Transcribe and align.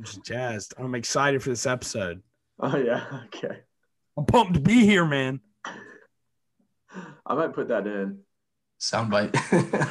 I'm 0.00 0.04
just 0.04 0.24
jazzed. 0.24 0.72
I'm 0.78 0.94
excited 0.94 1.42
for 1.42 1.50
this 1.50 1.66
episode. 1.66 2.22
Oh 2.58 2.74
yeah, 2.74 3.04
okay. 3.26 3.58
I'm 4.16 4.24
pumped 4.24 4.54
to 4.54 4.60
be 4.60 4.86
here, 4.86 5.04
man. 5.04 5.40
I 7.26 7.34
might 7.34 7.52
put 7.52 7.68
that 7.68 7.86
in. 7.86 8.20
Soundbite. 8.80 9.36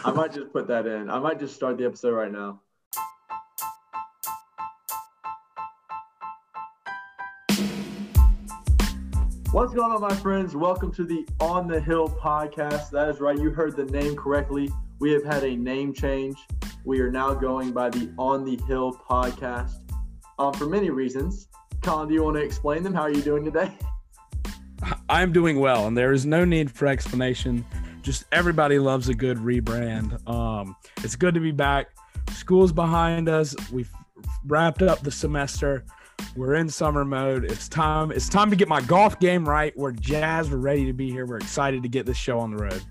I 0.03 0.11
might 0.11 0.33
just 0.33 0.51
put 0.51 0.67
that 0.69 0.87
in. 0.87 1.11
I 1.11 1.19
might 1.19 1.39
just 1.39 1.53
start 1.53 1.77
the 1.77 1.85
episode 1.85 2.15
right 2.15 2.31
now. 2.31 2.59
What's 9.51 9.75
going 9.75 9.91
on, 9.91 10.01
my 10.01 10.15
friends? 10.15 10.55
Welcome 10.55 10.91
to 10.93 11.03
the 11.03 11.27
On 11.39 11.67
the 11.67 11.79
Hill 11.79 12.09
podcast. 12.09 12.89
That 12.89 13.09
is 13.09 13.19
right. 13.19 13.37
You 13.37 13.51
heard 13.51 13.75
the 13.75 13.85
name 13.85 14.15
correctly. 14.15 14.71
We 14.97 15.11
have 15.11 15.23
had 15.23 15.43
a 15.43 15.55
name 15.55 15.93
change. 15.93 16.47
We 16.83 16.99
are 16.99 17.11
now 17.11 17.35
going 17.35 17.73
by 17.73 17.91
the 17.91 18.11
On 18.17 18.43
the 18.43 18.59
Hill 18.65 18.99
podcast 19.07 19.75
um, 20.39 20.53
for 20.53 20.65
many 20.65 20.89
reasons. 20.89 21.47
Colin, 21.81 22.07
do 22.07 22.13
you 22.13 22.23
want 22.23 22.37
to 22.37 22.41
explain 22.41 22.81
them? 22.81 22.93
How 22.93 23.03
are 23.03 23.11
you 23.11 23.21
doing 23.21 23.43
today? 23.43 23.71
I'm 25.09 25.31
doing 25.31 25.59
well, 25.59 25.87
and 25.87 25.97
there 25.97 26.13
is 26.13 26.25
no 26.25 26.45
need 26.45 26.71
for 26.71 26.87
explanation. 26.87 27.65
Just 28.01 28.23
everybody 28.31 28.79
loves 28.79 29.09
a 29.09 29.13
good 29.13 29.37
rebrand. 29.37 30.27
Um, 30.27 30.75
it's 31.03 31.15
good 31.15 31.33
to 31.33 31.39
be 31.39 31.51
back. 31.51 31.89
School's 32.31 32.71
behind 32.71 33.27
us. 33.27 33.55
We've 33.71 33.91
wrapped 34.45 34.81
up 34.81 35.01
the 35.01 35.11
semester. 35.11 35.83
We're 36.35 36.55
in 36.55 36.69
summer 36.69 37.05
mode. 37.05 37.45
It's 37.45 37.67
time. 37.67 38.11
It's 38.11 38.29
time 38.29 38.49
to 38.49 38.55
get 38.55 38.67
my 38.67 38.81
golf 38.81 39.19
game 39.19 39.47
right. 39.47 39.75
We're 39.77 39.91
jazzed. 39.91 40.51
We're 40.51 40.57
ready 40.57 40.85
to 40.85 40.93
be 40.93 41.09
here. 41.11 41.25
We're 41.25 41.37
excited 41.37 41.83
to 41.83 41.89
get 41.89 42.05
this 42.05 42.17
show 42.17 42.39
on 42.39 42.51
the 42.51 42.63
road. 42.63 42.81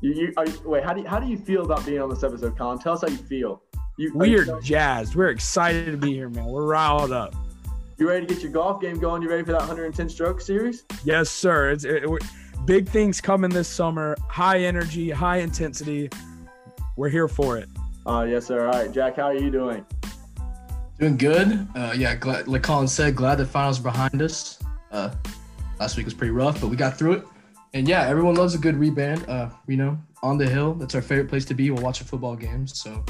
You, 0.00 0.12
you, 0.12 0.32
are, 0.36 0.46
wait, 0.64 0.84
how 0.84 0.92
do 0.92 1.00
you, 1.00 1.06
how 1.06 1.18
do 1.18 1.26
you 1.26 1.38
feel 1.38 1.64
about 1.64 1.86
being 1.86 2.00
on 2.00 2.10
this 2.10 2.22
episode, 2.22 2.58
Colin? 2.58 2.78
Tell 2.78 2.92
us 2.92 3.02
how 3.02 3.08
you 3.08 3.16
feel. 3.16 3.62
You, 3.96 4.12
we 4.12 4.36
are 4.36 4.44
you, 4.44 4.60
jazzed. 4.60 5.14
We're 5.14 5.28
excited 5.28 5.86
to 5.86 5.96
be 5.96 6.12
here, 6.12 6.28
man. 6.28 6.46
We're 6.46 6.66
riled 6.66 7.12
up. 7.12 7.34
You 7.96 8.08
ready 8.08 8.26
to 8.26 8.34
get 8.34 8.42
your 8.42 8.50
golf 8.50 8.80
game 8.80 8.98
going? 8.98 9.22
You 9.22 9.30
ready 9.30 9.44
for 9.44 9.52
that 9.52 9.60
110 9.60 10.08
stroke 10.08 10.40
series? 10.40 10.84
Yes, 11.04 11.30
sir. 11.30 11.70
It's 11.70 11.84
it, 11.84 12.02
it, 12.02 12.22
big 12.64 12.88
things 12.88 13.20
coming 13.20 13.50
this 13.50 13.68
summer. 13.68 14.16
High 14.28 14.60
energy, 14.60 15.10
high 15.10 15.38
intensity. 15.38 16.10
We're 16.96 17.08
here 17.08 17.28
for 17.28 17.56
it. 17.56 17.68
Uh, 18.04 18.26
yes, 18.28 18.46
sir. 18.46 18.66
All 18.66 18.72
right, 18.72 18.90
Jack, 18.90 19.16
how 19.16 19.24
are 19.24 19.36
you 19.36 19.50
doing? 19.50 19.86
Doing 20.98 21.16
good. 21.16 21.68
Uh, 21.76 21.94
yeah, 21.96 22.16
glad, 22.16 22.48
like 22.48 22.64
Colin 22.64 22.88
said, 22.88 23.14
glad 23.14 23.36
the 23.36 23.46
finals 23.46 23.78
are 23.78 23.84
behind 23.84 24.20
us. 24.20 24.58
Uh, 24.90 25.14
last 25.78 25.96
week 25.96 26.04
was 26.04 26.14
pretty 26.14 26.32
rough, 26.32 26.60
but 26.60 26.66
we 26.66 26.76
got 26.76 26.98
through 26.98 27.12
it. 27.12 27.24
And 27.74 27.88
yeah, 27.88 28.08
everyone 28.08 28.34
loves 28.34 28.56
a 28.56 28.58
good 28.58 28.74
rebound. 28.76 29.24
Uh, 29.28 29.50
you 29.68 29.76
know, 29.76 29.96
on 30.22 30.36
the 30.36 30.48
hill, 30.48 30.74
that's 30.74 30.96
our 30.96 31.02
favorite 31.02 31.28
place 31.28 31.44
to 31.44 31.54
be. 31.54 31.70
We'll 31.70 31.82
watch 31.82 32.00
a 32.00 32.04
football 32.04 32.34
games. 32.34 32.76
So, 32.76 33.04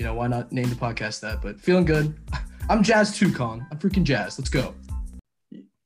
you 0.00 0.06
know, 0.06 0.14
why 0.14 0.26
not 0.28 0.50
name 0.50 0.66
the 0.70 0.74
podcast 0.74 1.20
that? 1.20 1.42
But 1.42 1.60
feeling 1.60 1.84
good. 1.84 2.18
I'm 2.70 2.82
jazzed 2.82 3.16
too, 3.16 3.30
Colin. 3.30 3.66
I'm 3.70 3.78
freaking 3.78 4.02
jazzed. 4.02 4.38
Let's 4.38 4.48
go. 4.48 4.74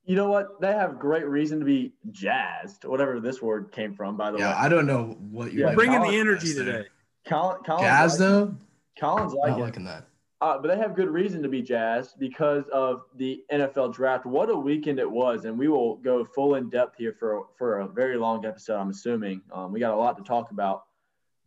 You 0.05 0.15
know 0.15 0.29
what? 0.29 0.61
They 0.61 0.71
have 0.71 0.99
great 0.99 1.27
reason 1.27 1.59
to 1.59 1.65
be 1.65 1.95
jazzed, 2.11 2.85
whatever 2.85 3.19
this 3.19 3.41
word 3.41 3.73
came 3.73 3.93
from, 3.93 4.15
by 4.15 4.31
the 4.31 4.37
yeah, 4.37 4.51
way. 4.51 4.51
Yeah, 4.51 4.63
I 4.63 4.69
don't 4.69 4.87
know 4.87 5.17
what 5.31 5.51
you're 5.51 5.67
Yeah, 5.67 5.75
Bringing 5.75 5.97
Colin- 5.97 6.13
the 6.13 6.19
energy 6.19 6.53
today. 6.53 6.85
Colin, 7.27 7.57
Colin's 7.65 7.83
Jazz 7.83 8.11
like, 8.11 8.19
though? 8.19 8.55
Colin's 8.97 9.33
like 9.33 9.49
Not 9.49 9.59
it. 9.59 9.63
liking 9.63 9.83
that. 9.83 10.07
Uh, 10.39 10.59
but 10.59 10.69
they 10.69 10.77
have 10.77 10.95
good 10.95 11.09
reason 11.09 11.43
to 11.43 11.49
be 11.49 11.61
jazzed 11.61 12.17
because 12.17 12.63
of 12.71 13.01
the 13.17 13.43
NFL 13.51 13.93
draft. 13.93 14.25
What 14.25 14.49
a 14.49 14.55
weekend 14.55 14.99
it 14.99 15.09
was, 15.09 15.43
and 15.43 15.59
we 15.59 15.67
will 15.67 15.97
go 15.97 16.23
full 16.23 16.55
in 16.55 16.69
depth 16.69 16.95
here 16.97 17.15
for 17.19 17.47
for 17.57 17.79
a 17.79 17.87
very 17.87 18.15
long 18.15 18.45
episode. 18.45 18.77
I'm 18.77 18.91
assuming 18.91 19.41
um, 19.51 19.73
we 19.73 19.81
got 19.81 19.93
a 19.93 19.97
lot 19.97 20.17
to 20.17 20.23
talk 20.23 20.51
about. 20.51 20.83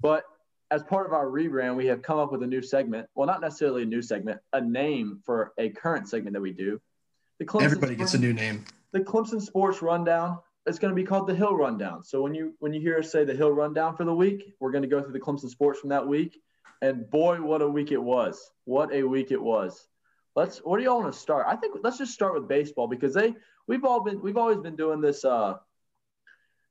But 0.00 0.24
as 0.70 0.82
part 0.82 1.06
of 1.06 1.12
our 1.12 1.26
rebrand, 1.26 1.76
we 1.76 1.86
have 1.86 2.02
come 2.02 2.18
up 2.18 2.30
with 2.30 2.42
a 2.42 2.46
new 2.46 2.62
segment. 2.62 3.08
Well, 3.14 3.26
not 3.26 3.40
necessarily 3.40 3.82
a 3.82 3.86
new 3.86 4.02
segment, 4.02 4.40
a 4.52 4.60
name 4.60 5.20
for 5.24 5.52
a 5.58 5.70
current 5.70 6.08
segment 6.08 6.34
that 6.34 6.40
we 6.42 6.52
do. 6.52 6.80
The 7.38 7.46
Clemson 7.46 7.62
Everybody 7.62 7.94
gets 7.96 8.14
a 8.14 8.18
new 8.18 8.32
name. 8.32 8.64
the 8.92 9.00
Clemson 9.00 9.40
Sports 9.40 9.80
Rundown. 9.82 10.38
It's 10.66 10.78
going 10.78 10.90
to 10.90 10.94
be 10.94 11.04
called 11.04 11.26
the 11.26 11.34
Hill 11.34 11.56
Rundown. 11.56 12.04
So 12.04 12.20
when 12.20 12.34
you 12.34 12.54
when 12.58 12.74
you 12.74 12.80
hear 12.80 12.98
us 12.98 13.10
say 13.10 13.24
the 13.24 13.34
Hill 13.34 13.52
Rundown 13.52 13.96
for 13.96 14.04
the 14.04 14.14
week, 14.14 14.54
we're 14.60 14.72
going 14.72 14.82
to 14.82 14.88
go 14.88 15.00
through 15.00 15.12
the 15.12 15.20
Clemson 15.20 15.48
sports 15.48 15.80
from 15.80 15.88
that 15.90 16.06
week. 16.06 16.38
And 16.82 17.08
boy, 17.08 17.40
what 17.40 17.62
a 17.62 17.68
week 17.68 17.90
it 17.90 18.02
was! 18.02 18.50
What 18.64 18.92
a 18.92 19.02
week 19.02 19.30
it 19.30 19.40
was. 19.40 19.88
Let's. 20.36 20.58
What 20.58 20.78
do 20.78 20.84
y'all 20.84 21.00
want 21.00 21.12
to 21.12 21.18
start? 21.18 21.46
I 21.48 21.56
think 21.56 21.76
let's 21.82 21.96
just 21.98 22.12
start 22.12 22.34
with 22.34 22.46
baseball 22.46 22.86
because 22.86 23.14
they 23.14 23.34
we've 23.66 23.84
all 23.84 24.02
been 24.02 24.20
we've 24.20 24.36
always 24.36 24.58
been 24.58 24.76
doing 24.76 25.00
this 25.00 25.24
uh 25.24 25.54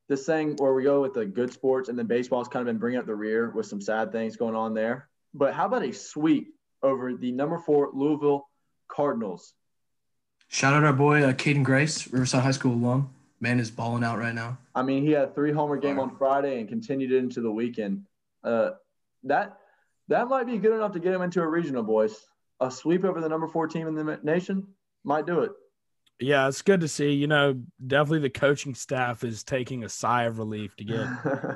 this 0.07 0.25
thing 0.25 0.55
where 0.57 0.73
we 0.73 0.83
go 0.83 1.01
with 1.01 1.13
the 1.13 1.25
good 1.25 1.51
sports 1.51 1.89
and 1.89 1.97
then 1.97 2.07
baseball's 2.07 2.47
kind 2.47 2.61
of 2.61 2.67
been 2.67 2.79
bringing 2.79 2.99
up 2.99 3.05
the 3.05 3.15
rear 3.15 3.49
with 3.51 3.65
some 3.65 3.81
sad 3.81 4.11
things 4.11 4.37
going 4.37 4.55
on 4.55 4.73
there. 4.73 5.09
But 5.33 5.53
how 5.53 5.65
about 5.65 5.83
a 5.83 5.91
sweep 5.91 6.53
over 6.81 7.13
the 7.13 7.31
number 7.31 7.57
four 7.57 7.91
Louisville 7.93 8.47
Cardinals? 8.87 9.53
Shout 10.47 10.73
out 10.73 10.85
our 10.85 10.93
boy 10.93 11.23
uh, 11.23 11.33
Caden 11.33 11.63
Grice, 11.63 12.07
Riverside 12.11 12.43
High 12.43 12.51
School 12.51 12.73
alum. 12.73 13.13
Man 13.39 13.59
is 13.59 13.69
balling 13.69 14.03
out 14.03 14.17
right 14.17 14.33
now. 14.33 14.57
I 14.73 14.81
mean, 14.81 15.03
he 15.03 15.11
had 15.11 15.29
a 15.29 15.31
three 15.31 15.51
homer 15.51 15.77
game 15.77 15.99
on 15.99 16.15
Friday 16.15 16.59
and 16.59 16.67
continued 16.67 17.11
it 17.11 17.17
into 17.17 17.41
the 17.41 17.51
weekend. 17.51 18.05
Uh, 18.43 18.71
that 19.23 19.57
that 20.07 20.27
might 20.27 20.47
be 20.47 20.57
good 20.57 20.73
enough 20.73 20.93
to 20.93 20.99
get 20.99 21.13
him 21.13 21.21
into 21.21 21.41
a 21.41 21.47
regional, 21.47 21.83
boys. 21.83 22.15
A 22.59 22.71
sweep 22.71 23.03
over 23.03 23.21
the 23.21 23.29
number 23.29 23.47
four 23.47 23.67
team 23.67 23.87
in 23.87 23.93
the 23.93 24.19
nation 24.23 24.65
might 25.03 25.27
do 25.27 25.41
it. 25.41 25.51
Yeah, 26.19 26.47
it's 26.47 26.61
good 26.61 26.81
to 26.81 26.87
see. 26.87 27.11
You 27.11 27.27
know, 27.27 27.61
definitely 27.85 28.19
the 28.19 28.29
coaching 28.29 28.73
staff 28.73 29.23
is 29.23 29.43
taking 29.43 29.83
a 29.83 29.89
sigh 29.89 30.23
of 30.23 30.39
relief 30.39 30.75
to 30.77 30.83
get 30.83 31.07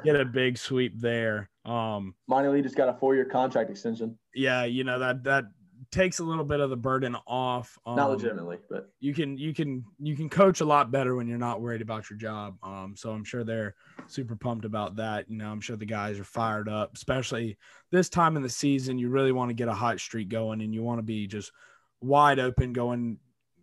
get 0.03 0.15
a 0.15 0.25
big 0.25 0.57
sweep 0.57 0.99
there. 0.99 1.49
Um, 1.65 2.15
Monte 2.27 2.49
Lee 2.49 2.61
just 2.61 2.75
got 2.75 2.89
a 2.89 2.93
four 2.93 3.15
year 3.15 3.25
contract 3.25 3.69
extension. 3.69 4.17
yeah, 4.35 4.63
you 4.63 4.83
know 4.83 4.99
that 4.99 5.23
that 5.23 5.45
takes 5.91 6.19
a 6.19 6.23
little 6.23 6.43
bit 6.45 6.59
of 6.59 6.69
the 6.69 6.77
burden 6.77 7.15
off. 7.27 7.77
Um, 7.85 7.95
Not 7.95 8.11
legitimately, 8.11 8.59
but 8.69 8.89
you 8.99 9.13
can 9.13 9.37
you 9.37 9.53
can 9.53 9.83
you 9.99 10.15
can 10.15 10.29
coach 10.29 10.61
a 10.61 10.65
lot 10.65 10.91
better 10.91 11.15
when 11.15 11.27
you're 11.27 11.37
not 11.37 11.61
worried 11.61 11.81
about 11.81 12.09
your 12.09 12.17
job. 12.17 12.55
Um, 12.63 12.93
so 12.95 13.11
I'm 13.11 13.23
sure 13.23 13.43
they're 13.43 13.75
super 14.07 14.35
pumped 14.35 14.65
about 14.65 14.95
that. 14.97 15.29
You 15.29 15.37
know, 15.37 15.51
I'm 15.51 15.61
sure 15.61 15.75
the 15.75 15.85
guys 15.85 16.19
are 16.19 16.23
fired 16.23 16.69
up, 16.69 16.91
especially 16.95 17.57
this 17.91 18.09
time 18.09 18.37
in 18.37 18.43
the 18.43 18.49
season. 18.49 18.99
You 18.99 19.09
really 19.09 19.31
want 19.31 19.49
to 19.49 19.55
get 19.55 19.67
a 19.67 19.73
hot 19.73 19.99
streak 19.99 20.29
going, 20.29 20.61
and 20.61 20.73
you 20.73 20.83
want 20.83 20.99
to 20.99 21.03
be 21.03 21.25
just 21.27 21.51
wide 21.99 22.39
open 22.39 22.73
going 22.73 23.17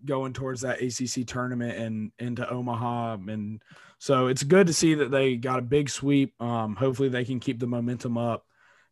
going 0.04 0.32
towards 0.32 0.62
that 0.62 0.80
ACC 0.80 1.26
tournament 1.26 1.78
and 1.78 2.12
into 2.18 2.48
Omaha. 2.48 3.14
And 3.28 3.62
so 3.98 4.28
it's 4.28 4.42
good 4.42 4.66
to 4.68 4.72
see 4.72 4.94
that 4.94 5.10
they 5.10 5.36
got 5.36 5.58
a 5.58 5.62
big 5.62 5.90
sweep. 5.90 6.34
Um, 6.40 6.76
hopefully 6.76 7.08
they 7.08 7.24
can 7.24 7.40
keep 7.40 7.58
the 7.58 7.66
momentum 7.66 8.16
up 8.16 8.44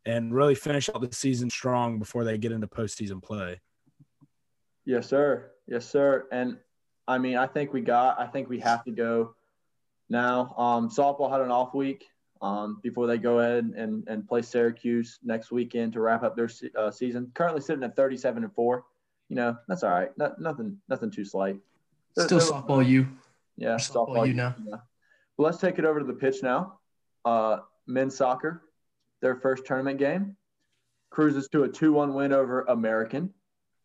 and 0.04 0.32
really 0.32 0.54
finish 0.54 0.88
out 0.88 1.00
the 1.00 1.14
season 1.14 1.50
strong 1.50 1.98
before 1.98 2.24
they 2.24 2.38
get 2.38 2.52
into 2.52 2.66
postseason 2.66 3.22
play. 3.22 3.60
yes, 4.84 5.08
sir. 5.08 5.50
Yes, 5.66 5.84
sir. 5.84 6.26
And 6.30 6.58
I 7.08 7.18
mean, 7.18 7.36
I 7.36 7.46
think 7.46 7.72
we 7.72 7.80
got. 7.80 8.18
I 8.20 8.26
think 8.26 8.48
we 8.48 8.60
have 8.60 8.84
to 8.84 8.92
go 8.92 9.34
now. 10.08 10.54
Um, 10.56 10.88
softball 10.88 11.30
had 11.30 11.40
an 11.40 11.50
off 11.50 11.74
week 11.74 12.04
um, 12.40 12.78
before 12.82 13.06
they 13.06 13.18
go 13.18 13.40
ahead 13.40 13.72
and, 13.76 14.06
and 14.08 14.28
play 14.28 14.42
Syracuse 14.42 15.18
next 15.22 15.50
weekend 15.50 15.92
to 15.94 16.00
wrap 16.00 16.22
up 16.22 16.36
their 16.36 16.50
uh, 16.76 16.90
season. 16.90 17.30
Currently 17.34 17.60
sitting 17.60 17.82
at 17.82 17.96
37 17.96 18.44
and 18.44 18.54
four. 18.54 18.84
You 19.28 19.36
know, 19.36 19.56
that's 19.68 19.82
all 19.82 19.90
right. 19.90 20.16
Not, 20.16 20.40
nothing, 20.40 20.78
nothing 20.88 21.10
too 21.10 21.24
slight. 21.24 21.56
They're- 22.14 22.26
Still 22.26 22.38
they're- 22.38 22.48
softball 22.48 22.86
you. 22.86 23.08
Yeah, 23.56 23.76
softball 23.76 24.26
you 24.26 24.34
now. 24.34 24.54
yeah. 24.66 24.76
But 25.36 25.42
let's 25.44 25.58
take 25.58 25.78
it 25.78 25.84
over 25.84 25.98
to 26.00 26.04
the 26.06 26.12
pitch 26.12 26.42
now. 26.42 26.78
Uh, 27.24 27.58
men's 27.86 28.14
soccer, 28.16 28.62
their 29.22 29.34
first 29.36 29.64
tournament 29.66 29.98
game, 29.98 30.36
cruises 31.10 31.48
to 31.48 31.64
a 31.64 31.68
2-1 31.68 32.12
win 32.14 32.32
over 32.32 32.62
American. 32.62 33.32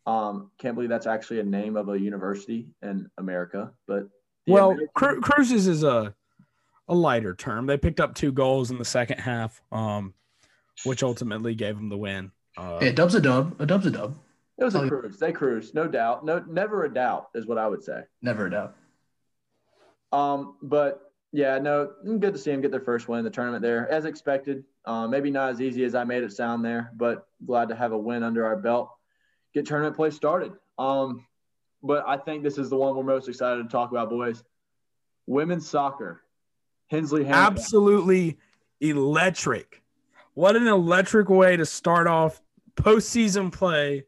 Um, 0.06 0.52
can't 0.58 0.76
believe 0.76 0.90
that's 0.90 1.08
actually 1.08 1.40
a 1.40 1.44
name 1.44 1.78
of 1.78 1.90
a 1.90 2.00
university 2.00 2.68
in 2.82 3.10
America, 3.18 3.72
but 3.88 4.10
Well, 4.48 4.72
American- 4.72 4.90
Cru- 4.96 5.22
Cruises 5.22 5.68
is 5.68 5.84
a 5.84 6.14
a 6.88 6.96
lighter 6.96 7.34
term. 7.34 7.68
They 7.68 7.78
picked 7.78 8.02
up 8.02 8.16
two 8.16 8.34
goals 8.34 8.70
in 8.72 8.78
the 8.78 8.84
second 8.84 9.20
half, 9.20 9.62
um, 9.72 10.14
which 10.84 11.04
ultimately 11.04 11.56
gave 11.56 11.78
them 11.78 11.88
the 11.88 11.98
win. 11.98 12.32
Uh, 12.58 12.80
Hey, 12.80 12.90
a 12.90 12.94
dub's 12.94 13.16
a 13.16 13.22
dub. 13.22 13.56
A 13.62 13.66
dub's 13.66 13.86
a 13.86 13.92
dub. 13.92 14.18
It 14.58 14.64
was 14.64 14.76
a 14.76 14.82
oh, 14.82 14.90
cruise. 14.90 15.18
They 15.18 15.32
cruised, 15.32 15.74
no 15.74 15.88
doubt. 15.88 16.26
No, 16.26 16.44
never 16.48 16.84
a 16.86 16.94
doubt 16.94 17.30
is 17.34 17.46
what 17.46 17.58
I 17.58 17.68
would 17.68 17.84
say. 17.84 18.04
Never 18.22 18.48
a 18.48 18.52
doubt. 18.52 18.76
Um, 20.12 20.56
but 20.62 21.12
yeah, 21.32 21.58
no, 21.60 21.92
good 22.04 22.34
to 22.34 22.38
see 22.38 22.52
them 22.52 22.62
get 22.62 22.72
their 22.72 22.82
first 22.82 23.08
win 23.08 23.20
in 23.20 23.26
the 23.26 23.32
tournament 23.32 23.62
there, 23.62 23.90
as 23.90 24.06
expected. 24.06 24.64
Uh, 24.86 25.08
maybe 25.08 25.32
not 25.32 25.50
as 25.50 25.62
easy 25.62 25.84
as 25.84 25.96
I 25.96 26.04
made 26.04 26.24
it 26.24 26.32
sound 26.32 26.66
there, 26.66 26.92
but 26.96 27.28
glad 27.46 27.70
to 27.70 27.76
have 27.76 27.92
a 27.92 27.98
win 27.98 28.24
under 28.24 28.46
our 28.46 28.58
belt. 28.58 28.90
Get 29.54 29.66
tournament 29.66 29.96
play 29.96 30.10
started. 30.10 30.54
Um, 30.78 31.26
but 31.84 32.04
I 32.08 32.18
think 32.18 32.44
this 32.44 32.58
is 32.58 32.70
the 32.70 32.76
one 32.76 32.96
we're 32.96 33.04
most 33.04 33.28
excited 33.28 33.64
to 33.64 33.70
talk 33.70 33.92
about, 33.92 34.10
boys. 34.10 34.44
Women's 35.28 35.70
soccer, 35.70 36.22
Hensley. 36.88 37.24
Hancock. 37.24 37.52
absolutely 37.54 38.38
electric. 38.82 39.82
What 40.34 40.56
an 40.56 40.68
electric 40.68 41.30
way 41.30 41.58
to 41.58 41.66
start 41.66 42.08
off 42.08 42.42
postseason 42.76 43.52
play 43.52 44.06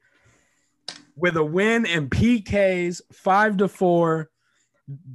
with 1.16 1.38
a 1.38 1.44
win 1.44 1.86
and 1.86 2.10
PKs, 2.10 3.02
five 3.12 3.58
to 3.58 3.68
four, 3.68 4.30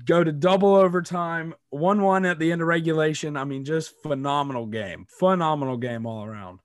go 0.05 0.25
to 0.25 0.33
double 0.33 0.75
overtime, 0.75 1.55
one 1.71 2.03
one 2.03 2.25
at 2.25 2.39
the 2.39 2.53
end 2.53 2.62
of 2.62 2.69
regulation. 2.69 3.37
I 3.37 3.45
mean, 3.45 3.65
just 3.65 3.95
phenomenal 4.03 4.67
game, 4.67 5.06
phenomenal 5.19 5.77
game 5.77 6.06
all 6.06 6.25
around. 6.25 6.61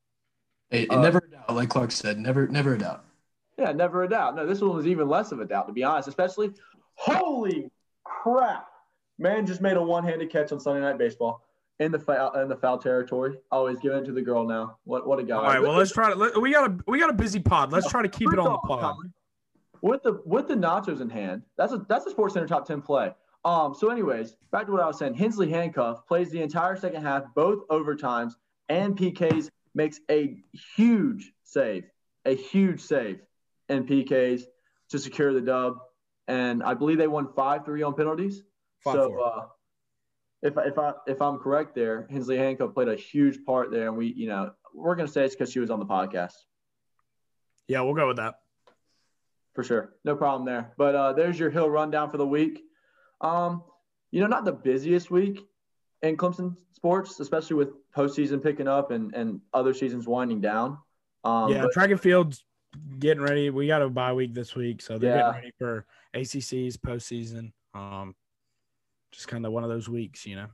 Hey, 0.69 0.88
Uh, 0.88 1.01
never 1.01 1.19
a 1.19 1.30
doubt, 1.30 1.53
like 1.53 1.69
Clark 1.69 1.91
said. 1.91 2.18
Never, 2.18 2.47
never 2.47 2.74
a 2.74 2.77
doubt. 2.80 3.06
Yeah, 3.57 3.71
never 3.71 4.03
a 4.03 4.09
doubt. 4.09 4.35
No, 4.35 4.47
this 4.47 4.62
one 4.62 4.75
was 4.75 4.88
even 4.88 5.07
less 5.07 5.31
of 5.31 5.39
a 5.39 5.45
doubt, 5.45 5.68
to 5.68 5.74
be 5.74 5.83
honest. 5.83 6.07
Especially, 6.07 6.51
holy 6.95 7.69
crap, 8.03 8.68
man! 9.19 9.45
Just 9.45 9.62
made 9.62 9.77
a 9.77 9.83
one-handed 9.83 10.31
catch 10.31 10.51
on 10.51 10.59
Sunday 10.59 10.81
Night 10.81 10.97
Baseball 10.97 11.45
in 11.79 11.91
the 11.91 12.00
foul 12.00 12.31
in 12.41 12.47
the 12.50 12.56
foul 12.56 12.79
territory. 12.79 13.38
Always 13.51 13.79
giving 13.79 14.00
it 14.00 14.06
to 14.06 14.12
the 14.12 14.21
girl 14.21 14.47
now. 14.47 14.77
What 14.86 15.06
what 15.06 15.19
a 15.19 15.24
guy! 15.24 15.36
All 15.36 15.44
right, 15.44 15.62
well 15.62 15.74
let's 15.74 15.91
try 15.91 16.09
to. 16.12 16.15
Let, 16.15 16.41
we 16.41 16.51
got 16.51 16.71
a 16.71 16.77
we 16.88 17.00
got 17.00 17.12
a 17.12 17.13
busy 17.13 17.39
pod. 17.39 17.71
Let's 17.71 17.88
try 17.89 18.01
to 18.01 18.09
keep 18.09 18.33
it 18.33 18.39
on 18.39 18.53
the 18.53 18.57
pod. 18.57 18.95
With 19.83 20.01
the 20.01 20.21
with 20.24 20.47
the 20.47 20.53
nachos 20.56 21.01
in 21.01 21.09
hand, 21.09 21.41
that's 21.57 21.74
a 21.74 21.85
that's 21.89 22.06
a 22.06 22.09
Sports 22.09 22.35
Center 22.35 22.47
top 22.47 22.65
ten 22.65 22.81
play. 22.81 23.12
Um. 23.44 23.75
So, 23.77 23.89
anyways, 23.89 24.38
back 24.50 24.65
to 24.68 24.71
what 24.71 24.80
I 24.80 24.88
was 24.88 24.97
saying. 24.97 25.15
Hensley 25.15 25.50
Hancock 25.50 26.07
plays 26.07 26.31
the 26.31 26.41
entire 26.41 26.77
second 26.77 27.03
half, 27.03 27.24
both 27.35 27.68
overtimes 27.68 28.31
and 28.69 28.97
PKs. 28.97 29.50
Makes 29.75 30.00
a 30.09 30.38
huge 30.77 31.33
save, 31.44 31.83
a 32.24 32.33
huge 32.33 32.80
save 32.80 33.19
in 33.68 33.85
PKs 33.85 34.44
to 34.91 35.00
secure 35.00 35.33
the 35.33 35.41
dub. 35.41 35.80
And 36.29 36.63
I 36.63 36.75
believe 36.75 36.97
they 36.97 37.07
won 37.07 37.27
five 37.36 37.65
three 37.65 37.83
on 37.83 37.94
penalties. 37.94 38.41
Five, 38.86 38.94
so 38.94 39.19
uh, 39.19 39.45
if 40.41 40.53
if 40.57 40.77
I 40.79 40.94
if 41.07 41.21
I'm 41.21 41.39
correct 41.39 41.75
there, 41.75 42.07
Hensley 42.09 42.38
Hancock 42.38 42.74
played 42.74 42.88
a 42.88 42.95
huge 42.95 43.44
part 43.45 43.69
there, 43.69 43.89
and 43.89 43.97
we 43.97 44.13
you 44.13 44.29
know 44.29 44.51
we're 44.74 44.95
gonna 44.95 45.09
say 45.09 45.25
it's 45.25 45.36
because 45.36 45.51
she 45.51 45.59
was 45.59 45.69
on 45.69 45.79
the 45.79 45.86
podcast. 45.86 46.36
Yeah, 47.68 47.81
we'll 47.81 47.95
go 47.95 48.07
with 48.07 48.18
that 48.18 48.36
for 49.53 49.63
sure, 49.63 49.95
no 50.03 50.15
problem 50.15 50.45
there. 50.45 50.73
But 50.77 50.95
uh, 50.95 51.13
there's 51.13 51.39
your 51.39 51.50
Hill 51.50 51.69
rundown 51.69 52.09
for 52.09 52.17
the 52.17 52.27
week. 52.27 52.61
Um, 53.21 53.63
you 54.11 54.21
know, 54.21 54.27
not 54.27 54.45
the 54.45 54.53
busiest 54.53 55.11
week 55.11 55.45
in 56.01 56.17
Clemson 56.17 56.55
sports, 56.75 57.19
especially 57.19 57.55
with 57.55 57.69
postseason 57.95 58.41
picking 58.41 58.67
up 58.67 58.91
and 58.91 59.13
and 59.15 59.41
other 59.53 59.73
seasons 59.73 60.07
winding 60.07 60.41
down. 60.41 60.77
Um, 61.23 61.51
yeah, 61.51 61.61
but, 61.63 61.71
track 61.71 61.91
and 61.91 62.00
field's 62.00 62.44
getting 63.00 63.23
ready. 63.23 63.50
We 63.50 63.67
got 63.67 63.81
a 63.81 63.89
bye 63.89 64.13
week 64.13 64.33
this 64.33 64.55
week, 64.55 64.81
so 64.81 64.97
they're 64.97 65.15
yeah. 65.15 65.31
getting 65.31 65.35
ready 65.35 65.53
for 65.57 65.85
ACC's 66.13 66.77
postseason. 66.77 67.51
Um, 67.73 68.15
just 69.11 69.27
kind 69.27 69.45
of 69.45 69.51
one 69.51 69.63
of 69.63 69.69
those 69.69 69.88
weeks, 69.88 70.25
you 70.25 70.35
know. 70.35 70.47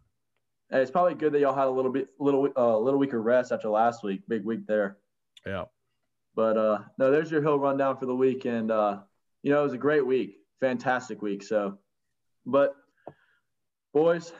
Hey, 0.69 0.81
it's 0.81 0.91
probably 0.91 1.15
good 1.15 1.33
that 1.33 1.39
y'all 1.39 1.55
had 1.55 1.67
a 1.67 1.71
little 1.71 1.91
bit, 1.91 2.09
little, 2.19 2.47
uh, 2.55 2.77
little 2.77 2.99
weaker 2.99 3.21
rest 3.21 3.51
after 3.51 3.69
last 3.69 4.03
week. 4.03 4.21
Big 4.27 4.43
week 4.45 4.67
there. 4.67 4.97
Yeah. 5.45 5.65
But 6.39 6.57
uh, 6.57 6.79
no, 6.97 7.11
there's 7.11 7.29
your 7.29 7.41
hill 7.41 7.59
rundown 7.59 7.97
for 7.97 8.05
the 8.05 8.15
week, 8.15 8.45
and 8.45 8.71
uh, 8.71 8.99
you 9.43 9.51
know 9.51 9.59
it 9.59 9.63
was 9.63 9.73
a 9.73 9.77
great 9.77 10.07
week, 10.07 10.37
fantastic 10.61 11.21
week. 11.21 11.43
So, 11.43 11.77
but 12.45 12.77
boys, 13.93 14.31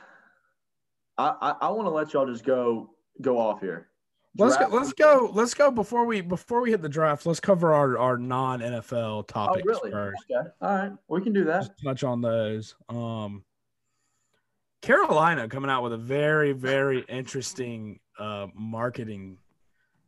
I 1.18 1.36
I, 1.42 1.56
I 1.64 1.70
want 1.72 1.88
to 1.88 1.90
let 1.90 2.14
y'all 2.14 2.26
just 2.26 2.46
go 2.46 2.92
go 3.20 3.38
off 3.38 3.60
here. 3.60 3.90
Let's 4.38 4.56
go, 4.56 4.68
let's 4.68 4.94
go. 4.94 5.30
Let's 5.34 5.54
go 5.54 5.72
before 5.72 6.06
we 6.06 6.22
before 6.22 6.62
we 6.62 6.72
hit 6.72 6.82
the 6.82 6.88
draft. 6.88 7.26
Let's 7.26 7.42
cover 7.42 7.74
our, 7.74 7.98
our 7.98 8.18
non 8.18 8.62
NFL 8.62 9.28
topics 9.28 9.66
oh, 9.68 9.70
really? 9.70 9.92
first. 9.92 10.24
Okay. 10.32 10.50
All 10.62 10.76
right, 10.78 10.92
we 11.10 11.20
can 11.20 11.34
do 11.34 11.44
that. 11.44 11.64
Just 11.64 11.84
touch 11.84 12.06
on 12.06 12.22
those. 12.22 12.76
Um, 12.88 13.44
Carolina 14.82 15.50
coming 15.50 15.70
out 15.70 15.84
with 15.84 15.92
a 15.92 15.98
very, 15.98 16.54
very 16.54 17.02
interesting 17.10 18.00
uh, 18.18 18.48
marketing 18.56 19.38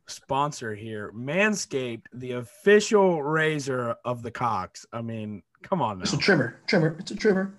sponsor 0.06 0.74
here. 0.74 1.12
Manscaped, 1.14 2.06
the 2.12 2.32
official 2.32 3.22
razor 3.22 3.96
of 4.04 4.22
the 4.22 4.30
cocks. 4.30 4.86
I 4.92 5.02
mean, 5.02 5.42
come 5.62 5.82
on 5.82 5.98
now. 5.98 6.02
It's 6.02 6.12
a 6.12 6.18
trimmer. 6.18 6.60
Trimmer. 6.66 6.96
It's 6.98 7.10
a 7.10 7.16
trimmer. 7.16 7.54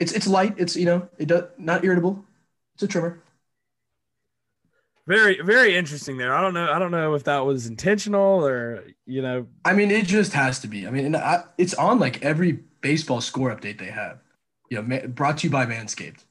It's 0.00 0.12
it's 0.12 0.26
light. 0.26 0.54
It's 0.58 0.76
you 0.76 0.86
know, 0.86 1.08
it 1.18 1.28
does 1.28 1.44
not 1.58 1.84
irritable. 1.84 2.24
It's 2.74 2.82
a 2.82 2.88
trimmer. 2.88 3.22
Very, 5.06 5.40
very 5.42 5.76
interesting 5.76 6.16
there. 6.16 6.34
I 6.34 6.40
don't 6.40 6.54
know. 6.54 6.70
I 6.72 6.78
don't 6.78 6.90
know 6.90 7.12
if 7.14 7.24
that 7.24 7.44
was 7.44 7.66
intentional 7.66 8.46
or 8.46 8.84
you 9.06 9.20
know. 9.22 9.46
I 9.64 9.74
mean, 9.74 9.90
it 9.90 10.06
just 10.06 10.32
has 10.32 10.60
to 10.60 10.66
be. 10.66 10.86
I 10.86 10.90
mean, 10.90 11.14
I, 11.14 11.44
it's 11.58 11.74
on 11.74 11.98
like 11.98 12.22
every 12.24 12.60
baseball 12.80 13.20
score 13.20 13.54
update 13.54 13.78
they 13.78 13.90
have 13.90 14.18
you 14.70 14.82
know, 14.82 15.08
brought 15.08 15.38
to 15.38 15.46
you 15.46 15.50
by 15.50 15.66
Manscaped. 15.66 16.24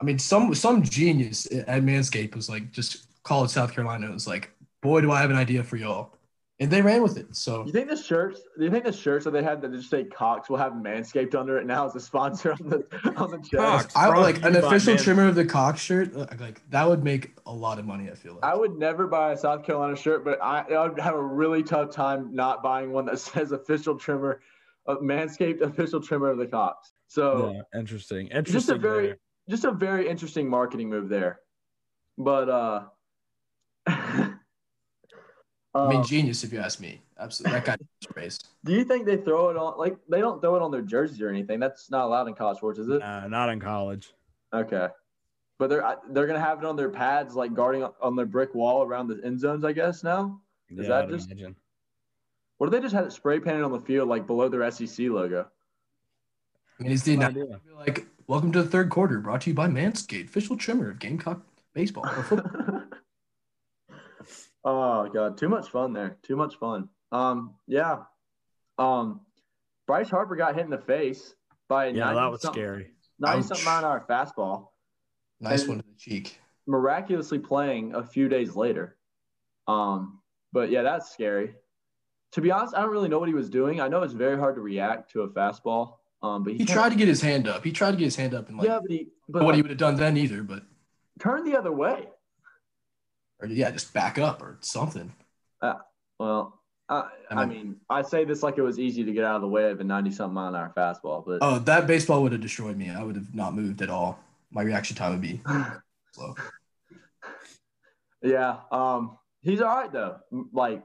I 0.00 0.04
mean, 0.04 0.18
some 0.18 0.54
some 0.54 0.82
genius 0.82 1.46
at 1.46 1.82
Manscaped 1.82 2.34
was 2.34 2.48
like, 2.48 2.70
just 2.70 3.07
call 3.28 3.44
it 3.44 3.50
South 3.50 3.74
Carolina. 3.74 4.08
It 4.08 4.12
was 4.12 4.26
like, 4.26 4.50
boy, 4.80 5.02
do 5.02 5.12
I 5.12 5.20
have 5.20 5.30
an 5.30 5.36
idea 5.36 5.62
for 5.62 5.76
y'all. 5.76 6.14
And 6.60 6.72
they 6.72 6.82
ran 6.82 7.04
with 7.04 7.16
it. 7.16 7.36
So 7.36 7.64
you 7.64 7.70
think 7.70 7.88
the 7.88 7.96
shirts? 7.96 8.40
Do 8.58 8.64
you 8.64 8.70
think 8.70 8.82
the 8.82 8.92
shirts 8.92 9.24
that 9.26 9.30
they 9.30 9.44
had 9.44 9.62
that 9.62 9.72
just 9.72 9.90
say 9.90 10.02
Cox 10.02 10.50
will 10.50 10.56
have 10.56 10.72
Manscaped 10.72 11.36
under 11.36 11.56
it 11.56 11.66
now 11.66 11.86
as 11.86 11.94
a 11.94 12.00
sponsor 12.00 12.50
on 12.50 12.68
the 12.68 13.12
on 13.16 13.30
the 13.30 13.38
chest? 13.38 13.96
I 13.96 14.08
would 14.08 14.18
like 14.18 14.42
an 14.42 14.56
official 14.56 14.96
trimmer 14.96 15.28
of 15.28 15.36
the 15.36 15.44
Cox 15.44 15.80
shirt. 15.80 16.16
Uh, 16.16 16.26
like 16.40 16.68
that 16.70 16.88
would 16.88 17.04
make 17.04 17.30
a 17.46 17.52
lot 17.52 17.78
of 17.78 17.86
money. 17.86 18.10
I 18.10 18.14
feel 18.16 18.34
like 18.34 18.44
I 18.44 18.56
would 18.56 18.76
never 18.76 19.06
buy 19.06 19.34
a 19.34 19.38
South 19.38 19.64
Carolina 19.64 19.94
shirt, 19.94 20.24
but 20.24 20.42
I, 20.42 20.62
I 20.62 20.88
would 20.88 20.98
have 20.98 21.14
a 21.14 21.22
really 21.22 21.62
tough 21.62 21.92
time 21.92 22.34
not 22.34 22.60
buying 22.60 22.90
one 22.90 23.06
that 23.06 23.20
says 23.20 23.52
official 23.52 23.96
trimmer, 23.96 24.40
of 24.86 24.98
Manscaped 24.98 25.60
official 25.60 26.00
trimmer 26.00 26.30
of 26.30 26.38
the 26.38 26.46
Cox. 26.46 26.92
So 27.06 27.52
yeah, 27.54 27.78
interesting. 27.78 28.26
Interesting. 28.28 28.52
Just 28.52 28.68
a 28.68 28.74
very 28.76 29.06
there. 29.06 29.18
just 29.48 29.64
a 29.64 29.70
very 29.70 30.08
interesting 30.08 30.48
marketing 30.48 30.88
move 30.88 31.08
there. 31.08 31.38
But 32.16 32.48
uh 32.48 32.82
I 35.78 35.88
mean, 35.88 35.98
um, 35.98 36.04
genius 36.04 36.44
if 36.44 36.52
you 36.52 36.60
ask 36.60 36.80
me. 36.80 37.00
Absolutely, 37.18 37.58
that 37.58 37.64
guy 37.64 37.76
space. 38.02 38.38
Do 38.64 38.72
you 38.72 38.84
think 38.84 39.06
they 39.06 39.16
throw 39.16 39.50
it 39.50 39.56
on 39.56 39.76
like 39.78 39.96
they 40.08 40.20
don't 40.20 40.40
throw 40.40 40.56
it 40.56 40.62
on 40.62 40.70
their 40.70 40.82
jerseys 40.82 41.20
or 41.20 41.28
anything? 41.28 41.58
That's 41.60 41.90
not 41.90 42.04
allowed 42.04 42.28
in 42.28 42.34
college 42.34 42.58
sports, 42.58 42.78
is 42.78 42.88
it? 42.88 43.02
Uh, 43.02 43.26
not 43.26 43.50
in 43.50 43.60
college. 43.60 44.12
Okay, 44.52 44.88
but 45.58 45.68
they're 45.68 45.96
they're 46.10 46.26
gonna 46.26 46.40
have 46.40 46.58
it 46.58 46.64
on 46.64 46.76
their 46.76 46.90
pads, 46.90 47.34
like 47.34 47.54
guarding 47.54 47.86
on 48.00 48.16
their 48.16 48.26
brick 48.26 48.54
wall 48.54 48.82
around 48.82 49.08
the 49.08 49.20
end 49.24 49.40
zones. 49.40 49.64
I 49.64 49.72
guess 49.72 50.04
now. 50.04 50.40
Is 50.70 50.78
yeah, 50.78 50.88
that 50.88 51.04
I'd 51.04 51.10
just? 51.10 51.30
Imagine. 51.30 51.56
What 52.58 52.66
if 52.66 52.72
they 52.72 52.80
just 52.80 52.94
had 52.94 53.04
it 53.04 53.12
spray 53.12 53.38
painted 53.38 53.62
on 53.62 53.72
the 53.72 53.80
field, 53.80 54.08
like 54.08 54.26
below 54.26 54.48
their 54.48 54.68
SEC 54.70 55.06
logo? 55.08 55.46
I 56.78 56.82
mean, 56.82 56.92
it's 56.92 57.02
the 57.02 57.16
not 57.16 57.34
like 57.76 58.06
welcome 58.26 58.52
to 58.52 58.62
the 58.62 58.68
third 58.68 58.90
quarter, 58.90 59.18
brought 59.20 59.42
to 59.42 59.50
you 59.50 59.54
by 59.54 59.68
Manscaped, 59.68 60.26
official 60.26 60.56
trimmer 60.56 60.90
of 60.90 60.98
Gamecock 60.98 61.40
baseball 61.74 62.06
or 62.06 62.22
football. 62.22 62.64
oh 64.68 65.10
god, 65.12 65.38
too 65.38 65.48
much 65.48 65.68
fun 65.68 65.92
there. 65.92 66.16
Too 66.22 66.36
much 66.36 66.56
fun. 66.56 66.88
Um, 67.12 67.54
yeah. 67.66 67.98
Um, 68.78 69.20
Bryce 69.86 70.10
Harper 70.10 70.36
got 70.36 70.54
hit 70.54 70.64
in 70.64 70.70
the 70.70 70.78
face 70.78 71.34
by 71.68 71.88
yeah, 71.88 72.12
that 72.12 72.30
was 72.30 72.42
scary. 72.42 72.90
Ninety 73.18 73.42
something 73.46 73.64
mile 73.64 73.78
an 73.78 73.84
hour 73.84 74.04
fastball. 74.08 74.68
Nice 75.40 75.66
one 75.66 75.78
to 75.78 75.84
the 75.84 75.94
cheek. 75.98 76.38
Miraculously 76.66 77.38
playing 77.38 77.94
a 77.94 78.02
few 78.02 78.28
days 78.28 78.54
later. 78.54 78.96
Um, 79.66 80.20
but 80.52 80.70
yeah, 80.70 80.82
that's 80.82 81.10
scary. 81.10 81.54
To 82.32 82.40
be 82.40 82.50
honest, 82.50 82.74
I 82.74 82.80
don't 82.82 82.90
really 82.90 83.08
know 83.08 83.18
what 83.18 83.28
he 83.28 83.34
was 83.34 83.48
doing. 83.48 83.80
I 83.80 83.88
know 83.88 84.02
it's 84.02 84.12
very 84.12 84.38
hard 84.38 84.56
to 84.56 84.60
react 84.60 85.12
to 85.12 85.22
a 85.22 85.28
fastball 85.28 85.94
um, 86.22 86.42
but 86.42 86.52
he, 86.54 86.58
he 86.60 86.64
tried 86.64 86.90
to 86.90 86.96
get 86.96 87.08
his 87.08 87.22
hand 87.22 87.46
up. 87.46 87.64
He 87.64 87.72
tried 87.72 87.92
to 87.92 87.96
get 87.96 88.04
his 88.04 88.16
hand 88.16 88.34
up 88.34 88.48
and 88.48 88.58
like 88.58 88.66
yeah, 88.66 88.80
but 88.80 88.90
he 88.90 89.08
but 89.28 89.42
what 89.42 89.48
like, 89.48 89.56
he 89.56 89.62
would 89.62 89.70
have 89.70 89.78
done 89.78 89.96
then 89.96 90.16
either. 90.16 90.42
But 90.42 90.64
turn 91.20 91.44
the 91.44 91.56
other 91.56 91.72
way, 91.72 92.08
or 93.40 93.48
yeah, 93.48 93.70
just 93.70 93.92
back 93.92 94.18
up 94.18 94.42
or 94.42 94.58
something. 94.60 95.12
Uh, 95.60 95.74
well, 96.18 96.60
I, 96.88 97.08
I, 97.30 97.44
mean, 97.44 97.76
I 97.90 98.02
say 98.02 98.24
this 98.24 98.42
like 98.42 98.56
it 98.58 98.62
was 98.62 98.78
easy 98.78 99.04
to 99.04 99.12
get 99.12 99.24
out 99.24 99.36
of 99.36 99.42
the 99.42 99.48
way 99.48 99.70
of 99.70 99.80
a 99.80 99.84
ninety 99.84 100.10
something 100.10 100.34
mile 100.34 100.48
an 100.48 100.56
hour 100.56 100.72
fastball, 100.76 101.24
but 101.26 101.38
oh, 101.42 101.58
that 101.60 101.86
baseball 101.86 102.22
would 102.22 102.32
have 102.32 102.40
destroyed 102.40 102.76
me. 102.76 102.90
I 102.90 103.02
would 103.02 103.16
have 103.16 103.34
not 103.34 103.54
moved 103.54 103.82
at 103.82 103.90
all. 103.90 104.18
My 104.50 104.62
reaction 104.62 104.96
time 104.96 105.12
would 105.12 105.20
be 105.20 105.40
slow. 106.12 106.34
Yeah, 108.22 108.56
um, 108.72 109.16
he's 109.42 109.60
all 109.60 109.76
right 109.76 109.92
though. 109.92 110.16
Like 110.52 110.82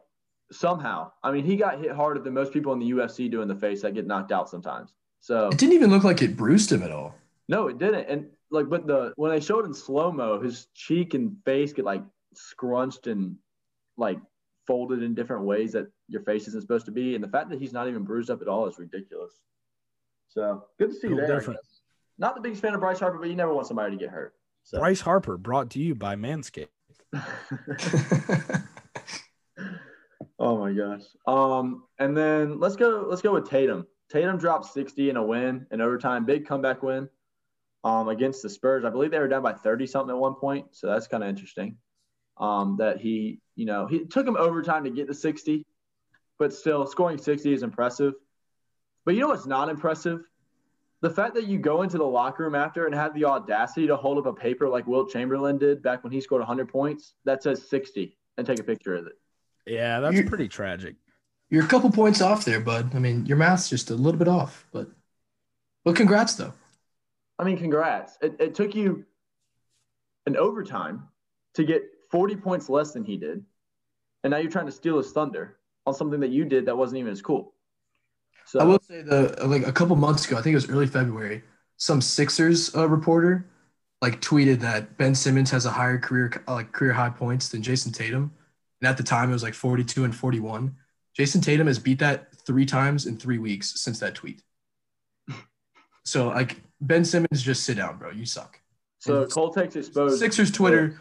somehow, 0.52 1.12
I 1.24 1.32
mean, 1.32 1.46
he 1.46 1.56
got 1.56 1.80
hit 1.80 1.92
harder 1.92 2.20
than 2.20 2.34
most 2.34 2.54
people 2.54 2.74
in 2.74 2.80
the 2.80 2.92
UFC 2.92 3.30
do 3.30 3.42
in 3.42 3.48
the 3.48 3.56
face 3.56 3.82
that 3.82 3.94
get 3.94 4.06
knocked 4.06 4.32
out 4.32 4.50
sometimes. 4.50 4.94
So 5.20 5.48
it 5.48 5.58
didn't 5.58 5.74
even 5.74 5.90
look 5.90 6.04
like 6.04 6.22
it 6.22 6.36
bruised 6.36 6.72
him 6.72 6.84
at 6.84 6.92
all. 6.92 7.16
No, 7.48 7.68
it 7.68 7.78
didn't. 7.78 8.08
And 8.08 8.28
like, 8.52 8.70
but 8.70 8.86
the 8.86 9.14
when 9.16 9.32
they 9.32 9.40
showed 9.40 9.66
in 9.66 9.74
slow 9.74 10.12
mo, 10.12 10.40
his 10.40 10.68
cheek 10.76 11.14
and 11.14 11.36
face 11.46 11.74
get 11.74 11.86
like 11.86 12.04
scrunched 12.38 13.08
and 13.08 13.36
like 13.98 14.20
folded 14.66 15.04
in 15.04 15.14
different 15.14 15.44
ways 15.44 15.74
that 15.74 15.88
your 16.08 16.22
face 16.22 16.48
isn't 16.48 16.62
supposed 16.62 16.86
to 16.86 16.92
be. 16.92 17.16
And 17.16 17.24
the 17.24 17.28
fact 17.28 17.50
that 17.50 17.60
he's 17.60 17.74
not 17.74 17.88
even 17.88 18.04
bruised 18.04 18.30
up 18.30 18.42
at 18.42 18.48
all 18.48 18.68
is 18.68 18.80
ridiculous. 18.80 19.34
So 20.30 20.66
good 20.80 20.90
to 20.90 20.96
see 20.96 21.08
you 21.10 21.16
there. 21.16 21.44
Not 22.18 22.36
the 22.36 22.42
biggest 22.42 22.62
fan 22.62 22.74
of 22.74 22.80
Bryce 22.80 23.00
Harper, 23.00 23.18
but 23.18 23.30
you 23.30 23.36
never 23.36 23.54
want 23.54 23.68
somebody 23.68 23.92
to 23.92 23.98
get 23.98 24.10
hurt. 24.10 24.34
So. 24.64 24.80
Bryce 24.80 25.02
Harper 25.02 25.38
brought 25.38 25.72
to 25.72 25.80
you 25.80 25.96
by 25.96 26.16
Manscaped. 26.16 26.68
oh 30.40 30.58
my 30.58 30.72
gosh. 30.74 31.04
Um, 31.28 31.84
and 32.00 32.16
then 32.16 32.60
let's 32.60 32.76
go. 32.76 33.06
Let's 33.10 33.22
go 33.22 33.34
with 33.34 33.50
Tatum. 33.50 33.86
Tatum 34.10 34.38
dropped 34.38 34.66
60 34.68 35.10
in 35.10 35.18
a 35.18 35.24
win 35.24 35.66
in 35.72 35.82
overtime, 35.82 36.26
big 36.26 36.46
comeback 36.46 36.84
win 36.84 37.10
um, 37.84 38.10
against 38.10 38.42
the 38.42 38.50
Spurs. 38.50 38.86
I 38.86 38.90
believe 38.90 39.12
they 39.12 39.20
were 39.20 39.28
down 39.28 39.42
by 39.42 39.54
30 39.54 39.88
something 39.88 40.16
at 40.16 40.20
one 40.20 40.36
point, 40.36 40.68
so 40.72 40.88
that's 40.88 41.08
kind 41.08 41.24
of 41.24 41.30
interesting. 41.30 41.78
Um, 42.38 42.78
that 42.78 43.00
he, 43.00 43.40
you 43.56 43.66
know, 43.66 43.86
he 43.86 44.06
took 44.06 44.28
him 44.28 44.36
overtime 44.36 44.84
to 44.86 44.90
get 44.90 45.08
to 45.08 45.14
60, 45.14 45.66
but 46.40 46.52
still 46.52 46.88
scoring 46.88 47.18
60 47.18 47.54
is 47.54 47.62
impressive. 47.62 48.14
But 49.06 49.14
you 49.14 49.22
know 49.22 49.28
what's 49.28 49.46
not 49.46 49.70
impressive? 49.70 50.22
The 51.02 51.10
fact 51.10 51.36
that 51.36 51.46
you 51.46 51.60
go 51.60 51.84
into 51.84 51.98
the 51.98 52.06
locker 52.06 52.44
room 52.44 52.56
after 52.56 52.86
and 52.88 52.96
have 52.96 53.14
the 53.14 53.26
audacity 53.26 53.86
to 53.88 53.96
hold 53.96 54.18
up 54.18 54.26
a 54.26 54.34
paper 54.34 54.68
like 54.68 54.88
Wilt 54.88 55.12
Chamberlain 55.12 55.58
did 55.58 55.84
back 55.84 56.04
when 56.04 56.12
he 56.12 56.22
scored 56.22 56.40
100 56.40 56.70
points 56.70 57.14
that 57.26 57.44
says 57.44 57.68
60 57.70 58.18
and 58.38 58.48
take 58.48 58.60
a 58.60 58.64
picture 58.64 58.96
of 58.96 59.06
it. 59.06 59.14
Yeah, 59.68 60.00
that's 60.00 60.28
pretty 60.28 60.48
tragic 60.48 60.96
you're 61.54 61.64
a 61.64 61.68
couple 61.68 61.92
points 61.92 62.20
off 62.20 62.46
there, 62.46 62.60
bud. 62.60 62.96
I 62.96 63.00
mean, 63.00 63.28
your 63.28 63.38
math's 63.38 63.70
just 63.70 63.92
a 63.92 63.96
little 63.96 64.18
bit 64.18 64.28
off, 64.28 64.66
but 64.72 64.88
but 65.84 65.96
congrats 65.96 66.34
though. 66.34 66.52
I 67.38 67.44
mean, 67.44 67.60
congrats. 67.60 68.18
It, 68.24 68.36
it 68.40 68.56
took 68.56 68.74
you 68.74 69.06
an 70.26 70.36
overtime 70.36 71.10
to 71.54 71.64
get 71.64 71.84
40 72.14 72.36
points 72.36 72.70
less 72.70 72.92
than 72.92 73.04
he 73.04 73.18
did. 73.18 73.44
And 74.24 74.32
now 74.32 74.38
you're 74.38 74.52
trying 74.52 74.68
to 74.68 74.72
steal 74.72 74.98
his 74.98 75.12
thunder 75.12 75.58
on 75.88 75.96
something 75.96 76.20
that 76.20 76.30
you 76.30 76.46
did 76.46 76.68
that 76.68 76.78
wasn't 76.78 77.00
even 77.00 77.12
as 77.12 77.24
cool. 77.24 77.56
So 78.46 78.60
I 78.60 78.64
will 78.66 78.80
say 78.88 79.02
the 79.02 79.36
like 79.46 79.66
a 79.66 79.72
couple 79.72 79.96
months 79.96 80.28
ago, 80.28 80.38
I 80.38 80.44
think 80.44 80.54
it 80.54 80.58
was 80.58 80.70
early 80.70 80.86
February, 80.86 81.42
some 81.78 82.02
Sixers 82.02 82.76
uh, 82.76 82.88
reporter 82.88 83.48
like 84.00 84.22
tweeted 84.22 84.60
that 84.60 84.96
Ben 84.98 85.16
Simmons 85.16 85.50
has 85.50 85.66
a 85.66 85.72
higher 85.72 85.98
career 85.98 86.44
uh, 86.48 86.54
like 86.54 86.72
career 86.72 86.94
high 86.94 87.10
points 87.10 87.50
than 87.50 87.64
Jayson 87.64 87.92
Tatum, 87.92 88.32
and 88.80 88.88
at 88.88 88.98
the 88.98 89.04
time 89.04 89.30
it 89.30 89.34
was 89.34 89.44
like 89.44 89.56
42 89.56 90.04
and 90.04 90.16
41. 90.16 90.76
Jayson 91.18 91.42
Tatum 91.42 91.66
has 91.66 91.80
beat 91.80 92.00
that 92.00 92.36
three 92.46 92.66
times 92.66 93.08
in 93.08 93.18
three 93.18 93.40
weeks 93.40 93.82
since 93.82 93.98
that 94.00 94.14
tweet. 94.14 94.44
So 96.06 96.28
like 96.28 96.62
Ben 96.80 97.06
Simmons, 97.06 97.42
just 97.42 97.64
sit 97.64 97.78
down, 97.78 97.98
bro. 97.98 98.12
You 98.12 98.26
suck. 98.26 98.60
so 99.00 99.26
Cold 99.26 99.56
Takes 99.56 99.76
Exposed. 99.76 100.20
Sixers 100.20 100.52
Twitter, 100.52 101.00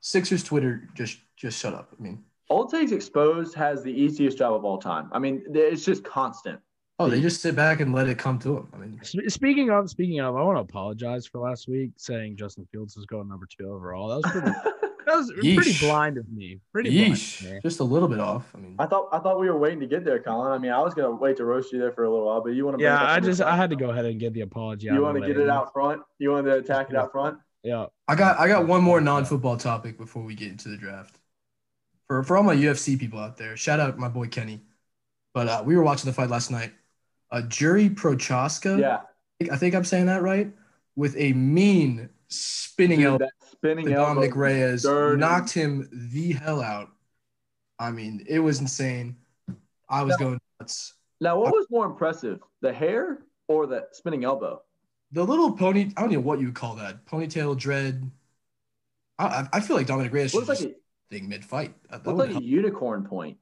Sixers 0.00 0.42
Twitter, 0.44 0.88
just 0.94 1.18
just 1.36 1.58
shut 1.60 1.74
up. 1.74 1.90
I 1.98 2.02
mean, 2.02 2.24
Old 2.50 2.70
Takes 2.70 2.92
Exposed 2.92 3.54
has 3.54 3.82
the 3.82 3.92
easiest 3.92 4.38
job 4.38 4.54
of 4.54 4.64
all 4.64 4.78
time. 4.78 5.08
I 5.12 5.18
mean, 5.18 5.42
it's 5.52 5.84
just 5.84 6.04
constant. 6.04 6.60
oh, 7.00 7.08
they 7.08 7.20
just 7.20 7.40
sit 7.42 7.54
back 7.54 7.80
and 7.80 7.92
let 7.94 8.08
it 8.08 8.18
come 8.18 8.38
to 8.40 8.48
them. 8.54 8.68
I 8.74 8.76
mean, 8.78 9.00
Speaking 9.28 9.70
of, 9.70 9.88
speaking 9.90 10.20
of, 10.20 10.36
I 10.36 10.42
want 10.42 10.56
to 10.56 10.62
apologize 10.62 11.26
for 11.26 11.40
last 11.40 11.68
week 11.68 11.90
saying 11.96 12.36
Justin 12.36 12.66
Fields 12.72 12.96
is 12.96 13.06
going 13.06 13.28
number 13.28 13.46
two 13.46 13.70
overall. 13.70 14.08
That 14.08 14.16
was 14.16 14.32
pretty, 14.32 14.50
that 15.06 15.16
was 15.16 15.32
pretty 15.32 15.78
blind 15.78 16.16
of 16.18 16.28
me. 16.32 16.58
Pretty 16.72 16.90
blind. 16.90 17.12
of 17.12 17.18
yeesh, 17.18 17.52
me. 17.52 17.60
just 17.62 17.80
a 17.80 17.84
little 17.84 18.08
bit 18.08 18.18
off. 18.20 18.50
I 18.54 18.58
mean, 18.58 18.74
I 18.78 18.86
thought 18.86 19.08
I 19.12 19.18
thought 19.20 19.38
we 19.38 19.48
were 19.50 19.58
waiting 19.58 19.80
to 19.80 19.86
get 19.86 20.04
there, 20.04 20.18
Colin. 20.20 20.50
I 20.52 20.58
mean, 20.58 20.72
I 20.72 20.80
was 20.80 20.94
gonna 20.94 21.14
wait 21.14 21.36
to 21.36 21.44
roast 21.44 21.72
you 21.72 21.78
there 21.78 21.92
for 21.92 22.04
a 22.04 22.10
little 22.10 22.26
while, 22.26 22.40
but 22.42 22.50
you 22.50 22.64
want 22.64 22.78
to? 22.78 22.82
Yeah, 22.84 23.00
I 23.02 23.20
just 23.20 23.40
I 23.42 23.54
had 23.56 23.70
to 23.70 23.76
go 23.76 23.90
ahead 23.90 24.06
and 24.06 24.18
get 24.18 24.32
the 24.32 24.40
apology. 24.40 24.88
out 24.90 24.94
You 24.94 25.02
want 25.02 25.20
to 25.20 25.26
get 25.26 25.36
it 25.38 25.48
out 25.50 25.72
front? 25.72 26.02
You 26.18 26.30
want 26.30 26.46
to 26.46 26.54
attack 26.54 26.90
it 26.90 26.96
out 26.96 27.12
front? 27.12 27.38
Yeah. 27.62 27.86
I 28.06 28.14
got 28.14 28.38
I 28.38 28.48
got 28.48 28.66
one 28.66 28.82
more 28.82 29.00
non-football 29.00 29.56
topic 29.56 29.98
before 29.98 30.22
we 30.22 30.34
get 30.34 30.48
into 30.50 30.68
the 30.68 30.76
draft. 30.76 31.18
For 32.06 32.22
for 32.22 32.36
all 32.36 32.42
my 32.42 32.54
UFC 32.54 32.98
people 32.98 33.18
out 33.18 33.36
there, 33.36 33.56
shout 33.56 33.80
out 33.80 33.98
my 33.98 34.08
boy 34.08 34.28
Kenny. 34.28 34.60
But 35.34 35.48
uh, 35.48 35.62
we 35.64 35.76
were 35.76 35.82
watching 35.82 36.06
the 36.08 36.14
fight 36.14 36.30
last 36.30 36.50
night. 36.50 36.72
Uh, 37.30 37.42
Jiri 37.46 37.94
Prochazka, 37.94 38.78
Yeah. 38.80 38.96
I 38.96 39.44
think, 39.44 39.52
I 39.52 39.56
think 39.56 39.74
I'm 39.74 39.84
saying 39.84 40.06
that 40.06 40.22
right, 40.22 40.50
with 40.96 41.14
a 41.16 41.32
mean 41.34 42.08
spinning 42.28 42.98
Dude, 43.00 43.06
elbow 43.06 43.18
that 43.26 43.32
spinning 43.52 43.86
to 43.86 43.92
elbow. 43.92 44.14
Dominic 44.14 44.34
Reyes, 44.36 44.82
dirty. 44.82 45.20
knocked 45.20 45.52
him 45.52 45.88
the 45.92 46.32
hell 46.32 46.62
out. 46.62 46.88
I 47.78 47.90
mean, 47.90 48.24
it 48.28 48.38
was 48.40 48.60
insane. 48.60 49.16
I 49.88 50.02
was 50.02 50.18
No. 50.18 50.26
going 50.26 50.40
nuts. 50.60 50.94
Now, 51.20 51.38
what 51.38 51.52
was 51.52 51.66
more 51.70 51.84
impressive, 51.86 52.40
the 52.62 52.72
hair 52.72 53.18
or 53.48 53.66
the 53.66 53.86
spinning 53.92 54.24
elbow? 54.24 54.62
The 55.12 55.24
little 55.24 55.52
pony, 55.52 55.90
I 55.96 56.02
don't 56.02 56.12
know 56.12 56.20
what 56.20 56.40
you 56.40 56.46
would 56.46 56.54
call 56.54 56.76
that. 56.76 57.06
Ponytail 57.06 57.56
dread. 57.56 58.10
I, 59.18 59.48
I- 59.52 59.60
feel 59.60 59.76
like 59.76 59.86
Dominic 59.86 60.12
Reyes 60.12 60.34
Looks 60.34 60.48
like 60.48 60.60
a, 60.60 60.74
thing 61.10 61.28
mid-fight. 61.28 61.74
That, 61.90 62.04
that 62.04 62.10
looks 62.10 62.26
like 62.26 62.30
help. 62.30 62.42
a 62.42 62.46
unicorn 62.46 63.04
point. 63.04 63.38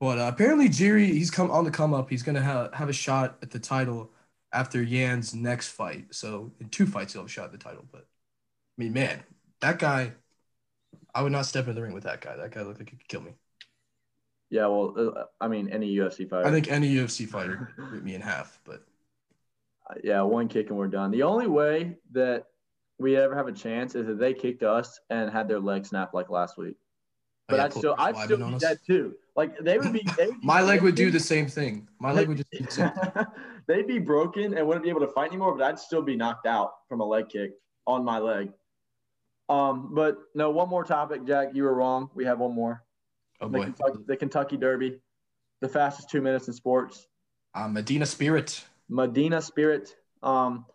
But 0.00 0.18
uh, 0.18 0.30
apparently, 0.32 0.68
Jiri, 0.68 1.06
he's 1.06 1.30
come 1.30 1.50
on 1.50 1.64
the 1.64 1.72
come 1.72 1.92
up. 1.92 2.08
He's 2.08 2.22
gonna 2.22 2.40
have 2.40 2.72
have 2.74 2.88
a 2.88 2.92
shot 2.92 3.36
at 3.42 3.50
the 3.50 3.58
title 3.58 4.12
after 4.52 4.80
Yan's 4.80 5.34
next 5.34 5.68
fight. 5.70 6.14
So 6.14 6.52
in 6.60 6.68
two 6.68 6.86
fights, 6.86 7.12
he'll 7.12 7.22
have 7.22 7.28
a 7.28 7.32
shot 7.32 7.46
at 7.46 7.52
the 7.52 7.58
title. 7.58 7.84
But 7.90 8.02
I 8.02 8.82
mean, 8.82 8.92
man, 8.92 9.24
that 9.60 9.80
guy, 9.80 10.12
I 11.12 11.22
would 11.22 11.32
not 11.32 11.46
step 11.46 11.66
in 11.66 11.74
the 11.74 11.82
ring 11.82 11.94
with 11.94 12.04
that 12.04 12.20
guy. 12.20 12.36
That 12.36 12.52
guy 12.52 12.62
looked 12.62 12.78
like 12.78 12.90
he 12.90 12.96
could 12.96 13.08
kill 13.08 13.22
me. 13.22 13.32
Yeah, 14.50 14.66
well, 14.68 14.94
uh, 14.96 15.24
I 15.40 15.48
mean, 15.48 15.68
any 15.68 15.94
UFC 15.96 16.28
fighter. 16.30 16.46
I 16.46 16.52
think 16.52 16.70
any 16.70 16.94
UFC 16.94 17.28
fighter 17.28 17.72
could 17.76 17.90
rip 17.90 18.02
me 18.04 18.14
in 18.14 18.20
half. 18.20 18.60
But 18.64 18.84
yeah, 20.02 20.22
one 20.22 20.48
kick 20.48 20.68
and 20.70 20.78
we're 20.78 20.88
done. 20.88 21.10
The 21.10 21.22
only 21.22 21.46
way 21.46 21.96
that 22.12 22.44
we 22.98 23.16
ever 23.16 23.34
have 23.34 23.48
a 23.48 23.52
chance 23.52 23.94
is 23.94 24.08
if 24.08 24.18
they 24.18 24.34
kicked 24.34 24.62
us 24.62 24.98
and 25.10 25.30
had 25.30 25.48
their 25.48 25.60
leg 25.60 25.86
snap 25.86 26.14
like 26.14 26.30
last 26.30 26.58
week. 26.58 26.76
But 27.48 27.54
Oh, 27.54 27.56
yeah, 27.56 27.64
I'd 27.64 27.72
still, 27.72 27.94
I'd 27.98 28.16
still 28.16 28.50
be 28.50 28.58
dead 28.58 28.78
too. 28.86 29.14
Like 29.36 29.58
they 29.58 29.78
would 29.78 29.92
be. 29.92 30.04
They 30.16 30.26
would 30.26 30.40
be 30.40 30.46
my 30.46 30.60
leg 30.62 30.82
would 30.82 30.94
do 30.94 31.10
the 31.10 31.20
same 31.20 31.46
thing. 31.46 31.88
My 31.98 32.12
leg 32.12 32.28
would 32.28 32.36
just 32.38 32.50
do 32.50 32.64
the 32.64 32.70
same. 32.70 32.90
thing. 32.90 33.26
They'd 33.66 33.86
be 33.86 33.98
broken 33.98 34.54
and 34.56 34.66
wouldn't 34.66 34.84
be 34.84 34.90
able 34.90 35.00
to 35.00 35.08
fight 35.08 35.28
anymore, 35.28 35.54
but 35.56 35.62
I'd 35.64 35.78
still 35.78 36.02
be 36.02 36.16
knocked 36.16 36.46
out 36.46 36.72
from 36.88 37.00
a 37.00 37.04
leg 37.04 37.28
kick 37.28 37.52
on 37.86 38.04
my 38.04 38.18
leg. 38.18 38.50
Um, 39.48 39.94
but 39.94 40.18
no, 40.34 40.50
one 40.50 40.68
more 40.68 40.84
topic, 40.84 41.24
Jack. 41.26 41.50
You 41.54 41.62
were 41.62 41.74
wrong. 41.74 42.10
We 42.14 42.24
have 42.26 42.38
one 42.38 42.54
more. 42.54 42.84
Oh 43.40 43.48
The 43.48 43.58
boy, 43.58 43.64
Kentucky, 43.64 43.98
the 44.06 44.16
Kentucky 44.16 44.56
Derby, 44.56 44.98
the 45.60 45.68
fastest 45.68 46.10
two 46.10 46.20
minutes 46.20 46.48
in 46.48 46.54
sports. 46.54 47.06
uh, 47.54 47.68
Medina 47.68 48.04
Spirit. 48.04 48.62
Medina 48.88 49.40
Spirit. 49.42 49.94
Um, 50.22 50.66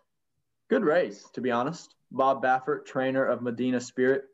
good 0.70 0.84
race, 0.84 1.28
to 1.34 1.40
be 1.40 1.50
honest. 1.50 1.94
Bob 2.10 2.42
Baffert, 2.42 2.86
trainer 2.86 3.24
of 3.24 3.42
Medina 3.42 3.80
Spirit, 3.80 4.24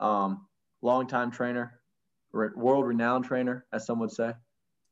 um, 0.00 0.46
longtime 0.82 1.30
trainer, 1.30 1.80
re- 2.32 2.48
world 2.56 2.86
renowned 2.86 3.24
trainer, 3.24 3.66
as 3.72 3.84
some 3.84 3.98
would 4.00 4.10
say, 4.10 4.32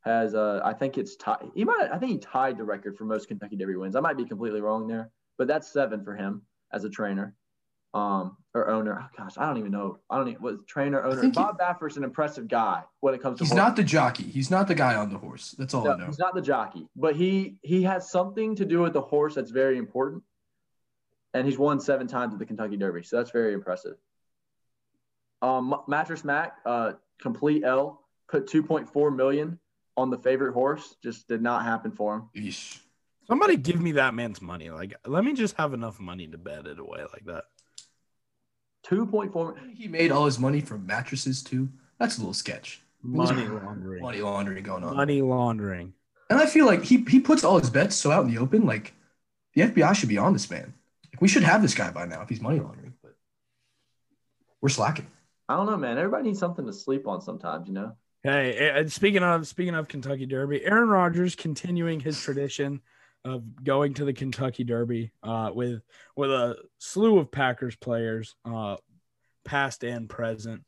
has 0.02 0.34
uh, 0.34 0.60
I 0.62 0.74
think 0.74 0.98
it's 0.98 1.16
tied. 1.16 1.50
He 1.54 1.64
might, 1.64 1.88
I 1.90 1.98
think 1.98 2.12
he 2.12 2.18
tied 2.18 2.58
the 2.58 2.64
record 2.64 2.96
for 2.96 3.04
most 3.04 3.28
Kentucky 3.28 3.56
Derby 3.56 3.76
wins. 3.76 3.96
I 3.96 4.00
might 4.00 4.18
be 4.18 4.26
completely 4.26 4.60
wrong 4.60 4.86
there, 4.86 5.10
but 5.38 5.48
that's 5.48 5.72
seven 5.72 6.04
for 6.04 6.14
him 6.14 6.42
as 6.72 6.84
a 6.84 6.90
trainer, 6.90 7.34
um, 7.94 8.36
or 8.54 8.68
owner. 8.68 9.00
Oh, 9.02 9.08
gosh, 9.16 9.38
I 9.38 9.46
don't 9.46 9.58
even 9.58 9.70
know. 9.70 9.98
I 10.10 10.18
don't 10.18 10.28
even 10.28 10.42
what 10.42 10.66
trainer 10.66 11.02
owner. 11.02 11.20
think 11.20 11.34
he- 11.36 11.40
Bob 11.40 11.58
Baffert's 11.58 11.96
an 11.96 12.04
impressive 12.04 12.48
guy 12.48 12.82
when 13.00 13.14
it 13.14 13.22
comes 13.22 13.38
to. 13.38 13.44
He's 13.44 13.52
horse- 13.52 13.56
not 13.56 13.76
the 13.76 13.84
jockey. 13.84 14.24
He's 14.24 14.50
not 14.50 14.68
the 14.68 14.74
guy 14.74 14.96
on 14.96 15.10
the 15.10 15.18
horse. 15.18 15.52
That's 15.56 15.72
all 15.72 15.88
I 15.88 15.96
know. 15.96 16.06
he's 16.06 16.18
not 16.18 16.34
the 16.34 16.42
jockey, 16.42 16.88
but 16.96 17.14
he 17.16 17.56
he 17.62 17.84
has 17.84 18.10
something 18.10 18.56
to 18.56 18.64
do 18.64 18.80
with 18.80 18.92
the 18.92 19.00
horse 19.00 19.34
that's 19.34 19.50
very 19.52 19.78
important. 19.78 20.22
And 21.32 21.46
he's 21.46 21.58
won 21.58 21.80
seven 21.80 22.06
times 22.06 22.32
at 22.32 22.38
the 22.38 22.46
Kentucky 22.46 22.76
Derby, 22.76 23.02
so 23.02 23.16
that's 23.16 23.30
very 23.30 23.54
impressive. 23.54 23.96
Um, 25.42 25.74
Mattress 25.88 26.24
Mac, 26.24 26.56
uh, 26.64 26.92
complete 27.20 27.64
L, 27.64 28.04
put 28.28 28.46
2.4 28.46 29.14
million 29.14 29.58
on 29.96 30.10
the 30.10 30.18
favorite 30.18 30.52
horse. 30.52 30.96
Just 31.02 31.26
did 31.28 31.42
not 31.42 31.64
happen 31.64 31.90
for 31.90 32.14
him. 32.14 32.30
Yeesh. 32.36 32.78
Somebody 33.26 33.56
give 33.56 33.80
me 33.80 33.92
that 33.92 34.14
man's 34.14 34.40
money. 34.40 34.70
Like, 34.70 34.94
let 35.06 35.24
me 35.24 35.32
just 35.32 35.56
have 35.56 35.74
enough 35.74 35.98
money 35.98 36.26
to 36.28 36.38
bet 36.38 36.66
it 36.66 36.78
away 36.78 37.00
like 37.12 37.24
that. 37.26 37.44
2.4. 38.86 39.74
He 39.74 39.88
made 39.88 40.12
all 40.12 40.26
his 40.26 40.38
money 40.38 40.60
from 40.60 40.86
mattresses 40.86 41.42
too. 41.42 41.68
That's 41.98 42.18
a 42.18 42.20
little 42.20 42.34
sketch. 42.34 42.82
Money 43.02 43.46
laundering. 43.46 44.02
Money 44.02 44.20
laundering 44.20 44.64
going 44.64 44.84
on. 44.84 44.96
Money 44.96 45.22
laundering. 45.22 45.92
And 46.30 46.38
I 46.38 46.46
feel 46.46 46.66
like 46.66 46.84
he 46.84 47.04
he 47.08 47.20
puts 47.20 47.44
all 47.44 47.58
his 47.58 47.70
bets 47.70 47.96
so 47.96 48.10
out 48.10 48.24
in 48.24 48.32
the 48.32 48.40
open. 48.40 48.66
Like 48.66 48.94
the 49.54 49.62
FBI 49.62 49.94
should 49.94 50.08
be 50.08 50.18
on 50.18 50.32
this 50.32 50.50
man. 50.50 50.74
Like, 51.12 51.20
we 51.20 51.28
should 51.28 51.42
have 51.44 51.62
this 51.62 51.74
guy 51.74 51.90
by 51.90 52.06
now 52.06 52.22
if 52.22 52.28
he's 52.28 52.40
money 52.40 52.60
laundering. 52.60 52.94
But 53.02 53.14
we're 54.60 54.68
slacking. 54.70 55.06
I 55.48 55.56
don't 55.56 55.66
know, 55.66 55.76
man. 55.76 55.98
Everybody 55.98 56.24
needs 56.24 56.38
something 56.38 56.66
to 56.66 56.72
sleep 56.72 57.06
on 57.06 57.20
sometimes, 57.20 57.68
you 57.68 57.74
know. 57.74 57.92
Hey, 58.22 58.70
and 58.74 58.90
speaking 58.90 59.22
of 59.22 59.46
speaking 59.46 59.74
of 59.74 59.86
Kentucky 59.86 60.24
Derby, 60.24 60.64
Aaron 60.64 60.88
Rodgers 60.88 61.34
continuing 61.34 62.00
his 62.00 62.18
tradition 62.20 62.80
of 63.24 63.64
going 63.64 63.94
to 63.94 64.04
the 64.04 64.12
Kentucky 64.12 64.64
Derby 64.64 65.12
uh, 65.22 65.50
with 65.54 65.82
with 66.16 66.30
a 66.30 66.56
slew 66.78 67.18
of 67.18 67.30
Packers 67.30 67.76
players, 67.76 68.34
uh, 68.44 68.76
past 69.44 69.84
and 69.84 70.08
present. 70.08 70.62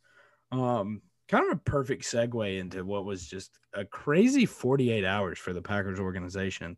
Um, 0.52 1.02
kind 1.28 1.44
of 1.50 1.56
a 1.56 1.60
perfect 1.60 2.04
segue 2.04 2.58
into 2.58 2.84
what 2.84 3.04
was 3.04 3.26
just 3.26 3.58
a 3.74 3.84
crazy 3.84 4.46
48 4.46 5.04
hours 5.04 5.38
for 5.38 5.52
the 5.52 5.62
Packers 5.62 5.98
organization. 5.98 6.76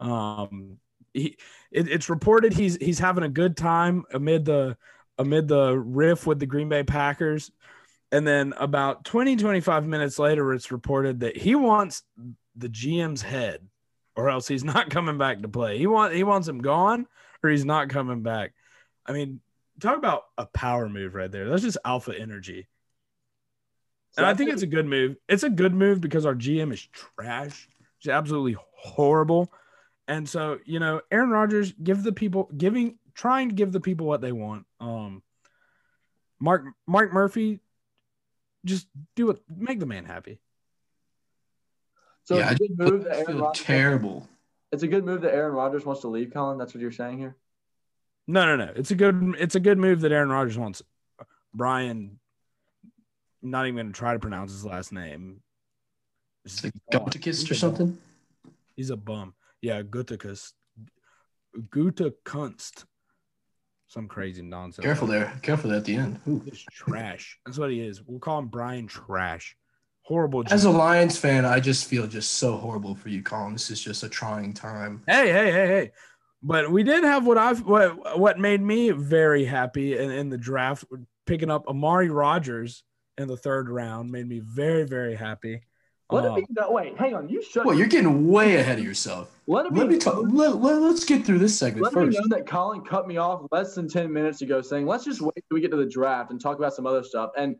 Um, 0.00 0.78
he, 1.12 1.36
it, 1.70 1.88
it's 1.88 2.08
reported 2.08 2.52
he's 2.52 2.76
he's 2.76 2.98
having 2.98 3.24
a 3.24 3.28
good 3.28 3.56
time 3.56 4.04
amid 4.12 4.44
the 4.44 4.76
amid 5.18 5.48
the 5.48 5.76
riff 5.78 6.26
with 6.26 6.38
the 6.38 6.46
Green 6.46 6.68
Bay 6.68 6.82
Packers. 6.82 7.50
And 8.12 8.26
then 8.26 8.54
about 8.56 9.04
20, 9.04 9.36
25 9.36 9.86
minutes 9.86 10.18
later, 10.18 10.52
it's 10.52 10.72
reported 10.72 11.20
that 11.20 11.36
he 11.36 11.54
wants 11.54 12.02
the 12.56 12.68
GM's 12.68 13.22
head, 13.22 13.60
or 14.20 14.28
else 14.28 14.46
he's 14.46 14.64
not 14.64 14.90
coming 14.90 15.16
back 15.16 15.40
to 15.40 15.48
play. 15.48 15.78
He 15.78 15.86
want 15.86 16.14
he 16.14 16.24
wants 16.24 16.46
him 16.46 16.60
gone, 16.60 17.06
or 17.42 17.50
he's 17.50 17.64
not 17.64 17.88
coming 17.88 18.22
back. 18.22 18.52
I 19.06 19.12
mean, 19.12 19.40
talk 19.80 19.96
about 19.96 20.24
a 20.36 20.44
power 20.46 20.88
move 20.88 21.14
right 21.14 21.32
there. 21.32 21.48
That's 21.48 21.62
just 21.62 21.78
alpha 21.84 22.16
energy. 22.16 22.68
So 24.12 24.22
And 24.22 24.26
I 24.26 24.34
think 24.34 24.50
it's 24.50 24.62
a 24.62 24.66
good 24.66 24.86
move. 24.86 25.16
It's 25.28 25.42
a 25.42 25.50
good 25.50 25.72
move 25.72 26.00
because 26.00 26.26
our 26.26 26.34
GM 26.34 26.72
is 26.72 26.86
trash. 26.86 27.68
It's 27.98 28.08
absolutely 28.08 28.56
horrible. 28.76 29.52
And 30.06 30.28
so, 30.28 30.58
you 30.64 30.80
know, 30.80 31.00
Aaron 31.10 31.30
Rodgers 31.30 31.72
give 31.72 32.02
the 32.02 32.12
people 32.12 32.50
giving 32.56 32.98
trying 33.14 33.48
to 33.48 33.54
give 33.54 33.72
the 33.72 33.80
people 33.80 34.06
what 34.06 34.20
they 34.20 34.32
want. 34.32 34.66
Um 34.80 35.22
Mark 36.38 36.64
Mark 36.86 37.12
Murphy 37.12 37.60
just 38.66 38.86
do 39.16 39.30
it 39.30 39.40
make 39.48 39.80
the 39.80 39.86
man 39.86 40.04
happy. 40.04 40.40
So 42.30 42.38
yeah, 42.38 42.50
I 42.50 42.52
it's 42.52 42.60
a 42.60 42.64
just 42.68 42.78
good 42.78 42.92
move 42.92 43.04
that 43.06 43.12
Aaron 43.16 43.26
feel 43.26 43.38
Rodgers. 43.40 43.64
terrible. 43.64 44.28
It's 44.70 44.84
a 44.84 44.86
good 44.86 45.04
move 45.04 45.22
that 45.22 45.34
Aaron 45.34 45.52
Rodgers 45.52 45.84
wants 45.84 46.02
to 46.02 46.06
leave, 46.06 46.32
Colin. 46.32 46.58
That's 46.58 46.72
what 46.72 46.80
you're 46.80 46.92
saying 46.92 47.18
here. 47.18 47.34
No, 48.28 48.46
no, 48.46 48.54
no. 48.54 48.72
It's 48.76 48.92
a 48.92 48.94
good 48.94 49.34
it's 49.36 49.56
a 49.56 49.60
good 49.60 49.78
move 49.78 50.02
that 50.02 50.12
Aaron 50.12 50.28
Rodgers 50.28 50.56
wants 50.56 50.80
Brian 51.52 52.20
not 53.42 53.66
even 53.66 53.74
going 53.74 53.88
to 53.88 53.92
try 53.92 54.12
to 54.12 54.20
pronounce 54.20 54.52
his 54.52 54.64
last 54.64 54.92
name. 54.92 55.40
It's 56.44 56.62
like 56.62 56.72
gone. 56.92 57.06
Gutikist 57.06 57.50
or 57.50 57.54
something. 57.54 57.98
bum. 58.44 58.52
He's 58.76 58.90
a 58.90 58.96
bum. 58.96 59.34
Yeah, 59.60 59.82
Gutekunst. 59.82 60.52
Gute 61.68 62.12
Kunst. 62.24 62.84
Some 63.88 64.06
crazy 64.06 64.42
nonsense. 64.42 64.84
Careful 64.84 65.08
there. 65.08 65.36
Careful 65.42 65.70
there 65.70 65.80
at 65.80 65.84
the 65.84 65.96
end. 65.96 66.20
Ooh. 66.28 66.40
He's 66.44 66.64
trash. 66.70 67.40
That's 67.44 67.58
what 67.58 67.72
he 67.72 67.80
is. 67.80 68.00
We'll 68.06 68.20
call 68.20 68.38
him 68.38 68.46
Brian 68.46 68.86
Trash. 68.86 69.56
Horrible. 70.10 70.42
As 70.50 70.64
a 70.64 70.70
Lions 70.70 71.16
fan, 71.16 71.44
I 71.44 71.60
just 71.60 71.86
feel 71.86 72.04
just 72.08 72.32
so 72.32 72.56
horrible 72.56 72.96
for 72.96 73.10
you, 73.10 73.22
Colin. 73.22 73.52
This 73.52 73.70
is 73.70 73.80
just 73.80 74.02
a 74.02 74.08
trying 74.08 74.52
time. 74.52 75.04
hey, 75.06 75.30
hey, 75.30 75.52
hey, 75.52 75.66
hey. 75.68 75.90
But 76.42 76.68
we 76.68 76.82
did 76.82 77.04
have 77.04 77.28
what 77.28 77.38
I've 77.38 77.64
what 77.64 78.18
what 78.18 78.36
made 78.36 78.60
me 78.60 78.90
very 78.90 79.44
happy 79.44 79.96
in, 79.96 80.10
in 80.10 80.28
the 80.28 80.36
draft, 80.36 80.84
picking 81.26 81.48
up 81.48 81.68
Amari 81.68 82.10
Rogers 82.10 82.82
in 83.18 83.28
the 83.28 83.36
third 83.36 83.68
round 83.68 84.10
made 84.10 84.26
me 84.26 84.40
very, 84.40 84.82
very 84.82 85.14
happy. 85.14 85.60
Let 86.10 86.24
Um, 86.24 86.38
it 86.38 86.48
be 86.48 86.54
no, 86.58 86.72
wait, 86.72 86.98
hang 86.98 87.14
on. 87.14 87.28
You 87.28 87.40
should 87.40 87.64
Well, 87.64 87.78
you're 87.78 87.86
getting 87.86 88.26
way 88.26 88.56
ahead 88.56 88.80
of 88.80 88.84
yourself. 88.84 89.30
let 89.46 89.66
it 89.66 89.74
be 89.74 89.78
Let 89.78 89.88
me 89.90 89.98
talk. 89.98 90.24
Let, 90.28 90.56
let, 90.56 90.82
us 90.82 91.04
get 91.04 91.24
through 91.24 91.38
this 91.38 91.56
segment 91.56 91.84
Let 91.84 92.08
me 92.08 92.18
know 92.18 92.36
that 92.36 92.48
Colin 92.48 92.80
cut 92.80 93.06
me 93.06 93.16
off 93.16 93.46
less 93.52 93.76
than 93.76 93.88
10 93.88 94.12
minutes 94.12 94.42
ago 94.42 94.60
saying, 94.60 94.86
let's 94.86 95.04
just 95.04 95.20
wait 95.20 95.36
till 95.36 95.54
we 95.54 95.60
get 95.60 95.70
to 95.70 95.76
the 95.76 95.86
draft 95.86 96.32
and 96.32 96.40
talk 96.40 96.58
about 96.58 96.74
some 96.74 96.84
other 96.84 97.04
stuff. 97.04 97.30
And 97.36 97.54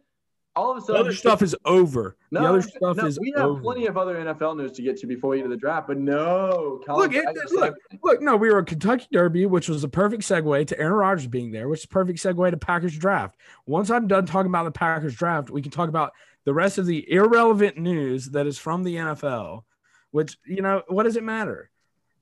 all 0.56 0.72
of 0.72 0.76
a 0.76 0.80
the 0.80 0.86
sudden, 0.86 1.00
other 1.02 1.12
stuff 1.12 1.42
is 1.42 1.54
over. 1.64 2.16
no, 2.30 2.40
the 2.40 2.48
other 2.48 2.62
stuff 2.62 2.96
no, 2.96 3.06
is 3.06 3.18
we 3.20 3.32
have 3.36 3.46
over. 3.46 3.60
plenty 3.60 3.86
of 3.86 3.96
other 3.96 4.16
NFL 4.16 4.56
news 4.56 4.72
to 4.72 4.82
get 4.82 4.96
to 4.98 5.06
before 5.06 5.30
we 5.30 5.36
get 5.38 5.44
to 5.44 5.48
the 5.48 5.56
draft, 5.56 5.86
but 5.88 5.96
no, 5.98 6.80
Colin. 6.86 7.02
Look, 7.10 7.14
it- 7.14 7.26
I 7.26 7.32
just- 7.32 7.52
look, 7.54 7.74
Look, 8.02 8.20
no, 8.20 8.36
we 8.36 8.50
were 8.50 8.58
at 8.60 8.66
Kentucky 8.66 9.06
Derby, 9.12 9.46
which 9.46 9.68
was 9.68 9.84
a 9.84 9.88
perfect 9.88 10.22
segue 10.22 10.66
to 10.66 10.78
Aaron 10.78 10.92
Rodgers 10.94 11.26
being 11.28 11.50
there, 11.52 11.68
which 11.68 11.80
is 11.80 11.84
a 11.84 11.88
perfect 11.88 12.18
segue 12.18 12.50
to 12.50 12.56
Packers 12.56 12.96
draft. 12.98 13.36
Once 13.66 13.90
I'm 13.90 14.06
done 14.08 14.26
talking 14.26 14.50
about 14.50 14.64
the 14.64 14.72
Packers 14.72 15.14
draft, 15.14 15.50
we 15.50 15.62
can 15.62 15.70
talk 15.70 15.88
about 15.88 16.12
the 16.44 16.54
rest 16.54 16.78
of 16.78 16.86
the 16.86 17.10
irrelevant 17.12 17.76
news 17.76 18.26
that 18.30 18.46
is 18.46 18.58
from 18.58 18.82
the 18.82 18.96
NFL, 18.96 19.64
which, 20.10 20.36
you 20.46 20.62
know, 20.62 20.82
what 20.88 21.04
does 21.04 21.16
it 21.16 21.22
matter? 21.22 21.70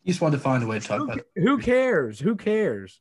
You 0.02 0.12
just 0.12 0.20
wanted 0.20 0.36
to 0.38 0.42
find 0.42 0.62
a 0.62 0.66
way 0.66 0.78
to 0.80 0.86
talk 0.86 0.98
Who, 0.98 1.04
about 1.04 1.18
it. 1.18 1.26
who 1.36 1.58
cares? 1.58 2.18
Who 2.20 2.34
cares? 2.36 3.00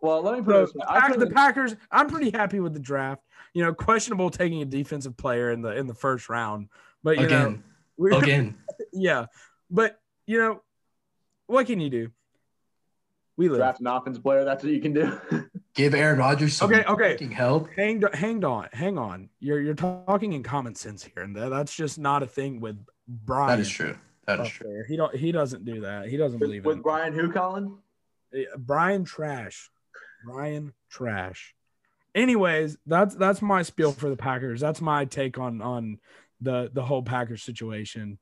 Well, 0.00 0.22
let 0.22 0.34
me 0.38 0.42
put 0.44 0.52
So, 0.52 0.58
it 0.58 0.60
this 0.66 0.72
the, 0.72 0.78
way. 0.80 1.00
Pack- 1.00 1.18
the 1.18 1.26
Packers, 1.30 1.76
I'm 1.90 2.08
pretty 2.08 2.30
happy 2.30 2.60
with 2.60 2.74
the 2.74 2.80
draft. 2.80 3.22
You 3.54 3.64
know, 3.64 3.72
questionable 3.72 4.30
taking 4.30 4.60
a 4.62 4.66
defensive 4.66 5.16
player 5.16 5.50
in 5.50 5.62
the 5.62 5.74
in 5.76 5.86
the 5.86 5.94
first 5.94 6.28
round, 6.28 6.68
but 7.02 7.16
you 7.18 7.26
know, 7.26 7.36
Again, 7.46 7.64
we- 7.96 8.10
again. 8.16 8.58
yeah, 8.92 9.26
but 9.70 9.98
you 10.26 10.38
know, 10.38 10.62
what 11.46 11.66
can 11.66 11.80
you 11.80 11.88
do? 11.90 12.10
We 13.38 13.48
live. 13.48 13.58
draft 13.58 13.80
an 13.80 13.86
offense 13.86 14.18
player. 14.18 14.44
That's 14.44 14.62
what 14.64 14.72
you 14.72 14.80
can 14.80 14.92
do. 14.94 15.18
Give 15.74 15.94
Aaron 15.94 16.18
Rodgers 16.18 16.54
some 16.56 16.72
Okay, 16.72 16.84
okay. 16.84 17.12
fucking 17.12 17.30
help. 17.32 17.68
hang 17.76 18.02
hang 18.14 18.42
on 18.44 18.68
hang 18.72 18.96
on 18.96 19.28
you're 19.40 19.60
you're 19.60 19.74
talking 19.74 20.32
in 20.32 20.42
common 20.42 20.74
sense 20.74 21.04
here 21.04 21.22
and 21.22 21.36
that, 21.36 21.50
that's 21.50 21.74
just 21.76 21.98
not 21.98 22.22
a 22.22 22.26
thing 22.26 22.60
with 22.60 22.78
brian 23.06 23.48
That 23.58 23.60
is 23.60 23.68
true. 23.68 23.94
That 24.26 24.40
is 24.40 24.48
true. 24.48 24.66
there. 24.72 24.84
he 24.86 24.96
don't 24.96 25.14
he 25.14 25.32
doesn't 25.32 25.66
do 25.66 25.82
that 25.82 26.08
he 26.08 26.16
doesn't 26.16 26.38
with, 26.40 26.48
believe 26.48 26.64
with 26.64 26.76
in 26.76 26.82
Brian 26.82 27.12
who, 27.12 27.30
Colin? 27.30 27.76
brian 28.56 29.04
trash 29.04 29.70
brian 30.26 30.72
trash 30.90 31.54
anyways 32.14 32.76
that's 32.86 33.14
that's 33.14 33.40
my 33.40 33.62
spiel 33.62 33.92
for 33.92 34.10
the 34.10 34.16
packers 34.16 34.60
that's 34.60 34.80
my 34.80 35.04
take 35.04 35.38
on 35.38 35.62
on 35.62 35.98
the 36.40 36.70
the 36.74 36.82
whole 36.82 37.02
packers 37.02 37.42
situation 37.42 38.18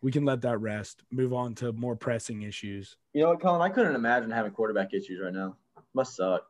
we 0.00 0.10
can 0.10 0.24
let 0.24 0.40
that 0.42 0.58
rest 0.58 1.02
move 1.10 1.32
on 1.32 1.54
to 1.54 1.72
more 1.72 1.94
pressing 1.96 2.42
issues 2.42 2.96
You 3.12 3.22
know 3.22 3.28
what, 3.30 3.40
Colin? 3.40 3.62
I 3.62 3.68
couldn't 3.70 3.94
imagine 3.94 4.30
having 4.30 4.52
quarterback 4.52 4.92
issues 4.92 5.18
right 5.22 5.32
now. 5.32 5.56
Must 5.94 6.14
suck. 6.14 6.44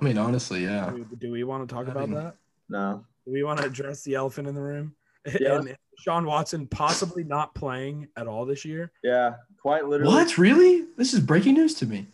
I 0.00 0.04
mean, 0.04 0.18
honestly, 0.18 0.64
yeah. 0.64 0.90
do, 0.90 1.06
do 1.16 1.30
we 1.30 1.44
want 1.44 1.68
to 1.68 1.72
talk 1.72 1.86
I 1.86 1.90
about 1.92 2.08
mean- 2.08 2.18
that 2.18 2.34
No. 2.68 3.04
Do 3.24 3.32
we 3.32 3.42
want 3.44 3.60
to 3.60 3.66
address 3.66 4.02
the 4.02 4.14
elephant 4.16 4.48
in 4.48 4.54
the 4.54 4.62
room? 4.62 4.94
Yeah. 5.40 5.58
And 5.58 5.76
Sean 5.98 6.24
Watson 6.26 6.66
possibly 6.68 7.22
not 7.24 7.54
playing 7.54 8.08
at 8.16 8.26
all 8.28 8.46
this 8.46 8.64
year. 8.64 8.92
Yeah, 9.02 9.34
quite 9.60 9.84
literally. 9.86 10.12
What? 10.14 10.38
Really? 10.38 10.86
This 10.96 11.12
is 11.14 11.20
breaking 11.20 11.54
news 11.54 11.74
to 11.74 11.86
me. 11.86 12.06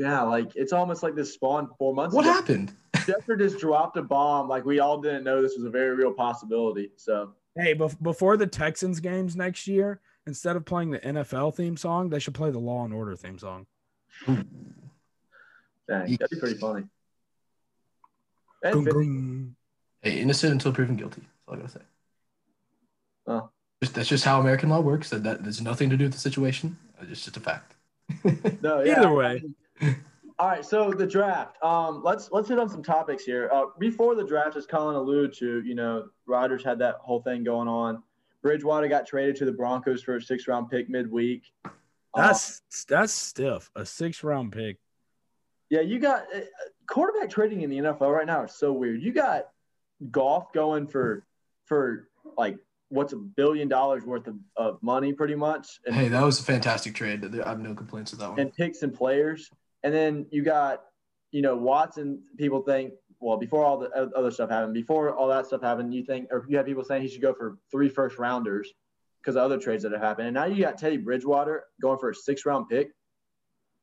Yeah, 0.00 0.22
like 0.22 0.52
it's 0.56 0.72
almost 0.72 1.02
like 1.02 1.14
this 1.14 1.34
spawned 1.34 1.68
four 1.78 1.94
months 1.94 2.14
What 2.16 2.24
ago. 2.24 2.32
happened? 2.32 2.72
Schefter 2.96 3.38
just 3.38 3.58
dropped 3.58 3.98
a 3.98 4.02
bomb. 4.02 4.48
Like 4.48 4.64
we 4.64 4.80
all 4.80 4.98
didn't 4.98 5.24
know 5.24 5.42
this 5.42 5.54
was 5.56 5.64
a 5.66 5.70
very 5.70 5.94
real 5.94 6.12
possibility. 6.12 6.90
So 6.96 7.34
Hey, 7.54 7.74
bef- 7.74 8.00
before 8.02 8.38
the 8.38 8.46
Texans 8.46 8.98
games 9.00 9.36
next 9.36 9.66
year, 9.66 10.00
instead 10.26 10.56
of 10.56 10.64
playing 10.64 10.92
the 10.92 11.00
NFL 11.00 11.54
theme 11.54 11.76
song, 11.76 12.08
they 12.08 12.18
should 12.18 12.32
play 12.32 12.50
the 12.50 12.58
Law 12.58 12.84
and 12.86 12.94
Order 12.94 13.14
theme 13.14 13.38
song. 13.38 13.66
dang, 14.26 14.46
that'd 15.88 16.30
be 16.30 16.38
pretty 16.40 16.58
funny. 16.58 16.84
And 18.62 18.86
Gung, 18.86 19.44
Fitz- 19.44 19.56
Hey, 20.14 20.20
innocent 20.20 20.52
until 20.52 20.72
proven 20.72 20.96
guilty. 20.96 21.20
That's 21.20 21.48
all 21.48 21.54
I 21.54 21.56
gotta 21.58 21.68
say. 21.72 21.80
Oh. 23.26 23.50
Just- 23.82 23.94
That's 23.94 24.08
just 24.08 24.24
how 24.24 24.40
American 24.40 24.70
law 24.70 24.80
works. 24.80 25.10
That, 25.10 25.24
that 25.24 25.42
there's 25.42 25.60
nothing 25.60 25.90
to 25.90 25.96
do 25.98 26.04
with 26.04 26.14
the 26.14 26.18
situation. 26.18 26.78
It's 27.02 27.22
just 27.24 27.36
a 27.36 27.40
fact. 27.40 27.74
no, 28.62 28.82
yeah. 28.82 28.98
Either 29.00 29.12
way. 29.12 29.42
All 30.38 30.48
right, 30.48 30.64
so 30.64 30.90
the 30.90 31.06
draft. 31.06 31.62
Um, 31.62 32.02
let's 32.02 32.30
let's 32.32 32.48
hit 32.48 32.58
on 32.58 32.68
some 32.68 32.82
topics 32.82 33.24
here. 33.24 33.50
Uh, 33.52 33.66
before 33.78 34.14
the 34.14 34.24
draft, 34.24 34.56
as 34.56 34.66
Colin 34.66 34.96
alluded 34.96 35.34
to, 35.34 35.62
you 35.64 35.74
know, 35.74 36.06
Rodgers 36.26 36.64
had 36.64 36.78
that 36.78 36.96
whole 37.02 37.20
thing 37.20 37.44
going 37.44 37.68
on. 37.68 38.02
Bridgewater 38.42 38.88
got 38.88 39.06
traded 39.06 39.36
to 39.36 39.44
the 39.44 39.52
Broncos 39.52 40.02
for 40.02 40.16
a 40.16 40.22
six 40.22 40.48
round 40.48 40.70
pick 40.70 40.88
midweek. 40.88 41.42
Um, 41.64 41.72
That's 42.14 42.62
that's 42.88 43.12
stiff. 43.12 43.70
A 43.76 43.84
six 43.84 44.24
round 44.24 44.52
pick. 44.52 44.78
Yeah, 45.68 45.82
you 45.82 45.98
got 45.98 46.22
uh, 46.34 46.40
quarterback 46.86 47.28
trading 47.30 47.60
in 47.60 47.70
the 47.70 47.78
NFL 47.78 48.12
right 48.12 48.26
now 48.26 48.42
is 48.44 48.54
so 48.54 48.72
weird. 48.72 49.02
You 49.02 49.12
got 49.12 49.48
Goff 50.10 50.52
going 50.54 50.86
for 50.86 51.24
for 51.66 52.08
like 52.38 52.56
what's 52.88 53.12
a 53.12 53.16
billion 53.16 53.68
dollars 53.68 54.04
worth 54.04 54.26
of, 54.26 54.36
of 54.56 54.82
money 54.82 55.12
pretty 55.12 55.36
much 55.36 55.78
and, 55.86 55.94
Hey, 55.94 56.08
that 56.08 56.22
was 56.24 56.40
a 56.40 56.42
fantastic 56.42 56.94
trade. 56.94 57.24
I 57.44 57.48
have 57.50 57.60
no 57.60 57.74
complaints 57.74 58.10
with 58.10 58.20
that 58.20 58.30
one. 58.30 58.40
and 58.40 58.52
picks 58.52 58.82
and 58.82 58.92
players. 58.92 59.50
And 59.82 59.94
then 59.94 60.26
you 60.30 60.42
got, 60.42 60.82
you 61.30 61.42
know, 61.42 61.56
Watson, 61.56 62.22
people 62.36 62.62
think, 62.62 62.92
well, 63.20 63.36
before 63.36 63.64
all 63.64 63.78
the 63.78 63.90
other 64.16 64.30
stuff 64.30 64.50
happened, 64.50 64.74
before 64.74 65.14
all 65.14 65.28
that 65.28 65.46
stuff 65.46 65.62
happened, 65.62 65.92
you 65.94 66.02
think, 66.02 66.28
or 66.30 66.44
you 66.48 66.56
had 66.56 66.66
people 66.66 66.84
saying 66.84 67.02
he 67.02 67.08
should 67.08 67.22
go 67.22 67.34
for 67.34 67.58
three 67.70 67.88
first 67.88 68.18
rounders 68.18 68.72
because 69.20 69.36
of 69.36 69.42
other 69.42 69.58
trades 69.58 69.82
that 69.82 69.92
have 69.92 70.00
happened. 70.00 70.28
And 70.28 70.34
now 70.34 70.46
you 70.46 70.62
got 70.62 70.78
Teddy 70.78 70.96
Bridgewater 70.96 71.64
going 71.80 71.98
for 71.98 72.10
a 72.10 72.14
six 72.14 72.46
round 72.46 72.68
pick. 72.68 72.90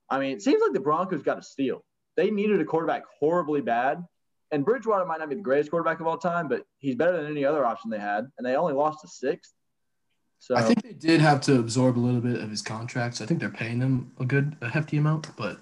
I 0.10 0.20
mean, 0.20 0.32
it 0.32 0.42
seems 0.42 0.62
like 0.62 0.74
the 0.74 0.80
Broncos 0.80 1.22
got 1.22 1.38
a 1.38 1.44
steal. 1.44 1.84
They 2.16 2.32
needed 2.32 2.60
a 2.60 2.66
quarterback 2.66 3.04
horribly 3.20 3.62
bad. 3.62 4.04
And 4.52 4.64
Bridgewater 4.64 5.06
might 5.06 5.20
not 5.20 5.30
be 5.30 5.36
the 5.36 5.42
greatest 5.42 5.70
quarterback 5.70 6.00
of 6.00 6.08
all 6.08 6.18
time, 6.18 6.48
but 6.48 6.64
he's 6.80 6.96
better 6.96 7.18
than 7.18 7.30
any 7.30 7.44
other 7.46 7.66
option 7.66 7.92
they 7.92 8.00
had. 8.00 8.28
And 8.38 8.48
they 8.48 8.56
only 8.56 8.74
lost 8.74 9.02
to 9.02 9.08
sixth. 9.08 9.54
So 10.40 10.56
I 10.56 10.62
think 10.62 10.84
they 10.84 10.94
did 10.94 11.20
have 11.20 11.42
to 11.42 11.60
absorb 11.60 11.98
a 11.98 12.00
little 12.00 12.22
bit 12.22 12.42
of 12.42 12.50
his 12.50 12.62
contract. 12.62 13.16
So 13.16 13.26
I 13.26 13.28
think 13.28 13.40
they're 13.40 13.50
paying 13.50 13.82
him 13.82 14.12
a 14.20 14.26
good, 14.26 14.56
a 14.62 14.70
hefty 14.70 14.98
amount, 14.98 15.36
but 15.36 15.60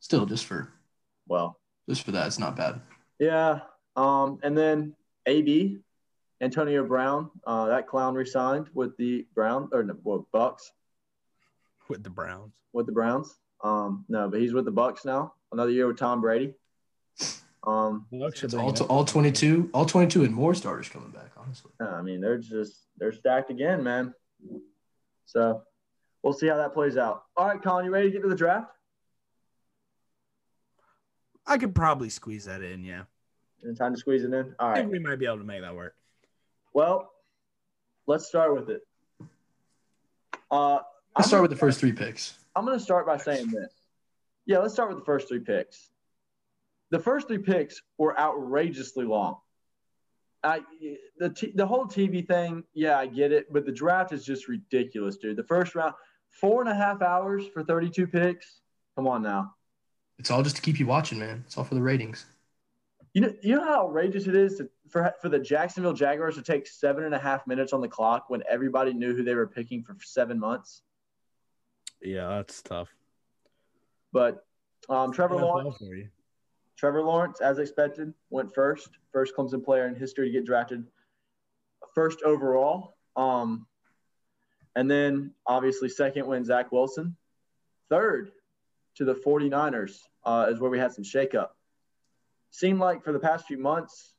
still, 0.00 0.26
just 0.26 0.44
for 0.44 0.72
well, 1.28 1.58
just 1.88 2.02
for 2.02 2.10
that, 2.12 2.26
it's 2.26 2.38
not 2.38 2.56
bad. 2.56 2.80
Yeah. 3.18 3.60
Um, 3.96 4.38
and 4.42 4.56
then 4.56 4.94
AB, 5.26 5.78
Antonio 6.40 6.84
Brown, 6.84 7.30
uh, 7.46 7.66
that 7.66 7.86
clown 7.86 8.14
resigned 8.14 8.68
with 8.74 8.96
the 8.96 9.26
Brown 9.34 9.68
or 9.72 9.82
no, 9.82 9.96
well, 10.02 10.26
Bucks 10.32 10.72
with 11.88 12.02
the 12.02 12.10
Browns. 12.10 12.52
with 12.72 12.86
the 12.86 12.92
Browns. 12.92 13.36
Um, 13.62 14.04
no, 14.08 14.28
but 14.28 14.40
he's 14.40 14.54
with 14.54 14.64
the 14.64 14.70
Bucks 14.70 15.04
now. 15.04 15.34
Another 15.52 15.70
year 15.70 15.86
with 15.86 15.98
Tom 15.98 16.20
Brady. 16.20 16.54
Um, 17.66 18.06
It's 18.10 18.54
all, 18.54 18.72
to, 18.72 18.84
all 18.84 19.04
22, 19.04 19.68
all 19.74 19.84
22 19.84 20.24
and 20.24 20.34
more 20.34 20.54
starters 20.54 20.88
coming 20.88 21.10
back, 21.10 21.32
honestly. 21.36 21.72
I 21.78 22.00
mean, 22.00 22.20
they're 22.22 22.38
just 22.38 22.86
they're 22.96 23.12
stacked 23.12 23.50
again, 23.50 23.82
man. 23.82 24.14
So 25.26 25.62
we'll 26.22 26.32
see 26.32 26.46
how 26.46 26.56
that 26.56 26.72
plays 26.72 26.96
out. 26.96 27.24
All 27.36 27.46
right, 27.46 27.62
Colin, 27.62 27.84
you 27.84 27.90
ready 27.90 28.06
to 28.08 28.12
get 28.12 28.22
to 28.22 28.28
the 28.28 28.34
draft? 28.34 28.70
I 31.46 31.58
could 31.58 31.74
probably 31.74 32.08
squeeze 32.10 32.44
that 32.44 32.62
in. 32.62 32.84
Yeah, 32.84 33.02
And 33.62 33.76
time 33.76 33.92
to 33.94 33.98
squeeze 33.98 34.24
it 34.24 34.32
in. 34.32 34.54
All 34.58 34.70
I 34.70 34.74
think 34.76 34.92
we 34.92 34.98
might 34.98 35.18
be 35.18 35.26
able 35.26 35.38
to 35.38 35.44
make 35.44 35.62
that 35.62 35.74
work. 35.74 35.94
Well, 36.72 37.10
let's 38.06 38.26
start 38.26 38.54
with 38.54 38.70
it. 38.70 38.82
Uh, 40.50 40.80
Let's 41.16 41.28
start 41.28 41.42
with 41.42 41.50
the 41.50 41.56
first 41.56 41.80
three 41.80 41.92
picks. 41.92 42.34
I'm 42.54 42.64
going 42.64 42.78
to 42.78 42.82
start 42.82 43.04
by 43.06 43.16
saying 43.16 43.48
this. 43.48 43.72
Yeah, 44.46 44.58
let's 44.58 44.72
start 44.74 44.88
with 44.88 44.98
the 44.98 45.04
first 45.04 45.28
three 45.28 45.40
picks. 45.40 45.90
The 46.90 46.98
first 46.98 47.28
three 47.28 47.38
picks 47.38 47.82
were 47.98 48.18
outrageously 48.18 49.04
long. 49.04 49.36
I 50.42 50.62
the 51.18 51.30
t- 51.30 51.52
the 51.54 51.66
whole 51.66 51.84
TV 51.84 52.26
thing, 52.26 52.64
yeah, 52.72 52.98
I 52.98 53.06
get 53.06 53.30
it, 53.32 53.52
but 53.52 53.66
the 53.66 53.72
draft 53.72 54.12
is 54.12 54.24
just 54.24 54.48
ridiculous, 54.48 55.16
dude. 55.18 55.36
The 55.36 55.44
first 55.44 55.74
round, 55.74 55.94
four 56.30 56.62
and 56.62 56.70
a 56.70 56.74
half 56.74 57.02
hours 57.02 57.46
for 57.48 57.62
32 57.62 58.06
picks. 58.06 58.60
Come 58.96 59.06
on 59.06 59.22
now. 59.22 59.54
It's 60.20 60.30
all 60.30 60.42
just 60.42 60.56
to 60.56 60.62
keep 60.62 60.78
you 60.78 60.86
watching, 60.86 61.18
man. 61.18 61.42
It's 61.46 61.56
all 61.56 61.64
for 61.64 61.74
the 61.74 61.80
ratings. 61.80 62.26
You 63.14 63.22
know, 63.22 63.32
you 63.42 63.56
know 63.56 63.64
how 63.64 63.86
outrageous 63.86 64.26
it 64.26 64.36
is 64.36 64.58
to, 64.58 64.68
for 64.90 65.14
for 65.22 65.30
the 65.30 65.38
Jacksonville 65.38 65.94
Jaguars 65.94 66.34
to 66.34 66.42
take 66.42 66.66
seven 66.66 67.04
and 67.04 67.14
a 67.14 67.18
half 67.18 67.46
minutes 67.46 67.72
on 67.72 67.80
the 67.80 67.88
clock 67.88 68.28
when 68.28 68.42
everybody 68.46 68.92
knew 68.92 69.16
who 69.16 69.24
they 69.24 69.34
were 69.34 69.46
picking 69.46 69.82
for 69.82 69.96
seven 70.02 70.38
months. 70.38 70.82
Yeah, 72.02 72.28
that's 72.28 72.60
tough. 72.60 72.90
But 74.12 74.44
um, 74.90 75.10
Trevor 75.10 75.36
Lawrence. 75.36 75.82
Trevor 76.76 77.02
Lawrence, 77.02 77.40
as 77.40 77.58
expected, 77.58 78.12
went 78.28 78.54
first. 78.54 78.90
First 79.12 79.34
Clemson 79.34 79.64
player 79.64 79.86
in 79.88 79.94
history 79.94 80.26
to 80.26 80.32
get 80.32 80.44
drafted 80.44 80.84
first 81.94 82.22
overall. 82.22 82.94
Um, 83.16 83.66
And 84.76 84.90
then 84.90 85.32
obviously 85.46 85.88
second 85.88 86.26
went 86.26 86.44
Zach 86.44 86.70
Wilson. 86.72 87.16
Third 87.88 88.32
to 88.96 89.04
the 89.04 89.14
49ers 89.14 89.98
uh, 90.24 90.48
is 90.50 90.60
where 90.60 90.70
we 90.70 90.78
had 90.78 90.92
some 90.92 91.04
shakeup. 91.04 91.48
Seemed 92.50 92.80
like 92.80 93.04
for 93.04 93.12
the 93.12 93.18
past 93.18 93.46
few 93.46 93.58
months, 93.58 94.14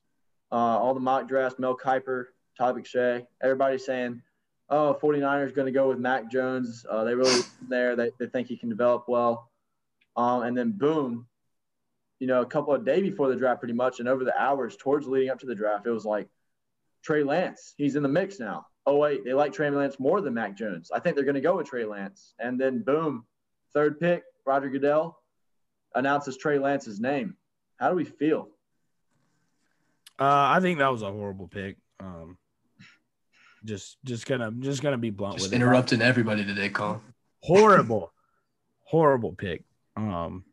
uh, 0.51 0.55
all 0.55 0.93
the 0.93 0.99
mock 0.99 1.27
drafts, 1.27 1.59
Mel 1.59 1.77
Kiper, 1.77 2.25
Todd 2.57 2.75
McShay, 2.75 3.25
everybody 3.41 3.77
saying, 3.77 4.21
oh, 4.69 4.97
49ers 5.01 5.53
going 5.53 5.65
to 5.65 5.71
go 5.71 5.89
with 5.89 5.99
Mac 5.99 6.31
Jones. 6.31 6.85
Uh, 6.89 7.03
they 7.03 7.15
really 7.15 7.41
there. 7.69 7.95
They, 7.95 8.11
they 8.19 8.27
think 8.27 8.47
he 8.47 8.57
can 8.57 8.69
develop 8.69 9.05
well. 9.07 9.49
Um, 10.15 10.43
and 10.43 10.57
then 10.57 10.71
boom, 10.71 11.27
you 12.19 12.27
know, 12.27 12.41
a 12.41 12.45
couple 12.45 12.73
of 12.73 12.85
days 12.85 13.01
before 13.01 13.29
the 13.29 13.35
draft, 13.35 13.59
pretty 13.59 13.73
much, 13.73 13.99
and 13.99 14.07
over 14.07 14.23
the 14.23 14.39
hours 14.39 14.75
towards 14.77 15.07
leading 15.07 15.29
up 15.29 15.39
to 15.39 15.45
the 15.45 15.55
draft, 15.55 15.87
it 15.87 15.91
was 15.91 16.05
like 16.05 16.27
Trey 17.03 17.23
Lance. 17.23 17.73
He's 17.77 17.95
in 17.95 18.03
the 18.03 18.09
mix 18.09 18.39
now. 18.39 18.65
Oh 18.85 18.97
wait, 18.97 19.23
they 19.23 19.33
like 19.33 19.53
Trey 19.53 19.69
Lance 19.69 19.99
more 19.99 20.21
than 20.21 20.33
Mac 20.33 20.57
Jones. 20.57 20.91
I 20.93 20.99
think 20.99 21.15
they're 21.15 21.25
going 21.25 21.35
to 21.35 21.41
go 21.41 21.57
with 21.57 21.67
Trey 21.67 21.85
Lance. 21.85 22.33
And 22.39 22.59
then 22.59 22.81
boom, 22.81 23.25
third 23.73 23.99
pick, 23.99 24.23
Roger 24.45 24.69
Goodell 24.69 25.20
announces 25.95 26.37
Trey 26.37 26.59
Lance's 26.59 26.99
name. 26.99 27.35
How 27.77 27.89
do 27.89 27.95
we 27.95 28.05
feel? 28.05 28.49
Uh, 30.19 30.53
I 30.55 30.59
think 30.61 30.79
that 30.79 30.91
was 30.91 31.01
a 31.01 31.11
horrible 31.11 31.47
pick. 31.47 31.77
Um, 31.99 32.37
just, 33.65 33.97
just 34.03 34.25
gonna, 34.25 34.51
just 34.51 34.81
gonna 34.81 34.97
be 34.97 35.09
blunt 35.09 35.35
Just 35.35 35.47
with 35.47 35.53
it. 35.53 35.55
interrupting 35.55 36.01
everybody 36.01 36.45
today, 36.45 36.69
Colin. 36.69 36.99
Horrible, 37.41 38.11
horrible 38.83 39.33
pick. 39.33 39.63
Um, 39.95 40.43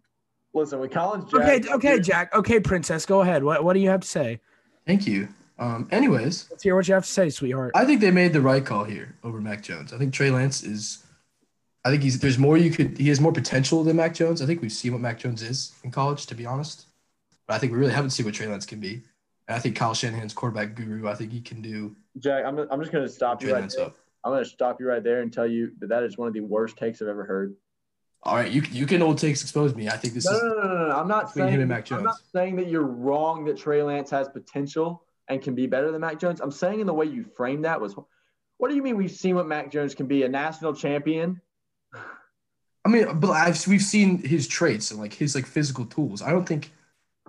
Listen, 0.55 0.81
with 0.81 0.91
Collins 0.91 1.31
Jack 1.31 1.41
okay, 1.43 1.73
okay, 1.73 2.01
Jack. 2.01 2.35
Okay, 2.35 2.59
Princess, 2.61 3.05
go 3.05 3.21
ahead. 3.21 3.45
What, 3.45 3.63
what 3.63 3.75
do 3.75 3.81
you 3.81 3.91
have 3.91 4.01
to 4.01 4.09
say? 4.09 4.41
Thank 4.87 5.07
you. 5.07 5.29
Um, 5.59 5.89
anyways, 5.91 6.47
Let's 6.51 6.63
hear 6.63 6.75
what 6.75 6.89
you 6.89 6.95
have 6.95 7.05
to 7.05 7.11
say, 7.11 7.31
sweetheart. 7.31 7.73
I 7.75 7.85
think 7.85 8.01
they 8.01 8.11
made 8.11 8.33
the 8.33 8.41
right 8.41 8.65
call 8.65 8.85
here 8.85 9.17
over 9.25 9.41
Mac 9.41 9.63
Jones. 9.63 9.93
I 9.93 9.99
think 9.99 10.15
Trey 10.15 10.31
Lance 10.31 10.63
is. 10.63 11.05
I 11.89 11.91
think 11.91 12.03
he's 12.03 12.19
there's 12.21 12.39
more 12.39 12.59
you 12.59 12.71
could 12.71 12.99
he 12.99 13.09
has 13.09 13.21
more 13.21 13.33
potential 13.33 13.83
than 13.83 13.97
Mac 13.97 14.15
Jones. 14.15 14.43
I 14.43 14.47
think 14.47 14.61
we've 14.61 14.71
seen 14.71 14.93
what 14.93 15.01
Mac 15.01 15.19
Jones 15.19 15.43
is 15.43 15.75
in 15.83 15.91
college, 15.91 16.27
to 16.27 16.35
be 16.35 16.45
honest. 16.45 16.87
But 17.47 17.55
I 17.55 17.59
think 17.59 17.73
we 17.73 17.79
really 17.79 17.93
haven't 17.93 18.11
seen 18.11 18.27
what 18.27 18.35
Trey 18.35 18.47
Lance 18.47 18.67
can 18.67 18.79
be. 18.79 19.03
And 19.49 19.57
I 19.57 19.59
think 19.59 19.75
Kyle 19.75 19.95
Shanahan's 19.95 20.35
quarterback 20.35 20.75
guru. 20.75 21.09
I 21.09 21.15
think 21.15 21.33
he 21.33 21.41
can 21.41 21.63
do 21.63 21.97
Jack, 22.19 22.45
I'm, 22.45 22.59
I'm 22.59 22.81
just 22.81 22.93
going 22.93 23.05
to 23.05 23.11
stop 23.11 23.43
you 23.43 23.55
right 23.55 23.73
there. 23.75 23.87
up. 23.87 23.97
I'm 24.25 24.33
going 24.33 24.45
to 24.45 24.51
stop 24.51 24.81
you 24.81 24.87
right 24.87 25.03
there 25.03 25.23
and 25.23 25.33
tell 25.33 25.47
you 25.47 25.73
that 25.79 25.89
that 25.89 26.03
is 26.03 26.19
one 26.19 26.29
of 26.29 26.35
the 26.35 26.41
worst 26.41 26.77
takes 26.77 27.01
I've 27.01 27.09
ever 27.09 27.25
heard. 27.25 27.55
All 28.25 28.35
right, 28.35 28.51
you 28.51 28.63
you 28.73 28.85
can 28.85 29.01
old 29.01 29.17
takes 29.19 29.43
expose 29.43 29.75
me. 29.75 29.89
I 29.89 29.97
think 29.97 30.13
this 30.13 30.27
No, 30.27 30.33
is 30.33 30.43
no, 30.43 30.49
no, 30.49 30.65
no, 30.65 30.89
no. 30.89 30.97
I'm 30.97 31.09
not 31.09 31.31
saying 31.31 31.55
him 31.55 31.61
and 31.61 31.69
Mac 31.69 31.85
Jones. 31.85 32.01
I'm 32.01 32.05
not 32.05 32.19
saying 32.33 32.57
that 32.57 32.69
you're 32.69 32.83
wrong 32.83 33.45
that 33.45 33.57
Trey 33.57 33.83
Lance 33.83 34.11
has 34.11 34.29
potential 34.29 35.05
and 35.29 35.41
can 35.41 35.55
be 35.55 35.67
better 35.67 35.93
than 35.93 36.01
Mac 36.01 36.19
Jones. 36.19 36.41
I'm 36.41 36.51
saying 36.51 36.81
in 36.81 36.87
the 36.87 36.93
way 36.93 37.07
you 37.07 37.25
framed 37.37 37.65
that 37.65 37.81
was, 37.81 37.95
what 38.57 38.69
do 38.69 38.75
you 38.75 38.83
mean 38.83 38.97
we've 38.97 39.11
seen 39.11 39.37
what 39.37 39.47
Mac 39.47 39.71
Jones 39.71 39.95
can 39.95 40.07
be? 40.07 40.25
A 40.25 40.29
national 40.29 40.75
champion? 40.75 41.41
I 42.89 42.91
mean, 42.91 43.21
but 43.21 43.31
I've 43.33 43.67
we've 43.67 43.83
seen 43.83 44.17
his 44.23 44.49
traits 44.49 44.91
and 44.91 44.99
like 44.99 45.13
his 45.13 45.35
like 45.35 45.45
physical 45.45 45.85
tools. 45.85 46.23
I 46.23 46.31
don't 46.31 46.47
think 46.49 46.71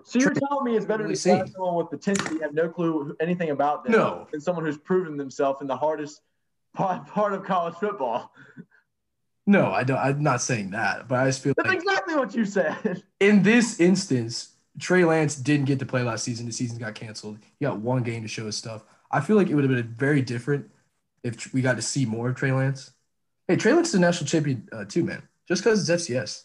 So 0.06 0.18
you're 0.18 0.34
telling 0.34 0.64
me 0.64 0.78
it's 0.78 0.86
better 0.86 1.04
really 1.04 1.16
to 1.16 1.20
seen. 1.20 1.46
someone 1.48 1.76
with 1.76 1.90
potential 1.90 2.32
you 2.34 2.40
have 2.40 2.54
no 2.54 2.70
clue 2.70 3.14
anything 3.20 3.50
about 3.50 3.84
them 3.84 3.92
No. 3.92 4.26
than 4.32 4.40
someone 4.40 4.64
who's 4.64 4.78
proven 4.78 5.18
themselves 5.18 5.60
in 5.60 5.68
the 5.68 5.76
hardest 5.76 6.22
part, 6.74 7.06
part 7.08 7.34
of 7.34 7.44
college 7.44 7.76
football. 7.76 8.32
no, 9.46 9.70
I 9.72 9.84
don't. 9.84 9.98
I'm 9.98 10.24
not 10.24 10.42
saying 10.42 10.70
that, 10.72 11.10
but 11.10 11.20
I 11.20 11.26
just 11.26 11.44
feel 11.44 11.54
That's 11.58 11.68
like 11.68 11.78
exactly 11.80 12.16
what 12.16 12.34
you 12.34 12.46
said. 12.46 13.04
in 13.20 13.44
this 13.44 13.82
instance, 13.82 14.56
Trey 14.80 15.04
Lance 15.04 15.36
didn't 15.36 15.66
get 15.66 15.80
to 15.80 15.86
play 15.86 16.04
last 16.04 16.24
season. 16.24 16.46
The 16.46 16.54
season 16.54 16.78
got 16.78 16.96
canceled. 16.96 17.38
He 17.60 17.66
got 17.66 17.80
one 17.80 18.04
game 18.04 18.22
to 18.22 18.30
show 18.30 18.46
his 18.46 18.56
stuff. 18.56 18.86
I 19.12 19.20
feel 19.20 19.36
like 19.36 19.50
it 19.50 19.56
would 19.56 19.66
have 19.66 19.74
been 19.74 19.94
very 19.94 20.22
different 20.22 20.70
if 21.24 21.54
we 21.54 21.62
got 21.62 21.76
to 21.76 21.82
see 21.82 22.06
more 22.06 22.30
of 22.30 22.36
Trey 22.38 22.54
Lance. 22.54 22.92
Hey, 23.48 23.58
Trey 23.58 23.74
Lance 23.74 23.90
is 23.90 23.96
a 23.96 24.00
national 24.00 24.28
champion 24.28 24.70
uh, 24.72 24.86
too, 24.86 25.04
man. 25.04 25.24
Just 25.50 25.64
because 25.64 25.90
it's 25.90 26.04
FCS, 26.04 26.44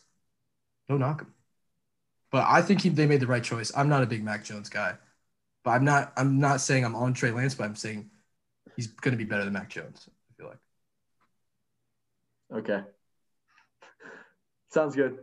don't 0.88 1.00
knock 1.00 1.20
him. 1.20 1.32
But 2.32 2.46
I 2.48 2.62
think 2.62 2.80
he, 2.80 2.88
they 2.88 3.06
made 3.06 3.20
the 3.20 3.26
right 3.26 3.44
choice. 3.44 3.70
I'm 3.76 3.88
not 3.88 4.02
a 4.02 4.06
big 4.06 4.24
Mac 4.24 4.44
Jones 4.44 4.68
guy, 4.68 4.94
but 5.62 5.70
I'm 5.70 5.84
not. 5.84 6.12
I'm 6.16 6.40
not 6.40 6.60
saying 6.60 6.84
I'm 6.84 6.96
on 6.96 7.14
Trey 7.14 7.30
Lance, 7.30 7.54
but 7.54 7.64
I'm 7.64 7.76
saying 7.76 8.10
he's 8.74 8.88
going 8.88 9.12
to 9.12 9.18
be 9.18 9.24
better 9.24 9.44
than 9.44 9.52
Mac 9.52 9.70
Jones. 9.70 10.08
I 10.08 10.34
feel 10.36 10.48
like. 10.48 10.58
Okay. 12.60 12.80
Sounds 14.72 14.96
good. 14.96 15.18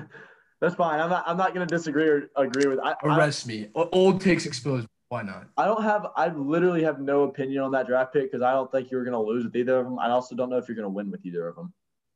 That's 0.60 0.74
fine. 0.74 1.00
I'm 1.00 1.08
not. 1.08 1.24
I'm 1.26 1.38
not 1.38 1.54
going 1.54 1.66
to 1.66 1.74
disagree 1.74 2.08
or 2.08 2.28
agree 2.36 2.68
with. 2.68 2.78
I, 2.80 2.94
I, 3.02 3.16
Arrest 3.16 3.46
me. 3.46 3.68
Old 3.74 4.20
takes 4.20 4.44
exposed. 4.44 4.86
Why 5.08 5.22
not? 5.22 5.48
I 5.56 5.64
don't 5.64 5.82
have. 5.82 6.08
I 6.16 6.28
literally 6.28 6.82
have 6.82 7.00
no 7.00 7.22
opinion 7.22 7.62
on 7.62 7.72
that 7.72 7.86
draft 7.86 8.12
pick 8.12 8.30
because 8.30 8.42
I 8.42 8.52
don't 8.52 8.70
think 8.70 8.90
you 8.90 8.98
were 8.98 9.04
going 9.04 9.12
to 9.12 9.18
lose 9.18 9.44
with 9.44 9.56
either 9.56 9.78
of 9.78 9.86
them. 9.86 9.98
I 9.98 10.10
also 10.10 10.36
don't 10.36 10.50
know 10.50 10.58
if 10.58 10.68
you're 10.68 10.76
going 10.76 10.84
to 10.84 10.90
win 10.90 11.10
with 11.10 11.24
either 11.24 11.48
of 11.48 11.56
them. 11.56 11.72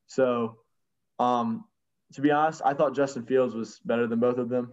So, 0.06 0.58
um, 1.18 1.64
to 2.14 2.20
be 2.20 2.30
honest, 2.30 2.62
I 2.64 2.74
thought 2.74 2.94
Justin 2.94 3.24
Fields 3.24 3.54
was 3.54 3.80
better 3.84 4.06
than 4.06 4.20
both 4.20 4.38
of 4.38 4.48
them, 4.48 4.72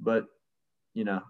but 0.00 0.26
you 0.94 1.04
know, 1.04 1.22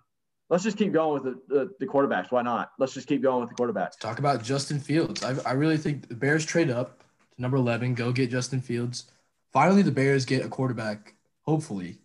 let's 0.49 0.65
just 0.65 0.77
keep 0.77 0.93
going 0.93 1.23
with 1.23 1.35
the, 1.49 1.55
the, 1.55 1.71
the 1.81 1.87
quarterbacks. 1.87 2.31
Why 2.31 2.43
not? 2.43 2.73
Let's 2.79 2.95
just 2.95 3.07
keep 3.07 3.23
going 3.23 3.41
with 3.41 3.51
the 3.51 3.55
quarterbacks. 3.55 3.99
Talk 3.99 4.19
about 4.19 4.43
Justin 4.43 4.81
Fields. 4.81 5.23
I, 5.23 5.37
I 5.49 5.53
really 5.53 5.77
think 5.77 6.09
the 6.09 6.15
Bears 6.15 6.45
trade 6.45 6.71
up 6.71 7.03
to 7.35 7.43
number 7.43 7.57
11, 7.57 7.95
go 7.95 8.13
get 8.13 8.31
Justin 8.31 8.61
Fields. 8.61 9.11
Finally, 9.53 9.83
the 9.83 9.93
Bears 9.93 10.25
get 10.25 10.45
a 10.45 10.49
quarterback, 10.49 11.15
hopefully, 11.43 11.99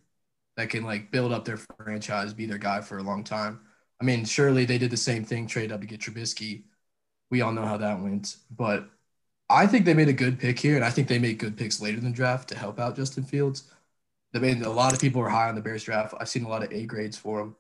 that 0.58 0.70
can 0.70 0.84
like 0.84 1.12
build 1.12 1.32
up 1.32 1.46
their 1.46 1.58
franchise, 1.58 2.34
be 2.34 2.46
their 2.46 2.58
guy 2.58 2.82
for 2.82 2.98
a 2.98 3.04
long 3.04 3.24
time. 3.24 3.60
I 4.02 4.04
mean, 4.04 4.26
surely 4.26 4.66
they 4.66 4.78
did 4.78 4.92
the 4.92 4.98
same 4.98 5.24
thing, 5.24 5.48
trade 5.48 5.72
up 5.72 5.82
to 5.82 5.88
get 5.88 6.02
Trubisky. 6.02 6.64
We 7.32 7.42
all 7.42 7.52
know 7.52 7.66
how 7.66 7.78
that 7.78 8.02
went. 8.02 8.38
But 8.52 8.90
I 9.50 9.68
think 9.68 9.86
they 9.86 9.94
made 9.94 10.10
a 10.10 10.14
good 10.14 10.40
pick 10.40 10.60
here, 10.60 10.76
and 10.76 10.84
I 10.84 10.90
think 10.90 11.08
they 11.08 11.20
made 11.20 11.38
good 11.38 11.56
picks 11.56 11.82
later 11.82 11.98
in 11.98 12.04
the 12.04 12.10
draft 12.10 12.50
to 12.50 12.58
help 12.58 12.80
out 12.80 12.96
Justin 12.96 13.24
Fields. 13.24 13.72
I 14.34 14.40
mean, 14.40 14.64
a 14.64 14.70
lot 14.70 14.94
of 14.94 15.00
people 15.00 15.22
are 15.22 15.30
high 15.30 15.48
on 15.48 15.56
the 15.56 15.62
Bears 15.62 15.84
draft. 15.84 16.14
I've 16.20 16.28
seen 16.28 16.44
a 16.44 16.50
lot 16.50 16.64
of 16.64 16.72
A 16.74 16.86
grades 16.86 17.18
for 17.18 17.40
him. 17.40 17.56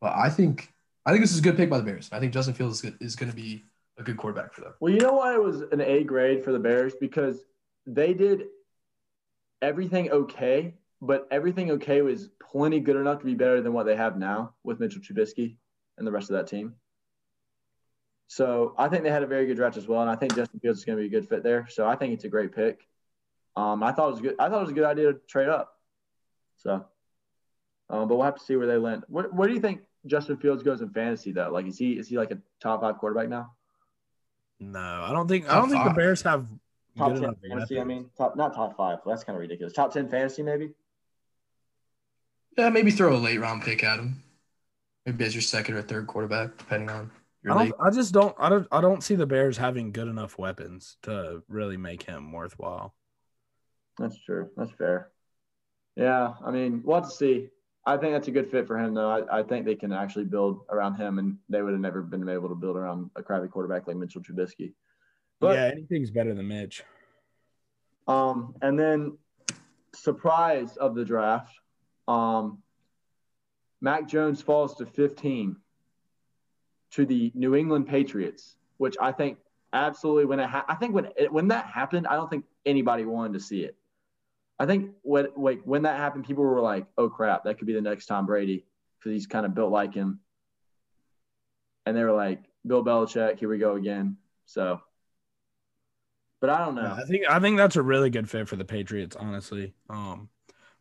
But 0.00 0.14
I 0.16 0.30
think 0.30 0.72
I 1.04 1.10
think 1.10 1.22
this 1.22 1.32
is 1.32 1.38
a 1.38 1.42
good 1.42 1.56
pick 1.56 1.70
by 1.70 1.78
the 1.78 1.84
Bears. 1.84 2.08
I 2.12 2.20
think 2.20 2.32
Justin 2.32 2.54
Fields 2.54 2.84
is, 3.00 3.16
going 3.16 3.30
to 3.30 3.36
be 3.36 3.64
a 3.96 4.02
good 4.02 4.16
quarterback 4.16 4.52
for 4.52 4.60
them. 4.60 4.74
Well, 4.80 4.92
you 4.92 5.00
know 5.00 5.14
why 5.14 5.34
it 5.34 5.42
was 5.42 5.62
an 5.72 5.80
A 5.80 6.04
grade 6.04 6.44
for 6.44 6.52
the 6.52 6.58
Bears 6.58 6.94
because 7.00 7.44
they 7.86 8.14
did 8.14 8.44
everything 9.62 10.10
okay, 10.10 10.74
but 11.00 11.26
everything 11.30 11.70
okay 11.72 12.02
was 12.02 12.28
plenty 12.40 12.80
good 12.80 12.96
enough 12.96 13.20
to 13.20 13.24
be 13.24 13.34
better 13.34 13.60
than 13.60 13.72
what 13.72 13.86
they 13.86 13.96
have 13.96 14.18
now 14.18 14.54
with 14.64 14.80
Mitchell 14.80 15.00
Trubisky 15.00 15.56
and 15.96 16.06
the 16.06 16.12
rest 16.12 16.30
of 16.30 16.36
that 16.36 16.46
team. 16.46 16.74
So 18.28 18.74
I 18.78 18.88
think 18.88 19.02
they 19.02 19.10
had 19.10 19.22
a 19.22 19.26
very 19.26 19.46
good 19.46 19.56
draft 19.56 19.76
as 19.76 19.88
well, 19.88 20.02
and 20.02 20.10
I 20.10 20.14
think 20.14 20.36
Justin 20.36 20.60
Fields 20.60 20.78
is 20.78 20.84
going 20.84 20.98
to 20.98 21.02
be 21.02 21.06
a 21.06 21.10
good 21.20 21.28
fit 21.28 21.42
there. 21.42 21.66
So 21.70 21.88
I 21.88 21.96
think 21.96 22.12
it's 22.12 22.24
a 22.24 22.28
great 22.28 22.54
pick. 22.54 22.86
Um, 23.56 23.82
I 23.82 23.92
thought 23.92 24.08
it 24.08 24.12
was 24.12 24.20
good. 24.20 24.34
I 24.38 24.48
thought 24.48 24.58
it 24.58 24.62
was 24.62 24.70
a 24.70 24.74
good 24.74 24.84
idea 24.84 25.12
to 25.12 25.18
trade 25.26 25.48
up. 25.48 25.74
So, 26.58 26.84
um, 27.90 28.06
but 28.06 28.16
we'll 28.16 28.22
have 28.22 28.36
to 28.36 28.44
see 28.44 28.56
where 28.56 28.66
they 28.66 28.76
land. 28.76 29.04
What, 29.08 29.34
where 29.34 29.48
do 29.48 29.54
you 29.54 29.60
think 29.60 29.80
Justin 30.06 30.36
Fields 30.36 30.62
goes 30.62 30.82
in 30.82 30.90
fantasy 30.90 31.32
though? 31.32 31.50
Like, 31.50 31.66
is 31.66 31.78
he 31.78 31.92
is 31.92 32.06
he 32.08 32.18
like 32.18 32.30
a 32.30 32.38
top 32.60 32.82
five 32.82 32.98
quarterback 32.98 33.28
now? 33.28 33.52
No, 34.60 34.78
I 34.78 35.10
don't 35.12 35.26
think. 35.26 35.50
I 35.50 35.56
don't 35.56 35.70
think 35.70 35.84
the. 35.84 35.90
Bears 35.90 36.22
have 36.22 36.46
Top 36.98 37.12
good 37.12 37.20
ten 37.20 37.24
enough 37.24 37.36
fantasy. 37.48 37.80
I 37.80 37.84
mean, 37.84 38.10
top 38.16 38.36
not 38.36 38.54
top 38.54 38.76
five. 38.76 38.98
That's 39.06 39.24
kind 39.24 39.36
of 39.36 39.40
ridiculous. 39.40 39.72
Top 39.72 39.92
ten 39.92 40.08
fantasy, 40.08 40.42
maybe. 40.42 40.70
Yeah, 42.56 42.68
maybe 42.70 42.90
throw 42.90 43.14
a 43.14 43.16
late 43.16 43.38
round 43.38 43.62
pick 43.62 43.84
at 43.84 44.00
him. 44.00 44.22
Maybe 45.06 45.24
as 45.24 45.34
your 45.34 45.42
second 45.42 45.76
or 45.76 45.82
third 45.82 46.08
quarterback, 46.08 46.58
depending 46.58 46.90
on 46.90 47.04
your 47.04 47.17
I 47.46 47.54
don't. 47.54 47.74
I 47.80 47.90
just 47.90 48.12
don't. 48.12 48.34
I 48.38 48.48
don't. 48.48 48.66
I 48.72 48.80
don't 48.80 49.02
see 49.02 49.14
the 49.14 49.26
Bears 49.26 49.56
having 49.56 49.92
good 49.92 50.08
enough 50.08 50.38
weapons 50.38 50.96
to 51.02 51.42
really 51.48 51.76
make 51.76 52.02
him 52.02 52.32
worthwhile. 52.32 52.94
That's 53.98 54.18
true. 54.18 54.50
That's 54.56 54.72
fair. 54.72 55.10
Yeah, 55.96 56.34
I 56.44 56.50
mean, 56.50 56.82
we'll 56.84 57.00
have 57.00 57.10
to 57.10 57.14
see. 57.14 57.48
I 57.86 57.96
think 57.96 58.12
that's 58.12 58.28
a 58.28 58.32
good 58.32 58.50
fit 58.50 58.66
for 58.66 58.78
him, 58.78 58.94
though. 58.94 59.08
I, 59.08 59.40
I 59.40 59.42
think 59.42 59.64
they 59.64 59.74
can 59.74 59.92
actually 59.92 60.24
build 60.24 60.60
around 60.68 60.96
him, 60.96 61.18
and 61.18 61.38
they 61.48 61.62
would 61.62 61.72
have 61.72 61.80
never 61.80 62.02
been 62.02 62.28
able 62.28 62.48
to 62.48 62.54
build 62.54 62.76
around 62.76 63.10
a 63.16 63.22
crappy 63.22 63.48
quarterback 63.48 63.86
like 63.86 63.96
Mitchell 63.96 64.22
Trubisky. 64.22 64.74
But 65.40 65.54
yeah, 65.56 65.70
anything's 65.72 66.10
better 66.10 66.34
than 66.34 66.46
Mitch. 66.48 66.82
Um, 68.06 68.54
and 68.62 68.78
then 68.78 69.16
surprise 69.94 70.76
of 70.76 70.94
the 70.94 71.04
draft, 71.04 71.52
um, 72.06 72.62
Mac 73.80 74.08
Jones 74.08 74.42
falls 74.42 74.74
to 74.76 74.86
15 74.86 75.56
to 76.92 77.06
the 77.06 77.32
New 77.34 77.54
England 77.54 77.86
Patriots, 77.86 78.56
which 78.78 78.96
I 79.00 79.12
think 79.12 79.38
absolutely 79.72 80.24
when 80.24 80.40
it 80.40 80.48
ha- 80.48 80.64
I 80.68 80.74
think 80.74 80.94
when 80.94 81.08
it, 81.16 81.32
when 81.32 81.48
that 81.48 81.66
happened, 81.66 82.06
I 82.06 82.16
don't 82.16 82.30
think 82.30 82.44
anybody 82.64 83.04
wanted 83.04 83.34
to 83.34 83.40
see 83.40 83.62
it. 83.64 83.76
I 84.58 84.66
think 84.66 84.90
when 85.02 85.28
like 85.36 85.60
when 85.64 85.82
that 85.82 85.96
happened, 85.96 86.26
people 86.26 86.44
were 86.44 86.60
like, 86.60 86.86
"Oh 86.96 87.08
crap, 87.08 87.44
that 87.44 87.58
could 87.58 87.66
be 87.66 87.74
the 87.74 87.80
next 87.80 88.06
Tom 88.06 88.26
Brady," 88.26 88.64
because 88.98 89.12
he's 89.12 89.26
kind 89.26 89.46
of 89.46 89.54
built 89.54 89.70
like 89.70 89.94
him. 89.94 90.20
And 91.86 91.96
they 91.96 92.02
were 92.02 92.12
like, 92.12 92.42
"Bill 92.66 92.84
Belichick, 92.84 93.38
here 93.38 93.48
we 93.48 93.58
go 93.58 93.76
again." 93.76 94.16
So, 94.46 94.80
but 96.40 96.50
I 96.50 96.64
don't 96.64 96.74
know. 96.74 96.96
I 96.98 97.04
think. 97.04 97.24
I 97.28 97.38
think 97.38 97.56
that's 97.56 97.76
a 97.76 97.82
really 97.82 98.10
good 98.10 98.28
fit 98.28 98.48
for 98.48 98.56
the 98.56 98.64
Patriots. 98.64 99.14
Honestly, 99.14 99.74
um, 99.88 100.28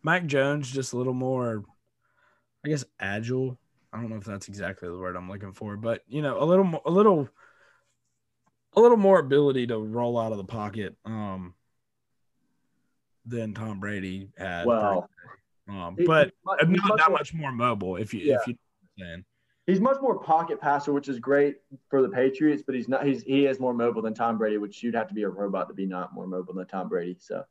Mac 0.02 0.26
Jones 0.26 0.72
just 0.72 0.94
a 0.94 0.98
little 0.98 1.14
more, 1.14 1.64
I 2.66 2.70
guess, 2.70 2.86
agile. 3.00 3.60
I 3.94 4.02
don't 4.02 4.10
know 4.10 4.18
if 4.18 4.26
that's 4.26 4.48
exactly 4.48 4.90
the 4.90 4.98
word 4.98 5.16
I'm 5.16 5.30
looking 5.30 5.54
for, 5.54 5.78
but 5.78 6.04
you 6.08 6.22
know, 6.22 6.42
a 6.42 6.46
little, 6.46 6.66
more, 6.66 6.82
a 6.86 6.92
little 6.92 7.30
a 8.76 8.82
little 8.82 8.98
more 8.98 9.20
ability 9.20 9.68
to 9.68 9.78
roll 9.78 10.20
out 10.20 10.32
of 10.32 10.38
the 10.38 10.44
pocket 10.44 10.96
um, 11.06 11.54
than 13.26 13.54
Tom 13.54 13.80
Brady 13.80 14.30
had. 14.38 14.66
Well, 14.66 15.10
um, 15.68 15.98
but 16.06 16.32
he's 16.60 16.68
much- 16.70 16.82
not 16.86 16.98
that 16.98 17.12
much 17.12 17.34
more 17.34 17.52
mobile. 17.52 17.96
If 17.96 18.14
you 18.14 18.22
Yeah. 18.22 18.36
if 18.36 18.48
you 18.48 18.54
know 18.54 18.60
what 18.60 19.06
I'm 19.06 19.10
saying. 19.10 19.26
He's 19.66 19.82
much 19.82 19.98
more 20.02 20.18
pocket 20.18 20.62
passer, 20.62 20.94
which 20.94 21.10
is 21.10 21.20
great 21.20 21.58
for 21.90 22.02
the 22.02 22.08
Patriots, 22.08 22.64
but 22.66 22.74
he's 22.74 22.88
not. 22.88 23.06
He's 23.06 23.22
he 23.24 23.48
is 23.48 23.60
more 23.60 23.74
mobile 23.74 24.02
than 24.02 24.14
Tom 24.14 24.38
Brady, 24.38 24.58
which 24.58 24.82
you'd 24.82 24.96
have 24.96 25.10
to 25.10 25.14
be 25.14 25.24
a 25.24 25.30
robot 25.30 25.68
to 25.68 25.74
be 25.74 25.86
not 25.86 26.14
more 26.14 26.26
mobile 26.26 26.54
than 26.54 26.66
Tom 26.68 26.88
Brady. 26.88 27.18
So, 27.20 27.44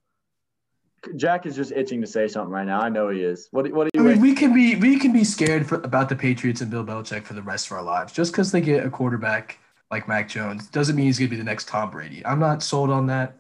Jack 1.17 1.47
is 1.47 1.55
just 1.55 1.73
itching 1.73 2.01
to 2.01 2.07
say 2.07 2.27
something 2.29 2.53
right 2.53 2.67
now. 2.67 2.81
I 2.81 2.89
know 2.89 3.09
he 3.09 3.23
is. 3.23 3.49
What 3.51 3.67
do- 3.67 3.75
what 3.75 3.87
I 3.87 3.91
you? 3.95 4.03
mean, 4.03 4.21
we 4.21 4.35
can 4.35 4.53
be 4.55 4.77
we 4.77 4.99
can 4.99 5.13
be 5.13 5.25
scared 5.25 5.67
for, 5.69 5.77
about 5.83 6.09
the 6.09 6.17
Patriots 6.17 6.61
and 6.61 6.71
Bill 6.71 6.85
Belichick 6.85 7.25
for 7.25 7.35
the 7.35 7.43
rest 7.43 7.67
of 7.67 7.73
our 7.73 7.83
lives. 7.83 8.13
Just 8.13 8.33
because 8.33 8.53
they 8.53 8.61
get 8.61 8.85
a 8.85 8.91
quarterback 8.91 9.59
like 9.91 10.09
Mac 10.09 10.29
Jones 10.29 10.67
doesn't 10.69 10.97
mean 10.97 11.07
he's 11.07 11.19
going 11.19 11.29
to 11.29 11.37
be 11.37 11.39
the 11.39 11.45
next 11.45 11.69
Tom 11.69 11.91
Brady. 11.91 12.25
I'm 12.27 12.41
not 12.41 12.63
sold 12.63 12.91
on 12.91 13.07
that. 13.07 13.39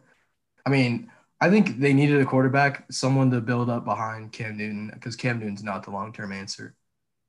I 0.64 0.70
mean, 0.70 1.10
I 1.40 1.50
think 1.50 1.78
they 1.78 1.92
needed 1.92 2.20
a 2.20 2.24
quarterback, 2.24 2.84
someone 2.90 3.30
to 3.30 3.40
build 3.40 3.68
up 3.68 3.84
behind 3.84 4.32
Cam 4.32 4.56
Newton, 4.56 4.90
because 4.94 5.16
Cam 5.16 5.38
Newton's 5.38 5.62
not 5.62 5.82
the 5.84 5.90
long 5.90 6.12
term 6.12 6.32
answer. 6.32 6.74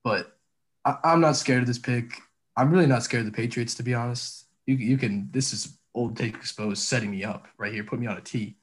But 0.04 0.38
I, 0.86 0.97
I'm 1.04 1.21
not 1.21 1.36
scared 1.36 1.62
of 1.62 1.67
this 1.67 1.80
pick. 1.80 2.13
I'm 2.56 2.71
really 2.71 2.88
not 2.88 3.04
scared 3.04 3.26
of 3.26 3.32
the 3.32 3.36
Patriots, 3.36 3.76
to 3.76 3.84
be 3.84 3.93
honest. 3.93 4.45
You 4.65 4.76
you 4.76 4.97
can 4.97 5.30
this 5.32 5.54
is 5.54 5.78
old 5.93 6.15
take 6.15 6.36
exposed 6.36 6.84
setting 6.84 7.12
me 7.12 7.23
up 7.23 7.47
right 7.58 7.73
here, 7.73 7.84
put 7.84 8.00
me 8.00 8.08
on 8.08 8.17
a 8.17 8.21
tee. 8.21 8.58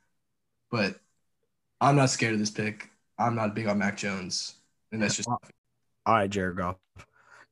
But 0.70 1.00
I'm 1.84 1.96
not 1.96 2.08
scared 2.08 2.32
of 2.32 2.38
this 2.38 2.50
pick. 2.50 2.88
I'm 3.18 3.34
not 3.34 3.54
big 3.54 3.66
on 3.66 3.78
Mac 3.78 3.98
Jones, 3.98 4.54
and 4.90 5.02
that's 5.02 5.16
just 5.16 5.28
All 5.28 5.38
right, 6.06 6.30
Jared 6.30 6.56
Goff. 6.56 6.76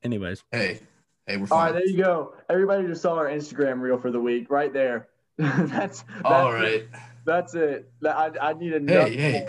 Anyways, 0.03 0.42
hey, 0.51 0.81
hey, 1.27 1.37
we're 1.37 1.47
fine. 1.47 1.66
right, 1.66 1.73
there 1.73 1.87
you 1.87 1.99
go. 1.99 2.35
Everybody 2.49 2.87
just 2.87 3.03
saw 3.03 3.14
our 3.14 3.29
Instagram 3.29 3.83
reel 3.83 3.99
for 3.99 4.11
the 4.11 4.18
week 4.18 4.51
right 4.51 4.73
there. 4.73 5.09
that's, 5.37 5.68
that's 5.68 6.05
All 6.25 6.55
it. 6.55 6.88
That's 7.27 7.55
it. 7.55 7.92
I, 8.05 8.31
I 8.40 8.53
need 8.55 8.73
a 8.73 8.81
Hey, 8.81 9.16
hey. 9.16 9.47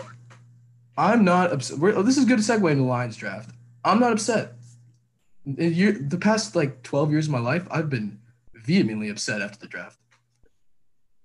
I'm 0.98 1.24
not 1.24 1.50
upset. 1.50 1.78
We're, 1.78 1.96
oh, 1.96 2.02
this 2.02 2.18
is 2.18 2.24
a 2.24 2.26
good 2.26 2.40
segue 2.40 2.70
into 2.70 2.82
the 2.82 2.88
Lions 2.88 3.16
draft. 3.16 3.50
I'm 3.84 4.00
not 4.00 4.12
upset. 4.12 4.52
In 5.46 5.72
year, 5.72 5.92
the 5.92 6.18
past 6.18 6.54
like 6.54 6.82
12 6.82 7.10
years 7.10 7.26
of 7.26 7.32
my 7.32 7.38
life, 7.38 7.66
I've 7.70 7.88
been 7.88 8.20
vehemently 8.54 9.08
upset 9.08 9.40
after 9.40 9.58
the 9.58 9.66
draft. 9.66 9.98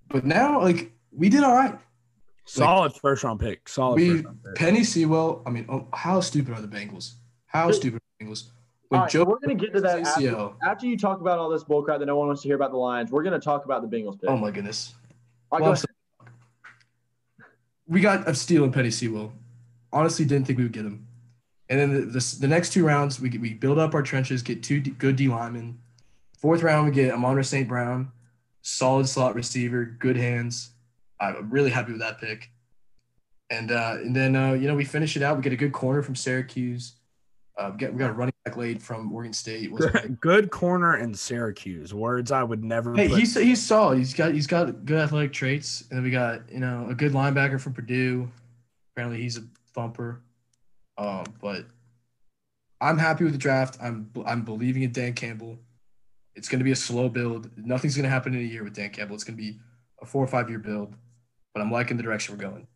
But 0.08 0.24
now, 0.24 0.62
like, 0.62 0.92
we 1.12 1.28
did 1.28 1.44
all 1.44 1.54
right. 1.54 1.78
Solid 2.50 2.92
first 2.94 3.22
round 3.24 3.40
pick. 3.40 3.68
Solid 3.68 3.96
We 3.96 4.10
first 4.14 4.24
round 4.24 4.44
pick. 4.44 4.54
Penei 4.56 4.84
Sewell. 4.84 5.42
I 5.46 5.50
mean, 5.50 5.66
oh, 5.68 5.86
how 5.92 6.20
stupid 6.20 6.54
are 6.54 6.60
the 6.60 6.68
Bengals? 6.68 7.14
How 7.46 7.68
Hey. 7.68 7.74
stupid 7.74 7.96
are 7.98 8.00
the 8.18 8.24
Bengals? 8.26 8.44
All 8.48 8.52
When 8.88 9.00
right, 9.02 9.10
Joe 9.10 9.24
we're 9.24 9.38
gonna 9.38 9.54
get 9.54 9.72
to 9.74 9.80
that 9.82 10.00
after, 10.00 10.20
ACL, 10.20 10.54
after 10.66 10.86
you 10.86 10.98
talk 10.98 11.20
about 11.20 11.38
all 11.38 11.48
this 11.48 11.62
bullcrap 11.62 12.00
that 12.00 12.06
no 12.06 12.16
one 12.16 12.26
wants 12.26 12.42
to 12.42 12.48
hear 12.48 12.56
about 12.56 12.72
the 12.72 12.76
Lions. 12.76 13.12
We're 13.12 13.22
gonna 13.22 13.38
talk 13.38 13.64
about 13.64 13.88
the 13.88 13.96
Bengals 13.96 14.20
pick. 14.20 14.28
oh 14.28 14.36
my 14.36 14.50
goodness. 14.50 14.94
All 15.52 15.58
right, 15.60 15.64
Well, 15.66 15.74
go 15.74 15.82
we 17.86 18.00
got 18.00 18.28
a 18.28 18.34
steal 18.34 18.64
in 18.64 18.72
Penei 18.72 18.92
Sewell. 18.92 19.32
Honestly, 19.92 20.24
didn't 20.24 20.46
think 20.46 20.58
we 20.58 20.64
would 20.64 20.72
get 20.72 20.84
him. 20.84 21.06
And 21.68 21.78
then 21.80 21.94
the, 21.94 22.00
the, 22.18 22.36
the 22.40 22.48
next 22.48 22.72
two 22.72 22.84
rounds, 22.84 23.20
we 23.20 23.28
get, 23.28 23.40
we 23.40 23.54
build 23.54 23.78
up 23.78 23.94
our 23.94 24.02
trenches, 24.02 24.42
get 24.42 24.62
two 24.62 24.80
D, 24.80 24.90
good 24.90 25.16
D 25.16 25.28
linemen. 25.28 25.78
Fourth 26.38 26.62
round, 26.62 26.86
we 26.88 26.92
get 26.92 27.12
Amon 27.12 27.42
St. 27.44 27.68
Brown, 27.68 28.10
solid 28.62 29.08
slot 29.08 29.34
receiver, 29.34 29.84
good 29.84 30.16
hands. 30.16 30.70
I'm 31.20 31.50
really 31.50 31.70
happy 31.70 31.92
with 31.92 32.00
that 32.00 32.18
pick. 32.18 32.50
And 33.50 33.70
uh, 33.70 33.96
and 34.00 34.14
then 34.14 34.36
uh, 34.36 34.52
you 34.52 34.68
know 34.68 34.74
we 34.74 34.84
finish 34.84 35.16
it 35.16 35.22
out. 35.22 35.36
We 35.36 35.42
get 35.42 35.52
a 35.52 35.56
good 35.56 35.72
corner 35.72 36.02
from 36.02 36.14
Syracuse. 36.14 36.94
Uh, 37.58 37.70
we, 37.72 37.78
got, 37.78 37.92
we 37.92 37.98
got 37.98 38.10
a 38.10 38.12
running 38.14 38.32
back 38.44 38.56
late 38.56 38.80
from 38.80 39.12
Oregon 39.12 39.32
State. 39.32 39.70
Good 40.20 40.50
corner 40.50 40.96
in 40.96 41.12
Syracuse. 41.12 41.92
Words 41.92 42.30
I 42.30 42.42
would 42.42 42.64
never. 42.64 42.94
Hey, 42.94 43.08
put- 43.08 43.18
he's 43.18 43.34
he's 43.34 43.62
solid. 43.62 43.98
He's 43.98 44.14
got 44.14 44.32
he's 44.32 44.46
got 44.46 44.84
good 44.84 44.98
athletic 44.98 45.32
traits, 45.32 45.84
and 45.90 45.98
then 45.98 46.04
we 46.04 46.10
got 46.10 46.50
you 46.50 46.60
know 46.60 46.86
a 46.88 46.94
good 46.94 47.12
linebacker 47.12 47.60
from 47.60 47.74
Purdue. 47.74 48.30
Apparently, 48.94 49.20
he's 49.20 49.36
a 49.36 49.42
thumper. 49.74 50.22
Um, 50.96 51.24
but 51.40 51.64
I'm 52.80 52.98
happy 52.98 53.24
with 53.24 53.32
the 53.32 53.38
draft. 53.38 53.78
I'm 53.82 54.10
I'm 54.24 54.42
believing 54.44 54.82
in 54.82 54.92
Dan 54.92 55.12
Campbell. 55.12 55.58
It's 56.34 56.48
going 56.48 56.60
to 56.60 56.64
be 56.64 56.70
a 56.70 56.76
slow 56.76 57.08
build. 57.08 57.50
Nothing's 57.56 57.96
going 57.96 58.04
to 58.04 58.10
happen 58.10 58.32
in 58.34 58.40
a 58.40 58.44
year 58.44 58.64
with 58.64 58.74
Dan 58.74 58.90
Campbell. 58.90 59.16
It's 59.16 59.24
going 59.24 59.36
to 59.36 59.42
be 59.42 59.58
a 60.00 60.06
four 60.06 60.24
or 60.24 60.28
five 60.28 60.48
year 60.48 60.58
build. 60.58 60.94
But 61.54 61.60
I'm 61.62 61.70
liking 61.70 61.96
the 61.96 62.02
direction 62.02 62.36
we're 62.36 62.42
going. 62.42 62.66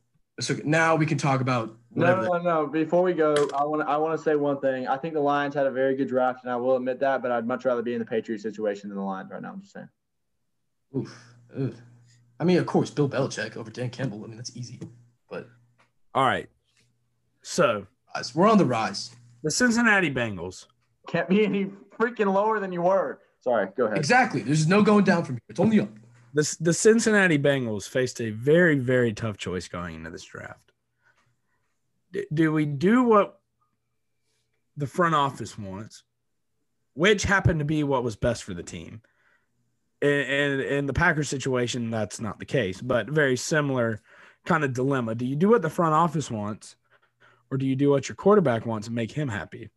So 0.40 0.56
now 0.64 0.96
we 0.96 1.06
can 1.06 1.16
talk 1.16 1.40
about 1.40 1.76
No, 1.94 2.06
whatever. 2.16 2.22
no, 2.22 2.38
no. 2.62 2.66
Before 2.66 3.02
we 3.02 3.12
go, 3.12 3.34
I 3.56 3.64
want 3.64 3.82
to 3.82 3.88
I 3.88 3.96
want 3.98 4.18
to 4.18 4.22
say 4.24 4.34
one 4.34 4.60
thing. 4.60 4.88
I 4.88 4.96
think 4.96 5.14
the 5.14 5.20
Lions 5.20 5.54
had 5.54 5.66
a 5.66 5.70
very 5.70 5.94
good 5.94 6.08
draft, 6.08 6.40
and 6.42 6.50
I 6.52 6.56
will 6.56 6.74
admit 6.76 6.98
that. 7.00 7.22
But 7.22 7.30
I'd 7.30 7.46
much 7.46 7.64
rather 7.64 7.82
be 7.82 7.92
in 7.92 8.00
the 8.00 8.04
Patriots 8.04 8.42
situation 8.42 8.88
than 8.88 8.98
the 8.98 9.04
Lions 9.04 9.30
right 9.30 9.40
now. 9.40 9.52
I'm 9.52 9.60
just 9.60 9.72
saying. 9.74 9.88
Oof, 10.96 11.24
ugh. 11.56 11.74
I 12.40 12.44
mean, 12.44 12.58
of 12.58 12.66
course, 12.66 12.90
Bill 12.90 13.08
Belichick 13.08 13.56
over 13.56 13.70
Dan 13.70 13.90
Campbell. 13.90 14.24
I 14.24 14.26
mean, 14.26 14.36
that's 14.36 14.56
easy. 14.56 14.80
But 15.30 15.48
All 16.14 16.24
right. 16.26 16.48
So 17.42 17.86
guys, 18.12 18.34
we're 18.34 18.48
on 18.50 18.58
the 18.58 18.64
rise. 18.64 19.14
the 19.44 19.50
Cincinnati 19.52 20.10
Bengals. 20.12 20.66
Can't 21.06 21.28
be 21.28 21.44
any 21.44 21.66
freaking 21.98 22.32
lower 22.32 22.58
than 22.58 22.72
you 22.72 22.82
were. 22.82 23.20
Sorry, 23.40 23.68
go 23.76 23.84
ahead. 23.84 23.98
Exactly. 23.98 24.42
There's 24.42 24.66
no 24.66 24.82
going 24.82 25.04
down 25.04 25.24
from 25.24 25.36
here. 25.36 25.42
It's 25.50 25.60
only 25.60 25.78
up. 25.78 25.90
The, 26.34 26.56
the 26.60 26.74
Cincinnati 26.74 27.38
Bengals 27.38 27.88
faced 27.88 28.20
a 28.20 28.30
very, 28.30 28.78
very 28.78 29.12
tough 29.12 29.36
choice 29.36 29.68
going 29.68 29.94
into 29.94 30.10
this 30.10 30.24
draft. 30.24 30.72
D- 32.12 32.26
do 32.34 32.52
we 32.52 32.66
do 32.66 33.04
what 33.04 33.40
the 34.76 34.88
front 34.88 35.14
office 35.14 35.56
wants, 35.56 36.02
which 36.94 37.22
happened 37.22 37.60
to 37.60 37.64
be 37.64 37.84
what 37.84 38.02
was 38.02 38.16
best 38.16 38.42
for 38.42 38.52
the 38.52 38.64
team? 38.64 39.00
And 40.02 40.10
in, 40.12 40.60
in 40.60 40.86
the 40.86 40.92
Packers 40.92 41.28
situation, 41.28 41.90
that's 41.90 42.20
not 42.20 42.40
the 42.40 42.44
case, 42.44 42.82
but 42.82 43.08
very 43.08 43.36
similar 43.36 44.02
kind 44.44 44.64
of 44.64 44.74
dilemma. 44.74 45.14
Do 45.14 45.24
you 45.24 45.36
do 45.36 45.48
what 45.48 45.62
the 45.62 45.70
front 45.70 45.94
office 45.94 46.30
wants, 46.30 46.74
or 47.50 47.58
do 47.58 47.64
you 47.64 47.76
do 47.76 47.90
what 47.90 48.08
your 48.08 48.16
quarterback 48.16 48.66
wants 48.66 48.88
and 48.88 48.96
make 48.96 49.12
him 49.12 49.28
happy? 49.28 49.70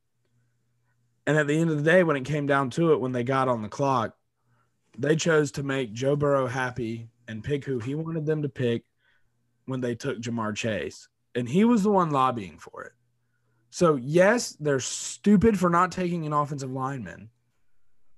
And 1.28 1.38
at 1.38 1.46
the 1.46 1.58
end 1.60 1.70
of 1.70 1.78
the 1.78 1.90
day, 1.90 2.04
when 2.04 2.16
it 2.18 2.26
came 2.26 2.48
down 2.48 2.72
to 2.72 2.94
it, 2.94 3.00
when 3.00 3.12
they 3.12 3.24
got 3.24 3.48
on 3.48 3.62
the 3.62 3.70
clock, 3.70 4.16
they 4.98 5.16
chose 5.16 5.52
to 5.52 5.64
make 5.64 5.94
Joe 5.94 6.16
Burrow 6.16 6.48
happy 6.48 7.10
and 7.28 7.44
pick 7.44 7.66
who 7.66 7.80
he 7.80 7.96
wanted 7.96 8.26
them 8.26 8.42
to 8.42 8.50
pick 8.50 8.84
when 9.66 9.82
they 9.82 9.96
took 9.96 10.20
Ja'Marr 10.20 10.56
Chase. 10.56 11.08
And 11.36 11.48
he 11.48 11.66
was 11.66 11.84
the 11.84 11.92
one 11.92 12.10
lobbying 12.10 12.58
for 12.58 12.84
it. 12.84 12.94
So, 13.70 13.96
yes, 13.96 14.58
they're 14.60 14.80
stupid 14.80 15.60
for 15.60 15.70
not 15.70 15.92
taking 15.92 16.26
an 16.26 16.34
offensive 16.34 16.72
lineman. 16.72 17.30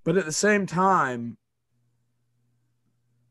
But 0.06 0.16
at 0.16 0.26
the 0.26 0.32
same 0.32 0.66
time, 0.66 1.38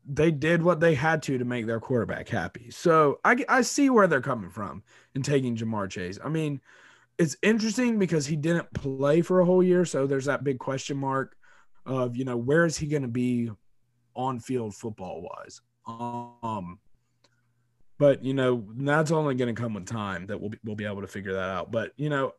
they 0.05 0.31
did 0.31 0.61
what 0.61 0.79
they 0.79 0.95
had 0.95 1.23
to 1.23 1.37
to 1.37 1.45
make 1.45 1.65
their 1.65 1.79
quarterback 1.79 2.29
happy. 2.29 2.69
So 2.71 3.19
I, 3.23 3.43
I 3.47 3.61
see 3.61 3.89
where 3.89 4.07
they're 4.07 4.21
coming 4.21 4.49
from 4.49 4.83
in 5.15 5.21
taking 5.21 5.55
Ja'Marr 5.55 5.89
Chase. 5.89 6.19
I 6.23 6.29
mean, 6.29 6.61
it's 7.17 7.37
interesting 7.41 7.99
because 7.99 8.25
he 8.25 8.35
didn't 8.35 8.73
play 8.73 9.21
for 9.21 9.39
a 9.39 9.45
whole 9.45 9.63
year. 9.63 9.85
So 9.85 10.07
there's 10.07 10.25
that 10.25 10.43
big 10.43 10.59
question 10.59 10.97
mark 10.97 11.35
of 11.89 12.15
you 12.15 12.23
know 12.23 12.37
where 12.37 12.65
is 12.65 12.77
he 12.77 12.87
going 12.87 13.01
to 13.01 13.07
be 13.07 13.49
on 14.15 14.39
field 14.39 14.75
football 14.75 15.21
wise 15.21 15.61
um 15.87 16.79
but 17.97 18.23
you 18.23 18.33
know 18.33 18.65
that's 18.77 19.11
only 19.11 19.35
going 19.35 19.53
to 19.53 19.59
come 19.59 19.73
with 19.73 19.85
time 19.85 20.25
that 20.27 20.39
we'll 20.39 20.51
be, 20.51 20.59
we'll 20.63 20.75
be 20.75 20.85
able 20.85 21.01
to 21.01 21.07
figure 21.07 21.33
that 21.33 21.49
out 21.49 21.71
but 21.71 21.91
you 21.97 22.09
know 22.09 22.31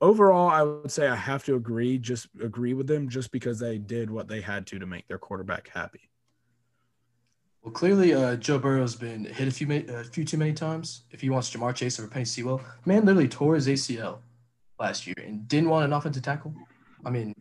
overall 0.00 0.48
i 0.48 0.62
would 0.62 0.90
say 0.90 1.08
i 1.08 1.16
have 1.16 1.44
to 1.44 1.54
agree 1.54 1.98
just 1.98 2.28
agree 2.42 2.74
with 2.74 2.86
them 2.86 3.08
just 3.08 3.32
because 3.32 3.58
they 3.58 3.78
did 3.78 4.10
what 4.10 4.28
they 4.28 4.40
had 4.40 4.66
to 4.66 4.78
to 4.78 4.86
make 4.86 5.06
their 5.08 5.18
quarterback 5.18 5.68
happy 5.68 6.10
Well, 7.62 7.72
clearly, 7.72 8.14
uh, 8.14 8.36
Joe 8.36 8.58
Burrow's 8.58 8.96
been 8.96 9.26
hit 9.26 9.46
a 9.46 9.50
few 9.50 9.66
a 9.70 10.04
few 10.04 10.24
too 10.24 10.38
many 10.38 10.54
times. 10.54 11.04
If 11.10 11.20
he 11.20 11.28
wants 11.28 11.50
Ja'Marr 11.50 11.74
Chase 11.74 12.00
over 12.00 12.08
Penei 12.08 12.26
Sewell, 12.26 12.62
man 12.86 13.04
literally 13.04 13.28
tore 13.28 13.54
his 13.54 13.66
ACL 13.66 14.20
last 14.78 15.06
year 15.06 15.14
and 15.26 15.46
didn't 15.46 15.68
want 15.68 15.84
an 15.84 15.92
offensive 15.92 16.22
tackle. 16.22 16.54
I 17.04 17.10
mean, 17.10 17.34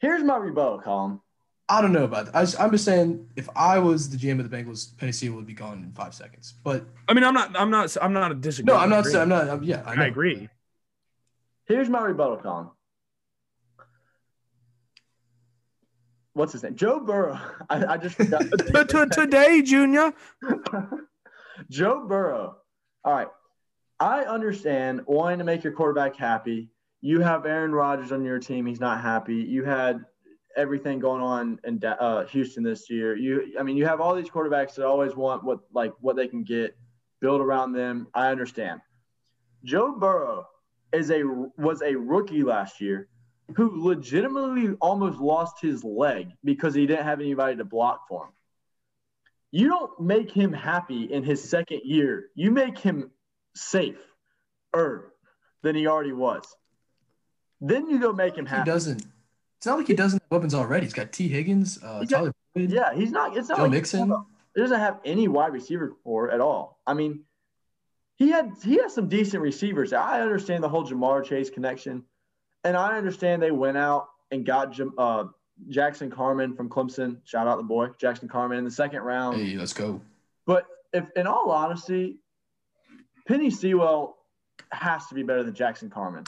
Here's 0.00 0.22
my 0.22 0.36
rebuttal, 0.36 0.80
Colin. 0.80 1.20
I 1.68 1.80
don't 1.80 1.92
know 1.92 2.04
about 2.04 2.26
that. 2.26 2.36
I 2.36 2.42
just, 2.42 2.60
I'm 2.60 2.70
just 2.70 2.84
saying, 2.84 3.28
if 3.34 3.48
I 3.56 3.78
was 3.78 4.08
the 4.08 4.16
GM 4.16 4.38
of 4.38 4.48
the 4.48 4.56
Bengals, 4.56 4.94
Penei 4.94 5.12
Sewell 5.12 5.36
would 5.36 5.46
be 5.46 5.54
gone 5.54 5.82
in 5.82 5.92
five 5.92 6.14
seconds. 6.14 6.54
But 6.62 6.86
i 7.08 7.14
mean 7.14 7.24
i'm 7.24 7.34
not 7.34 7.58
i'm 7.58 7.70
not 7.70 7.96
i'm 8.00 8.12
not 8.12 8.30
a 8.30 8.34
disagree. 8.34 8.72
no, 8.72 8.78
I'm 8.78 8.90
not 8.90 9.12
I'm 9.14 9.28
not. 9.28 9.48
I'm, 9.48 9.62
yeah, 9.64 9.82
I, 9.84 10.02
i, 10.02 10.06
agree 10.06 10.48
Here's 11.66 11.88
my 11.88 12.00
rebuttal, 12.00 12.36
Colin. 12.36 12.68
What's 16.34 16.52
his 16.52 16.62
name? 16.62 16.76
Joe 16.76 17.00
Burrow. 17.00 17.40
I, 17.70 17.84
I 17.86 17.96
just 17.96 18.16
forgot. 18.16 18.42
T- 18.58 18.84
t- 18.84 19.06
today 19.10 19.62
junior 19.62 20.12
Joe 21.70 22.06
Burrow. 22.06 22.58
All 23.04 23.12
right. 23.12 23.28
I 23.98 24.24
understand 24.24 25.00
wanting 25.06 25.38
to 25.38 25.44
make 25.44 25.64
your 25.64 25.72
quarterback 25.72 26.14
happy. 26.14 26.68
You 27.00 27.20
have 27.20 27.46
Aaron 27.46 27.72
Rodgers 27.72 28.12
on 28.12 28.24
your 28.24 28.38
team. 28.38 28.66
He's 28.66 28.80
not 28.80 29.00
happy. 29.00 29.36
You 29.36 29.64
had 29.64 30.04
everything 30.56 30.98
going 30.98 31.22
on 31.22 31.60
in 31.64 31.82
uh, 31.84 32.26
Houston 32.26 32.62
this 32.62 32.88
year. 32.88 33.16
You, 33.16 33.52
I 33.58 33.62
mean, 33.62 33.76
you 33.76 33.86
have 33.86 34.00
all 34.00 34.14
these 34.14 34.30
quarterbacks 34.30 34.74
that 34.74 34.86
always 34.86 35.14
want 35.14 35.44
what 35.44 35.60
like 35.72 35.92
what 36.00 36.16
they 36.16 36.26
can 36.26 36.42
get, 36.42 36.76
build 37.20 37.40
around 37.40 37.72
them. 37.72 38.08
I 38.14 38.30
understand. 38.30 38.80
Joe 39.64 39.96
Burrow 39.98 40.46
is 40.92 41.10
a 41.10 41.22
was 41.58 41.82
a 41.82 41.94
rookie 41.94 42.42
last 42.42 42.80
year 42.80 43.08
who 43.54 43.84
legitimately 43.84 44.74
almost 44.80 45.18
lost 45.20 45.60
his 45.60 45.84
leg 45.84 46.32
because 46.42 46.74
he 46.74 46.86
didn't 46.86 47.04
have 47.04 47.20
anybody 47.20 47.56
to 47.56 47.64
block 47.64 48.08
for 48.08 48.24
him. 48.24 48.32
You 49.52 49.68
don't 49.68 50.00
make 50.00 50.32
him 50.32 50.52
happy 50.52 51.04
in 51.04 51.22
his 51.22 51.48
second 51.48 51.82
year. 51.84 52.30
You 52.34 52.50
make 52.50 52.78
him 52.78 53.10
safe 53.54 53.98
er 54.74 55.12
than 55.62 55.76
he 55.76 55.86
already 55.86 56.12
was. 56.12 56.44
Then 57.60 57.88
you 57.88 57.98
go 57.98 58.12
make 58.12 58.36
him 58.36 58.46
happy. 58.46 58.68
He 58.70 58.74
doesn't. 58.74 59.04
It's 59.58 59.66
not 59.66 59.78
like 59.78 59.86
he 59.86 59.94
doesn't 59.94 60.22
have 60.22 60.30
weapons 60.30 60.54
already. 60.54 60.86
He's 60.86 60.92
got 60.92 61.12
T. 61.12 61.28
Higgins, 61.28 61.78
uh, 61.82 62.00
got- 62.00 62.08
Tyler 62.10 62.32
Boyd, 62.54 62.70
Yeah, 62.70 62.94
he's 62.94 63.10
not. 63.10 63.36
It's 63.36 63.48
not 63.48 63.56
Joe 63.58 63.62
like 63.64 63.72
Mixon. 63.72 64.12
He 64.54 64.60
doesn't 64.62 64.78
have 64.78 65.00
any 65.04 65.28
wide 65.28 65.52
receiver 65.52 65.92
core 66.04 66.30
at 66.30 66.40
all. 66.40 66.80
I 66.86 66.94
mean, 66.94 67.24
he 68.16 68.30
had 68.30 68.52
he 68.62 68.76
has 68.76 68.94
some 68.94 69.08
decent 69.08 69.42
receivers. 69.42 69.92
I 69.92 70.20
understand 70.20 70.64
the 70.64 70.68
whole 70.68 70.86
Ja'Marr 70.86 71.24
Chase 71.24 71.50
connection, 71.50 72.04
and 72.64 72.76
I 72.76 72.96
understand 72.96 73.42
they 73.42 73.50
went 73.50 73.76
out 73.76 74.08
and 74.30 74.44
got 74.46 74.78
uh, 74.98 75.24
Jackson 75.68 76.10
Carman 76.10 76.54
from 76.56 76.68
Clemson. 76.70 77.18
Shout 77.24 77.46
out 77.46 77.56
the 77.58 77.64
boy 77.64 77.88
Jackson 77.98 78.28
Carman 78.28 78.58
in 78.58 78.64
the 78.64 78.70
second 78.70 79.02
round. 79.02 79.36
Hey, 79.36 79.56
let's 79.56 79.72
go. 79.74 80.00
But 80.46 80.66
if, 80.92 81.04
in 81.16 81.26
all 81.26 81.50
honesty, 81.50 82.18
Penei 83.28 83.52
Sewell 83.52 84.16
has 84.70 85.06
to 85.08 85.14
be 85.14 85.22
better 85.22 85.42
than 85.42 85.54
Jackson 85.54 85.90
Carman. 85.90 86.24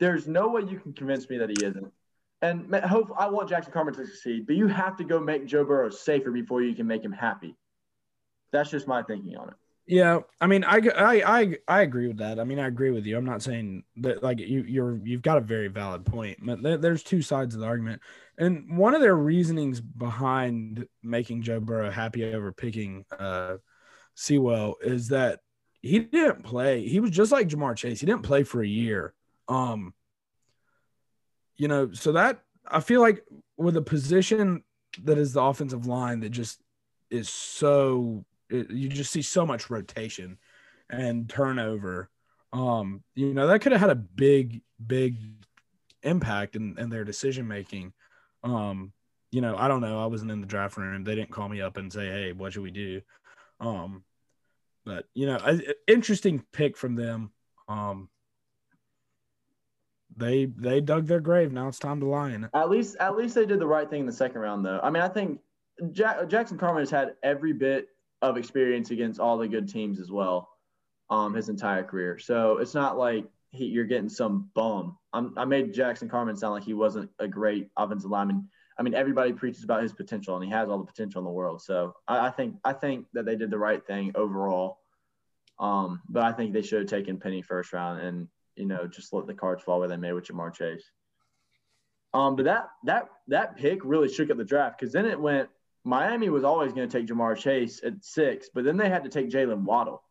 There's 0.00 0.26
no 0.26 0.48
way 0.48 0.62
you 0.62 0.78
can 0.78 0.92
convince 0.92 1.28
me 1.28 1.38
that 1.38 1.50
he 1.50 1.64
isn't. 1.64 1.92
And 2.40 2.72
hope 2.76 3.12
I 3.18 3.28
want 3.28 3.48
Jackson 3.48 3.72
Carman 3.72 3.94
to 3.94 4.06
succeed, 4.06 4.46
but 4.46 4.54
you 4.54 4.68
have 4.68 4.96
to 4.98 5.04
go 5.04 5.18
make 5.18 5.46
Joe 5.46 5.64
Burrow 5.64 5.90
safer 5.90 6.30
before 6.30 6.62
you 6.62 6.74
can 6.74 6.86
make 6.86 7.02
him 7.02 7.12
happy. 7.12 7.56
That's 8.52 8.70
just 8.70 8.86
my 8.86 9.02
thinking 9.02 9.36
on 9.36 9.48
it. 9.48 9.54
Yeah, 9.90 10.20
I 10.38 10.46
mean, 10.46 10.64
I, 10.64 10.82
I, 10.96 11.40
I, 11.40 11.56
I 11.66 11.80
agree 11.80 12.08
with 12.08 12.18
that. 12.18 12.38
I 12.38 12.44
mean, 12.44 12.58
I 12.58 12.66
agree 12.66 12.90
with 12.90 13.06
you. 13.06 13.16
I'm 13.16 13.24
not 13.24 13.42
saying 13.42 13.84
that 13.96 14.22
like 14.22 14.38
you, 14.38 14.62
you're, 14.68 15.00
you've 15.02 15.22
got 15.22 15.38
a 15.38 15.40
very 15.40 15.68
valid 15.68 16.04
point, 16.04 16.38
but 16.42 16.62
there, 16.62 16.76
there's 16.76 17.02
two 17.02 17.22
sides 17.22 17.54
of 17.54 17.62
the 17.62 17.66
argument, 17.66 18.02
and 18.36 18.76
one 18.76 18.94
of 18.94 19.00
their 19.00 19.16
reasonings 19.16 19.80
behind 19.80 20.86
making 21.02 21.42
Joe 21.42 21.58
Burrow 21.58 21.90
happy 21.90 22.22
over 22.34 22.52
picking 22.52 23.06
uh, 23.18 23.56
Sewell 24.14 24.76
is 24.82 25.08
that 25.08 25.40
he 25.80 26.00
didn't 26.00 26.44
play. 26.44 26.86
He 26.86 27.00
was 27.00 27.10
just 27.10 27.32
like 27.32 27.48
Ja'Marr 27.48 27.74
Chase. 27.74 27.98
He 27.98 28.06
didn't 28.06 28.22
play 28.22 28.42
for 28.42 28.62
a 28.62 28.68
year. 28.68 29.14
Um, 29.48 29.94
you 31.56 31.68
know, 31.68 31.92
so 31.92 32.12
that 32.12 32.40
I 32.66 32.80
feel 32.80 33.00
like 33.00 33.24
with 33.56 33.76
a 33.76 33.82
position 33.82 34.62
that 35.04 35.18
is 35.18 35.32
the 35.32 35.42
offensive 35.42 35.86
line 35.86 36.20
that 36.20 36.30
just 36.30 36.60
is 37.10 37.28
so 37.28 38.24
it, 38.50 38.70
you 38.70 38.88
just 38.88 39.12
see 39.12 39.22
so 39.22 39.44
much 39.44 39.70
rotation 39.70 40.38
and 40.90 41.28
turnover. 41.28 42.10
Um, 42.52 43.02
you 43.14 43.34
know, 43.34 43.46
that 43.46 43.60
could 43.60 43.72
have 43.72 43.80
had 43.80 43.90
a 43.90 43.94
big, 43.94 44.62
big 44.84 45.16
impact 46.02 46.56
in, 46.56 46.78
in 46.78 46.88
their 46.88 47.04
decision 47.04 47.46
making. 47.46 47.92
Um, 48.42 48.92
you 49.30 49.40
know, 49.40 49.56
I 49.56 49.68
don't 49.68 49.82
know. 49.82 50.02
I 50.02 50.06
wasn't 50.06 50.30
in 50.30 50.40
the 50.40 50.46
draft 50.46 50.76
room. 50.76 51.04
They 51.04 51.14
didn't 51.14 51.30
call 51.30 51.48
me 51.48 51.60
up 51.60 51.76
and 51.76 51.92
say, 51.92 52.06
"Hey, 52.06 52.32
what 52.32 52.52
should 52.52 52.62
we 52.62 52.70
do?" 52.70 53.02
Um, 53.60 54.04
but 54.86 55.04
you 55.14 55.26
know, 55.26 55.38
a, 55.44 55.56
a- 55.56 55.92
interesting 55.92 56.42
pick 56.52 56.76
from 56.76 56.94
them. 56.94 57.32
Um, 57.68 58.08
they 60.18 60.46
they 60.46 60.80
dug 60.80 61.06
their 61.06 61.20
grave. 61.20 61.52
Now 61.52 61.68
it's 61.68 61.78
time 61.78 62.00
to 62.00 62.06
lie 62.06 62.30
in 62.30 62.44
it. 62.44 62.50
At 62.54 62.68
least, 62.68 62.96
at 63.00 63.16
least 63.16 63.34
they 63.34 63.46
did 63.46 63.60
the 63.60 63.66
right 63.66 63.88
thing 63.88 64.00
in 64.00 64.06
the 64.06 64.12
second 64.12 64.40
round, 64.40 64.64
though. 64.64 64.80
I 64.82 64.90
mean, 64.90 65.02
I 65.02 65.08
think 65.08 65.40
Jack, 65.92 66.28
Jackson 66.28 66.58
Carman 66.58 66.82
has 66.82 66.90
had 66.90 67.14
every 67.22 67.52
bit 67.52 67.88
of 68.20 68.36
experience 68.36 68.90
against 68.90 69.20
all 69.20 69.38
the 69.38 69.48
good 69.48 69.68
teams 69.68 70.00
as 70.00 70.10
well, 70.10 70.48
um, 71.08 71.34
his 71.34 71.48
entire 71.48 71.84
career. 71.84 72.18
So 72.18 72.58
it's 72.58 72.74
not 72.74 72.98
like 72.98 73.24
he, 73.50 73.66
you're 73.66 73.84
getting 73.84 74.08
some 74.08 74.50
bum. 74.54 74.98
I'm, 75.12 75.34
I 75.38 75.44
made 75.44 75.72
Jackson 75.72 76.08
Carman 76.08 76.36
sound 76.36 76.54
like 76.54 76.64
he 76.64 76.74
wasn't 76.74 77.10
a 77.18 77.28
great 77.28 77.70
offensive 77.76 78.10
lineman. 78.10 78.48
I 78.78 78.82
mean, 78.82 78.94
everybody 78.94 79.32
preaches 79.32 79.64
about 79.64 79.82
his 79.82 79.92
potential, 79.92 80.36
and 80.36 80.44
he 80.44 80.50
has 80.50 80.68
all 80.68 80.78
the 80.78 80.84
potential 80.84 81.20
in 81.20 81.24
the 81.24 81.30
world. 81.30 81.62
So 81.62 81.94
I, 82.06 82.26
I 82.26 82.30
think 82.30 82.56
I 82.64 82.72
think 82.72 83.06
that 83.12 83.24
they 83.24 83.36
did 83.36 83.50
the 83.50 83.58
right 83.58 83.84
thing 83.86 84.12
overall. 84.14 84.78
Um, 85.60 86.02
but 86.08 86.22
I 86.22 86.32
think 86.32 86.52
they 86.52 86.62
should 86.62 86.80
have 86.80 86.88
taken 86.88 87.18
Penei 87.18 87.44
first 87.44 87.72
round 87.72 88.00
and 88.00 88.28
you 88.58 88.66
know 88.66 88.86
just 88.86 89.12
let 89.12 89.26
the 89.26 89.34
cards 89.34 89.62
fall 89.62 89.78
where 89.78 89.88
they 89.88 89.96
may 89.96 90.12
with 90.12 90.26
Ja'Marr 90.26 90.52
Chase. 90.52 90.90
Um, 92.14 92.36
but 92.36 92.44
that 92.46 92.70
that 92.84 93.08
that 93.28 93.56
pick 93.56 93.84
really 93.84 94.12
shook 94.12 94.30
up 94.30 94.36
the 94.36 94.44
draft 94.44 94.78
because 94.78 94.92
then 94.92 95.06
it 95.06 95.20
went. 95.20 95.48
Miami 95.84 96.28
was 96.28 96.44
always 96.44 96.72
going 96.72 96.88
to 96.88 96.98
take 96.98 97.06
Ja'Marr 97.06 97.36
Chase 97.36 97.80
at 97.84 98.04
six, 98.04 98.48
but 98.52 98.64
then 98.64 98.76
they 98.76 98.88
had 98.88 99.04
to 99.04 99.10
take 99.10 99.30
Jaylen 99.30 99.62
Waddle, 99.62 100.02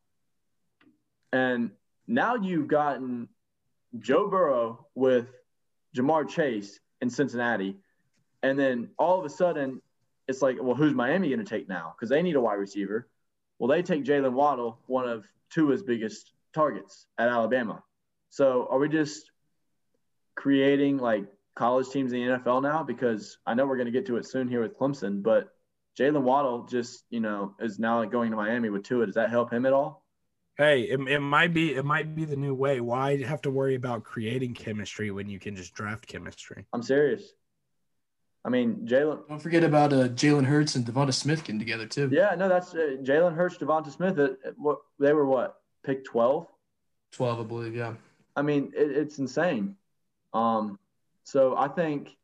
and 1.34 1.72
now 2.08 2.36
you've 2.36 2.68
gotten 2.68 3.28
Joe 4.00 4.28
Burrow 4.30 4.88
with 4.96 5.28
Ja'Marr 5.96 6.28
Chase 6.28 6.80
in 7.02 7.10
Cincinnati, 7.10 7.78
and 8.42 8.58
then 8.58 8.90
all 8.98 9.20
of 9.20 9.26
a 9.26 9.30
sudden 9.30 9.82
it's 10.28 10.42
like, 10.42 10.58
well, 10.62 10.76
who's 10.76 10.94
Miami 10.94 11.30
going 11.30 11.40
to 11.40 11.46
take 11.46 11.70
now? 11.70 11.94
Because 11.96 12.10
they 12.10 12.22
need 12.22 12.36
a 12.36 12.42
wide 12.42 12.56
receiver. 12.56 13.08
Well, 13.60 13.70
they 13.70 13.82
take 13.82 14.04
Jaylen 14.04 14.34
Waddle, 14.34 14.80
one 14.88 15.08
of 15.08 15.26
Tua's 15.50 15.84
biggest 15.84 16.34
targets 16.54 17.06
at 17.18 17.30
Alabama. 17.30 17.84
So 18.30 18.68
are 18.70 18.80
we 18.80 18.90
just 18.90 19.32
creating 20.36 20.98
like 20.98 21.26
college 21.56 21.90
teams 21.90 22.13
in 22.13 22.26
the 22.26 22.38
NFL 22.38 22.62
now? 22.62 22.84
Because 22.84 23.38
I 23.46 23.54
know 23.54 23.66
we're 23.66 23.78
going 23.78 23.88
to 23.88 23.92
get 23.92 24.06
to 24.08 24.18
it 24.18 24.26
soon 24.26 24.48
here 24.48 24.62
with 24.62 24.78
Clemson, 24.78 25.24
but 25.24 25.50
Jaylen 25.98 26.22
Waddle 26.22 26.63
just, 26.66 27.04
you 27.10 27.20
know, 27.20 27.56
is 27.60 27.80
now 27.80 28.04
going 28.06 28.32
to 28.32 28.38
Miami 28.38 28.70
with 28.70 28.84
Tua. 28.84 29.06
Does 29.06 29.16
that 29.16 29.30
help 29.30 29.52
him 29.52 29.66
at 29.66 29.74
all? 29.74 30.04
Hey, 30.58 30.84
it, 30.84 31.00
it 31.00 31.20
might 31.20 31.54
be 31.54 31.76
it 31.76 31.86
might 31.86 32.16
be 32.16 32.26
the 32.26 32.36
new 32.36 32.56
way. 32.56 32.82
Why 32.82 33.22
have 33.24 33.44
to 33.44 33.52
worry 33.52 33.76
about 33.76 34.04
creating 34.04 34.56
chemistry 34.56 35.12
when 35.12 35.30
you 35.30 35.40
can 35.40 35.56
just 35.56 35.74
draft 35.76 36.08
chemistry? 36.08 36.66
I'm 36.74 36.82
serious. 36.82 37.34
I 38.44 38.50
mean, 38.50 38.88
Jalen. 38.88 39.28
Don't 39.28 39.42
forget 39.42 39.63
about 39.63 39.94
uh, 39.94 40.08
Jalen 40.08 40.46
Hurts 40.46 40.76
and 40.76 40.86
Devonta 40.86 41.13
Smith 41.13 41.44
getting 41.44 41.60
together 41.60 41.86
too. 41.86 42.10
Yeah, 42.12 42.34
no, 42.36 42.50
that's 42.50 42.74
uh, 42.74 42.96
Jalen 43.04 43.36
Hurts, 43.36 43.58
Devonta 43.58 43.92
Smith. 43.92 44.18
At, 44.18 44.32
at 44.46 44.54
what 44.58 44.80
they 45.00 45.13
were 45.13 45.28
what 45.28 45.58
pick 45.86 46.06
twelve. 46.06 46.48
Twelve, 47.12 47.40
I 47.40 47.44
believe. 47.44 47.76
Yeah. 47.76 47.94
I 48.38 48.43
mean, 48.43 48.71
it, 48.76 48.91
it's 48.91 49.17
insane. 49.19 49.76
Um, 50.34 50.78
so 51.23 51.58
I 51.58 51.67
think 51.67 52.15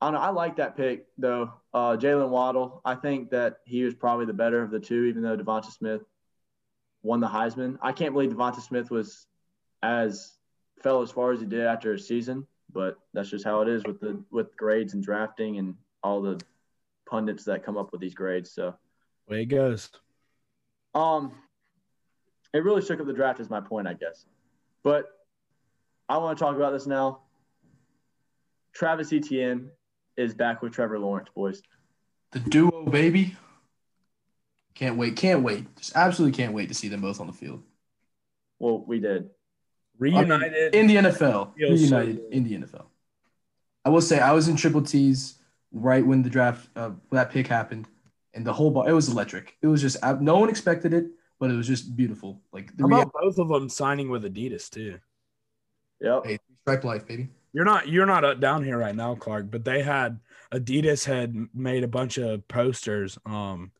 I 0.00 0.10
know. 0.10 0.18
I 0.18 0.30
like 0.30 0.56
that 0.56 0.76
pick 0.76 1.06
though. 1.16 1.52
Uh, 1.72 1.96
Jaylen 1.96 2.28
Waddle. 2.28 2.82
I 2.84 2.96
think 2.96 3.30
that 3.30 3.58
he 3.64 3.84
was 3.84 3.94
probably 3.94 4.26
the 4.26 4.34
better 4.34 4.60
of 4.62 4.70
the 4.70 4.80
two, 4.80 5.04
even 5.04 5.22
though 5.22 5.36
Devonta 5.36 5.70
Smith 5.70 6.02
won 7.02 7.20
the 7.20 7.28
Heisman. 7.28 7.78
I 7.80 7.92
can't 7.92 8.12
believe 8.12 8.30
Devonta 8.30 8.60
Smith 8.60 8.90
was 8.90 9.26
as 9.82 10.32
fell 10.82 11.00
as 11.02 11.10
far 11.10 11.32
as 11.32 11.40
he 11.40 11.46
did 11.46 11.60
after 11.66 11.92
a 11.94 11.98
season, 11.98 12.46
but 12.72 12.98
that's 13.12 13.30
just 13.30 13.44
how 13.44 13.60
it 13.62 13.68
is 13.68 13.84
with 13.84 14.00
the 14.00 14.22
with 14.30 14.56
grades 14.56 14.94
and 14.94 15.02
drafting 15.02 15.58
and 15.58 15.76
all 16.02 16.20
the 16.20 16.40
pundits 17.08 17.44
that 17.44 17.64
come 17.64 17.76
up 17.76 17.92
with 17.92 18.00
these 18.00 18.14
grades. 18.14 18.50
So 18.50 18.74
Way 19.28 19.42
it 19.42 19.46
goes. 19.46 19.88
um, 20.94 21.32
it 22.52 22.62
really 22.62 22.82
shook 22.82 23.00
up 23.00 23.06
the 23.06 23.12
draft, 23.12 23.40
is 23.40 23.48
my 23.48 23.60
point, 23.60 23.86
I 23.88 23.94
guess. 23.94 24.26
But 24.82 25.06
I 26.08 26.18
want 26.18 26.38
to 26.38 26.44
talk 26.44 26.56
about 26.56 26.72
this 26.72 26.86
now. 26.86 27.20
Travis 28.74 29.12
Etienne 29.12 29.70
is 30.16 30.34
back 30.34 30.62
with 30.62 30.72
Trevor 30.72 30.98
Lawrence, 30.98 31.28
boys. 31.34 31.62
The 32.32 32.40
duo, 32.40 32.84
baby. 32.84 33.36
Can't 34.74 34.96
wait. 34.96 35.16
Can't 35.16 35.42
wait. 35.42 35.74
Just 35.76 35.96
absolutely 35.96 36.36
can't 36.36 36.52
wait 36.52 36.68
to 36.68 36.74
see 36.74 36.88
them 36.88 37.00
both 37.00 37.20
on 37.20 37.26
the 37.26 37.32
field. 37.32 37.62
Well, 38.58 38.84
we 38.86 38.98
did. 38.98 39.30
Reunited. 39.98 40.74
in 40.74 40.88
the 40.88 40.96
NFL. 40.96 41.54
Feels 41.56 41.88
so 41.88 41.98
Reunited 41.98 42.20
in 42.32 42.44
the 42.44 42.58
NFL. 42.58 42.86
I 43.84 43.90
will 43.90 44.00
say 44.00 44.18
I 44.18 44.32
was 44.32 44.48
in 44.48 44.56
triple 44.56 44.82
T's 44.82 45.38
right 45.72 46.04
when 46.04 46.22
the 46.22 46.30
draft 46.30 46.68
uh, 46.74 46.90
when 47.08 47.18
that 47.18 47.30
pick 47.30 47.46
happened, 47.46 47.86
and 48.32 48.44
the 48.44 48.52
whole 48.52 48.70
ball 48.70 48.86
it 48.86 48.92
was 48.92 49.08
electric. 49.08 49.56
It 49.62 49.68
was 49.68 49.80
just 49.80 49.96
uh, 50.02 50.16
no 50.20 50.38
one 50.38 50.48
expected 50.48 50.92
it, 50.92 51.06
but 51.38 51.50
it 51.50 51.54
was 51.54 51.68
just 51.68 51.94
beautiful. 51.94 52.40
Like 52.52 52.76
the 52.76 52.84
How 52.84 52.88
real 52.88 53.00
about 53.02 53.12
both 53.12 53.38
of 53.38 53.48
them 53.48 53.68
signing 53.68 54.10
with 54.10 54.24
Adidas 54.24 54.68
too? 54.70 54.98
Yep. 56.00 56.26
hey, 56.26 56.38
stripe 56.62 56.84
life, 56.84 57.06
baby. 57.06 57.28
You're 57.52 57.64
not 57.64 57.88
you're 57.88 58.06
not 58.06 58.40
down 58.40 58.64
here 58.64 58.78
right 58.78 58.94
now, 58.96 59.14
Clark, 59.14 59.50
but 59.50 59.64
they 59.64 59.82
had 59.82 60.18
Adidas 60.52 61.04
had 61.04 61.34
made 61.54 61.84
a 61.84 61.88
bunch 61.88 62.18
of 62.18 62.46
posters, 62.48 63.16
um, 63.26 63.70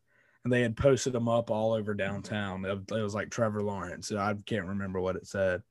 and 0.43 0.53
they 0.53 0.61
had 0.61 0.77
posted 0.77 1.13
them 1.13 1.27
up 1.27 1.51
all 1.51 1.73
over 1.73 1.93
downtown. 1.93 2.63
It, 2.63 2.91
it 2.91 3.01
was 3.01 3.13
like 3.13 3.29
Trevor 3.29 3.61
Lawrence. 3.61 4.11
I 4.11 4.33
can't 4.45 4.65
remember 4.67 5.01
what 5.01 5.17
it 5.17 5.27
said, 5.27 5.61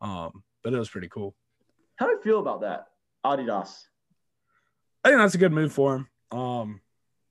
um, 0.00 0.42
but 0.62 0.74
it 0.74 0.78
was 0.78 0.90
pretty 0.90 1.08
cool. 1.08 1.34
How 1.96 2.06
do 2.06 2.12
you 2.12 2.20
feel 2.20 2.40
about 2.40 2.60
that, 2.60 2.88
Adidas? 3.24 3.84
I 5.02 5.08
think 5.08 5.20
that's 5.20 5.34
a 5.34 5.38
good 5.38 5.52
move 5.52 5.72
for 5.72 5.96
him. 5.96 6.38
Um, 6.38 6.80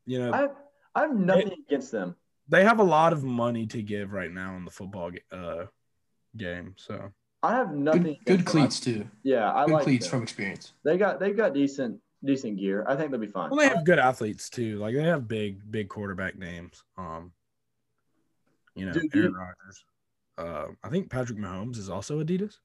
you 0.07 0.19
know, 0.19 0.33
I 0.33 0.37
have, 0.37 0.55
I 0.95 1.01
have 1.01 1.15
nothing 1.15 1.51
against 1.67 1.91
them. 1.91 2.15
they 2.47 2.63
have 2.63 2.79
a 2.79 2.83
lot 2.83 3.13
of 3.13 3.23
money 3.23 3.67
to 3.67 3.81
give 3.81 4.11
right 4.11 4.31
now 4.31 4.55
in 4.55 4.65
the 4.65 4.71
football 4.71 5.11
uh, 5.31 5.65
game, 6.35 6.73
so 6.77 7.11
I 7.43 7.53
have 7.55 7.73
nothing. 7.73 8.01
Good, 8.03 8.09
against 8.11 8.25
good 8.25 8.39
them. 8.39 8.45
cleats 8.45 8.79
too. 8.79 9.07
Yeah, 9.23 9.53
I 9.53 9.65
Good 9.65 9.73
like 9.73 9.83
cleats 9.83 10.05
them. 10.05 10.11
from 10.11 10.23
experience. 10.23 10.73
They 10.83 10.97
got 10.97 11.19
they've 11.19 11.37
got 11.37 11.53
decent 11.53 11.99
decent 12.23 12.57
gear. 12.57 12.83
I 12.87 12.95
think 12.95 13.11
they'll 13.11 13.19
be 13.19 13.27
fine. 13.27 13.49
well, 13.51 13.59
they 13.59 13.67
have 13.69 13.85
good 13.85 13.99
athletes 13.99 14.49
too. 14.49 14.77
Like 14.79 14.95
they 14.95 15.03
have 15.03 15.27
big 15.27 15.59
big 15.71 15.89
quarterback 15.89 16.37
names. 16.37 16.83
Um, 16.97 17.31
you 18.75 18.85
know, 18.85 18.93
Dude, 18.93 19.15
Aaron 19.15 19.31
you- 19.31 19.37
Rodgers. 19.37 19.85
Uh, 20.37 20.65
I 20.83 20.89
think 20.89 21.09
Patrick 21.09 21.37
Mahomes 21.37 21.77
is 21.77 21.89
also 21.89 22.21
Adidas. 22.23 22.57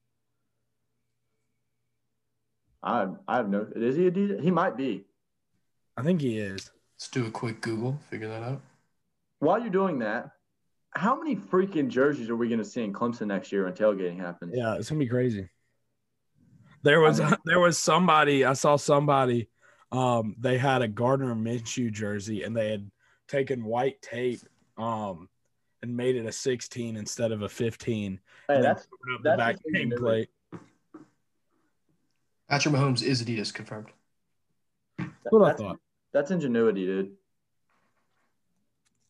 I 2.83 3.07
I 3.27 3.37
have 3.37 3.49
no. 3.49 3.67
Is 3.75 3.95
he 3.95 4.03
Adidas? 4.09 4.41
He 4.41 4.51
might 4.51 4.75
be. 4.77 5.05
I 5.97 6.03
think 6.03 6.21
he 6.21 6.39
is. 6.39 6.71
Let's 6.95 7.09
do 7.09 7.25
a 7.27 7.31
quick 7.31 7.61
Google. 7.61 7.99
Figure 8.09 8.27
that 8.27 8.43
out. 8.43 8.61
while 9.39 9.59
you're 9.59 9.69
doing 9.69 9.99
that, 9.99 10.31
how 10.93 11.17
many 11.17 11.35
freaking 11.35 11.87
jerseys 11.87 12.29
are 12.29 12.35
we 12.35 12.47
going 12.47 12.59
to 12.59 12.65
see 12.65 12.83
in 12.83 12.91
Clemson 12.93 13.27
next 13.27 13.51
year 13.51 13.63
when 13.63 13.73
tailgating 13.73 14.19
happens? 14.19 14.53
Yeah, 14.55 14.75
it's 14.75 14.89
gonna 14.89 14.99
be 14.99 15.07
crazy. 15.07 15.49
There 16.83 16.99
was 16.99 17.19
I 17.19 17.29
mean- 17.29 17.37
there 17.45 17.59
was 17.59 17.77
somebody 17.77 18.43
I 18.45 18.53
saw 18.53 18.75
somebody. 18.75 19.49
Um, 19.91 20.35
they 20.39 20.57
had 20.57 20.81
a 20.81 20.87
Gardner 20.87 21.35
Minshew 21.35 21.91
jersey 21.91 22.43
and 22.43 22.55
they 22.55 22.71
had 22.71 22.89
taken 23.27 23.63
white 23.63 24.01
tape 24.01 24.39
um 24.77 25.27
and 25.83 25.95
made 25.97 26.15
it 26.15 26.25
a 26.25 26.31
16 26.31 26.95
instead 26.95 27.31
of 27.31 27.41
a 27.41 27.49
15. 27.49 28.19
Hey, 28.47 28.55
and 28.55 28.63
then 28.63 28.63
that's 28.63 28.83
up 28.83 29.23
the 29.23 29.35
back 29.37 29.57
nameplate. 29.73 30.27
Patrick 32.49 32.75
Mahomes 32.75 33.01
is 33.01 33.23
Adidas 33.23 33.53
confirmed. 33.53 33.87
That's 34.97 35.09
what 35.29 35.49
I 35.49 35.53
thought. 35.53 35.79
that's 36.13 36.31
ingenuity, 36.31 36.85
dude. 36.85 37.11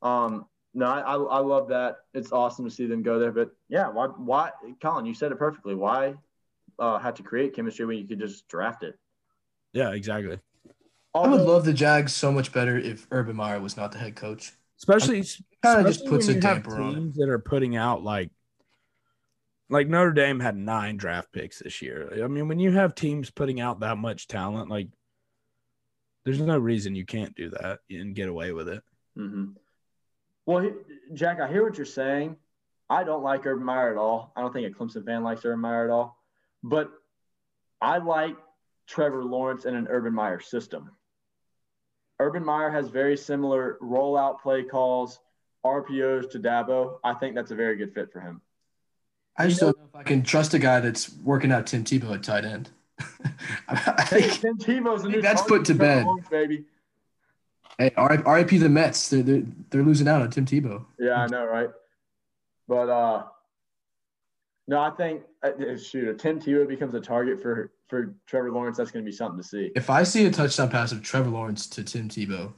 Um, 0.01 0.45
no, 0.73 0.85
I, 0.85 0.99
I 0.99 1.15
I 1.15 1.39
love 1.39 1.67
that. 1.69 1.97
It's 2.13 2.31
awesome 2.31 2.65
to 2.65 2.71
see 2.71 2.85
them 2.85 3.03
go 3.03 3.19
there. 3.19 3.31
But 3.31 3.51
yeah, 3.69 3.89
why 3.89 4.07
why 4.07 4.51
Colin, 4.81 5.05
you 5.05 5.13
said 5.13 5.31
it 5.31 5.37
perfectly. 5.39 5.75
Why 5.75 6.15
uh 6.79 6.97
have 6.99 7.15
to 7.15 7.23
create 7.23 7.55
chemistry 7.55 7.85
when 7.85 7.97
you 7.97 8.07
could 8.07 8.19
just 8.19 8.47
draft 8.47 8.83
it? 8.83 8.97
Yeah, 9.73 9.91
exactly. 9.91 10.39
I 11.13 11.27
would 11.27 11.41
love 11.41 11.65
the 11.65 11.73
Jags 11.73 12.13
so 12.13 12.31
much 12.31 12.53
better 12.53 12.77
if 12.77 13.05
Urban 13.11 13.35
Meyer 13.35 13.59
was 13.59 13.75
not 13.75 13.91
the 13.91 13.97
head 13.97 14.15
coach. 14.15 14.53
Especially 14.79 15.23
Kind 15.61 15.81
of 15.81 15.87
just 15.87 16.05
puts 16.07 16.27
a 16.27 16.29
when 16.29 16.35
you 16.37 16.41
damper 16.41 16.81
on 16.81 16.89
it. 16.89 16.95
teams 16.95 17.15
that 17.17 17.29
are 17.29 17.39
putting 17.39 17.75
out 17.75 18.03
like 18.03 18.31
like 19.69 19.87
Notre 19.87 20.11
Dame 20.11 20.39
had 20.39 20.55
nine 20.57 20.97
draft 20.97 21.31
picks 21.31 21.59
this 21.59 21.81
year. 21.81 22.23
I 22.23 22.27
mean, 22.27 22.47
when 22.47 22.59
you 22.59 22.71
have 22.71 22.95
teams 22.95 23.29
putting 23.29 23.61
out 23.61 23.81
that 23.81 23.97
much 23.97 24.27
talent, 24.27 24.69
like 24.69 24.87
there's 26.25 26.41
no 26.41 26.57
reason 26.57 26.95
you 26.95 27.05
can't 27.05 27.35
do 27.35 27.49
that 27.51 27.79
and 27.89 28.15
get 28.15 28.29
away 28.29 28.51
with 28.53 28.67
it. 28.69 28.83
Mhm. 29.17 29.55
Well, 30.51 30.71
Jack, 31.13 31.39
I 31.39 31.47
hear 31.47 31.63
what 31.63 31.77
you're 31.77 31.85
saying. 31.85 32.35
I 32.89 33.03
don't 33.05 33.23
like 33.23 33.45
Urban 33.45 33.63
Meyer 33.63 33.91
at 33.91 33.97
all. 33.97 34.33
I 34.35 34.41
don't 34.41 34.51
think 34.51 34.67
a 34.67 34.77
Clemson 34.77 35.05
fan 35.05 35.23
likes 35.23 35.45
Urban 35.45 35.59
Meyer 35.59 35.85
at 35.85 35.89
all. 35.91 36.17
But 36.61 36.91
I 37.79 37.99
like 37.99 38.35
Trevor 38.85 39.23
Lawrence 39.23 39.63
in 39.65 39.75
an 39.75 39.87
Urban 39.89 40.13
Meyer 40.13 40.41
system. 40.41 40.91
Urban 42.19 42.43
Meyer 42.43 42.69
has 42.69 42.89
very 42.89 43.15
similar 43.15 43.77
rollout 43.81 44.41
play 44.41 44.63
calls, 44.63 45.19
RPOs 45.65 46.29
to 46.31 46.39
Dabo. 46.39 46.97
I 47.03 47.13
think 47.13 47.33
that's 47.33 47.51
a 47.51 47.55
very 47.55 47.77
good 47.77 47.93
fit 47.93 48.11
for 48.11 48.19
him. 48.19 48.41
I 49.37 49.47
just 49.47 49.61
don't 49.61 49.77
know 49.77 49.85
if 49.85 49.95
I 49.95 50.03
can 50.03 50.21
trust 50.21 50.53
a 50.53 50.59
guy 50.59 50.81
that's 50.81 51.15
working 51.23 51.51
out 51.51 51.65
Tim 51.65 51.85
Tebow 51.85 52.13
at 52.13 52.23
tight 52.23 52.43
end. 52.43 52.69
I 53.69 54.03
think, 54.03 54.33
Tim 54.33 54.57
Tebow's 54.57 55.03
a 55.03 55.05
I 55.05 55.07
new 55.07 55.11
think 55.13 55.23
that's 55.23 55.41
put 55.43 55.65
to 55.65 55.73
bed. 55.73 56.05
Baby. 56.29 56.65
Hey, 57.77 57.91
RIP 57.97 58.49
the 58.49 58.69
Mets. 58.69 59.09
They're, 59.09 59.23
they're, 59.23 59.43
they're 59.69 59.83
losing 59.83 60.07
out 60.07 60.21
on 60.21 60.29
Tim 60.29 60.45
Tebow. 60.45 60.85
Yeah, 60.99 61.21
I 61.21 61.27
know, 61.27 61.45
right? 61.45 61.69
But 62.67 62.89
uh, 62.89 63.23
no, 64.67 64.79
I 64.79 64.91
think 64.91 65.23
uh, 65.43 65.51
shoot, 65.77 66.07
if 66.07 66.17
Tim 66.17 66.39
Tebow 66.39 66.67
becomes 66.67 66.93
a 66.93 67.01
target 67.01 67.41
for 67.41 67.71
for 67.87 68.15
Trevor 68.27 68.51
Lawrence, 68.51 68.77
that's 68.77 68.91
going 68.91 69.03
to 69.03 69.09
be 69.09 69.15
something 69.15 69.41
to 69.41 69.47
see. 69.47 69.71
If 69.75 69.89
I 69.89 70.03
see 70.03 70.25
a 70.25 70.31
touchdown 70.31 70.69
pass 70.69 70.91
of 70.91 71.01
Trevor 71.01 71.29
Lawrence 71.29 71.67
to 71.67 71.83
Tim 71.83 72.07
Tebow, 72.07 72.53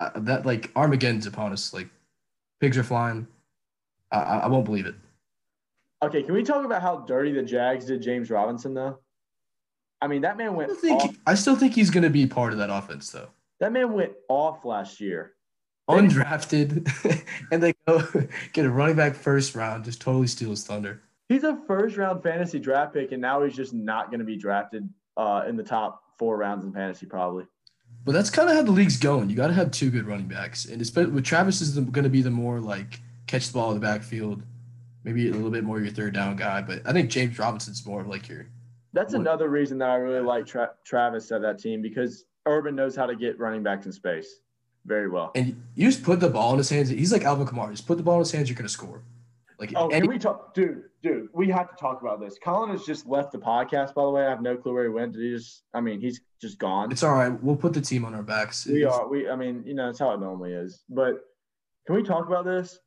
uh, 0.00 0.10
that 0.16 0.46
like 0.46 0.70
Armageddon's 0.74 1.26
upon 1.26 1.52
us. 1.52 1.74
Like 1.74 1.88
pigs 2.60 2.78
are 2.78 2.84
flying. 2.84 3.26
I, 4.10 4.18
I 4.18 4.38
I 4.38 4.46
won't 4.46 4.64
believe 4.64 4.86
it. 4.86 4.94
Okay, 6.02 6.22
can 6.22 6.34
we 6.34 6.42
talk 6.42 6.64
about 6.64 6.82
how 6.82 6.98
dirty 6.98 7.32
the 7.32 7.42
Jags 7.42 7.86
did 7.86 8.02
James 8.02 8.30
Robinson 8.30 8.74
though? 8.74 8.98
I 10.00 10.08
mean, 10.08 10.22
that 10.22 10.36
man 10.36 10.54
went 10.54 10.70
still 10.76 10.98
think, 11.00 11.18
I 11.26 11.34
still 11.34 11.56
think 11.56 11.74
he's 11.74 11.90
going 11.90 12.04
to 12.04 12.10
be 12.10 12.26
part 12.26 12.52
of 12.52 12.58
that 12.58 12.70
offense 12.70 13.10
though. 13.10 13.28
That 13.60 13.72
man 13.72 13.92
went 13.92 14.12
off 14.28 14.64
last 14.64 15.00
year. 15.00 15.32
Undrafted, 15.88 16.90
and 17.52 17.62
they 17.62 17.72
go 17.86 18.02
get 18.52 18.66
a 18.66 18.70
running 18.70 18.96
back 18.96 19.14
first 19.14 19.54
round, 19.54 19.84
just 19.84 20.00
totally 20.00 20.26
steals 20.26 20.64
thunder. 20.64 21.02
He's 21.28 21.44
a 21.44 21.58
first 21.66 21.96
round 21.96 22.22
fantasy 22.22 22.58
draft 22.58 22.94
pick, 22.94 23.12
and 23.12 23.22
now 23.22 23.42
he's 23.44 23.54
just 23.54 23.72
not 23.72 24.10
going 24.10 24.18
to 24.20 24.24
be 24.26 24.36
drafted 24.36 24.88
uh, 25.16 25.44
in 25.48 25.56
the 25.56 25.62
top 25.62 26.02
four 26.18 26.36
rounds 26.36 26.64
in 26.64 26.72
fantasy 26.72 27.06
probably. 27.06 27.44
But 28.04 28.12
that's 28.12 28.30
kind 28.30 28.48
of 28.48 28.56
how 28.56 28.62
the 28.62 28.70
league's 28.72 28.96
going. 28.98 29.30
You 29.30 29.36
got 29.36 29.48
to 29.48 29.52
have 29.54 29.70
two 29.70 29.90
good 29.90 30.06
running 30.06 30.26
backs, 30.28 30.64
and 30.66 30.80
especially 30.82 31.12
with 31.12 31.24
Travis 31.24 31.60
is 31.60 31.78
going 31.78 32.04
to 32.04 32.10
be 32.10 32.22
the 32.22 32.30
more 32.30 32.60
like 32.60 33.00
catch 33.26 33.48
the 33.48 33.54
ball 33.54 33.70
in 33.72 33.80
the 33.80 33.84
backfield, 33.84 34.42
maybe 35.04 35.28
a 35.28 35.32
little 35.32 35.50
bit 35.50 35.64
more 35.64 35.80
your 35.80 35.90
third 35.92 36.14
down 36.14 36.36
guy. 36.36 36.62
But 36.62 36.82
I 36.84 36.92
think 36.92 37.10
James 37.10 37.38
Robinson's 37.38 37.84
more 37.86 38.00
of 38.00 38.08
like 38.08 38.28
your 38.28 38.46
That's 38.92 39.12
What- 39.12 39.20
another 39.20 39.48
reason 39.48 39.78
that 39.78 39.90
I 39.90 39.96
really 39.96 40.20
like 40.20 40.46
Tra- 40.46 40.72
Travis 40.84 41.30
at 41.30 41.42
that 41.42 41.58
team 41.60 41.80
because 41.82 42.24
Urban 42.46 42.74
knows 42.76 42.94
how 42.96 43.06
to 43.06 43.16
get 43.16 43.38
running 43.38 43.62
backs 43.62 43.86
in 43.86 43.92
space 43.92 44.40
very 44.84 45.08
well. 45.08 45.32
and 45.34 45.60
you 45.74 45.88
just 45.88 46.04
put 46.04 46.20
the 46.20 46.28
ball 46.30 46.52
in 46.52 46.58
his 46.58 46.70
hands. 46.70 46.88
He's 46.88 47.12
like 47.12 47.24
Alvin 47.24 47.46
Kamara. 47.46 47.70
Just 47.72 47.86
put 47.86 47.96
the 47.96 48.02
ball 48.04 48.14
in 48.16 48.20
his 48.20 48.30
hands, 48.30 48.48
you're 48.48 48.56
going 48.56 48.66
to 48.68 48.72
score. 48.72 49.02
Like 49.58 49.72
Oh, 49.74 49.88
any- 49.88 50.02
can 50.02 50.10
we 50.10 50.18
talk, 50.18 50.54
dude? 50.54 50.84
Dude, 51.02 51.28
we 51.32 51.48
have 51.48 51.70
to 51.70 51.76
talk 51.76 52.02
about 52.02 52.20
this. 52.20 52.36
Colin 52.42 52.70
has 52.70 52.84
just 52.84 53.06
left 53.06 53.32
the 53.32 53.38
podcast. 53.38 53.94
By 53.94 54.02
the 54.04 54.10
way, 54.10 54.26
I 54.26 54.30
have 54.30 54.42
no 54.42 54.56
clue 54.56 54.74
where 54.74 54.84
he 54.84 54.90
went. 54.90 55.12
Did 55.14 55.22
he 55.22 55.30
just? 55.30 55.62
I 55.74 55.80
mean, 55.80 55.98
he's 56.00 56.20
just 56.40 56.58
gone. 56.58 56.92
it's 56.92 57.02
all 57.02 57.14
right. 57.14 57.30
We'll 57.42 57.56
put 57.56 57.72
the 57.72 57.80
team 57.80 58.04
on 58.04 58.14
our 58.14 58.22
backs. 58.22 58.66
we 58.66 58.82
It's- 58.82 58.92
are. 58.94 59.08
We. 59.08 59.28
I 59.30 59.34
mean, 59.36 59.62
you 59.66 59.74
know, 59.74 59.86
that's 59.86 59.98
how 59.98 60.12
it 60.12 60.20
normally 60.20 60.52
is. 60.52 60.82
But 60.88 61.24
can 61.86 61.94
we 61.96 62.02
talk 62.02 62.26
about 62.26 62.44
this? 62.44 62.78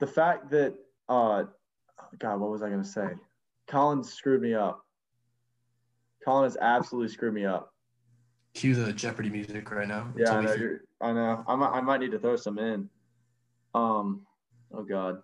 The 0.00 0.06
fact 0.06 0.50
that, 0.50 0.74
uh, 1.08 1.44
God, 2.18 2.40
what 2.40 2.50
was 2.50 2.62
I 2.62 2.68
going 2.70 2.82
to 2.82 2.88
say? 2.88 3.10
Colin 3.68 4.02
screwed 4.02 4.42
me 4.42 4.52
up. 4.54 4.84
Colin 6.24 6.44
has 6.44 6.56
absolutely 6.60 7.12
screwed 7.12 7.34
me 7.34 7.44
up. 7.44 7.72
Cue 8.56 8.74
the 8.74 8.90
Jeopardy 8.92 9.28
music 9.28 9.70
right 9.70 9.86
now. 9.86 10.08
Yeah, 10.16 10.32
I 10.32 10.40
know. 10.40 10.78
I 11.02 11.12
know. 11.12 11.44
I 11.46 11.54
might, 11.56 11.70
I 11.72 11.80
might 11.82 12.00
need 12.00 12.10
to 12.12 12.18
throw 12.18 12.36
some 12.36 12.58
in. 12.58 12.88
Um, 13.74 14.22
oh 14.72 14.82
God, 14.82 15.20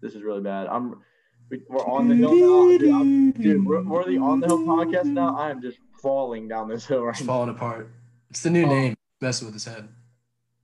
this 0.00 0.14
is 0.14 0.22
really 0.22 0.40
bad. 0.40 0.66
I'm. 0.68 1.02
We, 1.50 1.60
we're 1.68 1.84
on 1.86 2.08
the 2.08 2.16
hill 2.16 2.34
now, 2.34 2.78
dude. 2.78 2.90
I'm- 2.90 3.30
dude 3.32 3.64
we're, 3.66 3.82
we're 3.84 4.04
the 4.06 4.18
on 4.18 4.40
the 4.40 4.46
hill 4.46 4.64
podcast 4.64 5.04
now. 5.04 5.36
I 5.36 5.50
am 5.50 5.60
just 5.60 5.78
falling 6.02 6.48
down 6.48 6.68
this 6.68 6.86
hill 6.86 7.02
right 7.04 7.10
It's 7.14 7.20
now. 7.20 7.26
falling 7.34 7.50
apart. 7.50 7.90
It's 8.30 8.42
the 8.42 8.50
new 8.50 8.64
Oh. 8.64 8.68
name. 8.68 8.94
Messing 9.20 9.46
with 9.46 9.54
his 9.54 9.64
head. 9.66 9.88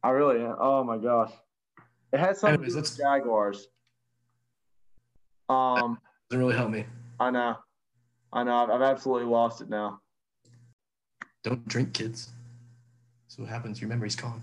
I 0.02 0.10
really 0.10 0.42
am. 0.44 0.56
Oh 0.58 0.82
my 0.82 0.96
gosh, 0.98 1.30
it 2.12 2.18
has 2.20 2.40
something 2.40 2.54
Anyways, 2.64 2.74
with 2.74 2.96
Jaguars. 2.96 3.68
Um, 5.48 5.98
Doesn't 6.30 6.42
really 6.44 6.56
help 6.56 6.70
me. 6.70 6.86
I 7.20 7.30
know, 7.30 7.56
I 8.32 8.42
know. 8.44 8.56
I've, 8.56 8.70
I've 8.70 8.82
absolutely 8.82 9.26
lost 9.28 9.60
it 9.60 9.68
now. 9.68 10.00
Don't 11.42 11.66
drink, 11.66 11.92
kids. 11.92 12.30
So 13.28 13.42
what 13.42 13.50
happens. 13.50 13.80
Your 13.80 13.88
memory's 13.88 14.16
gone. 14.16 14.42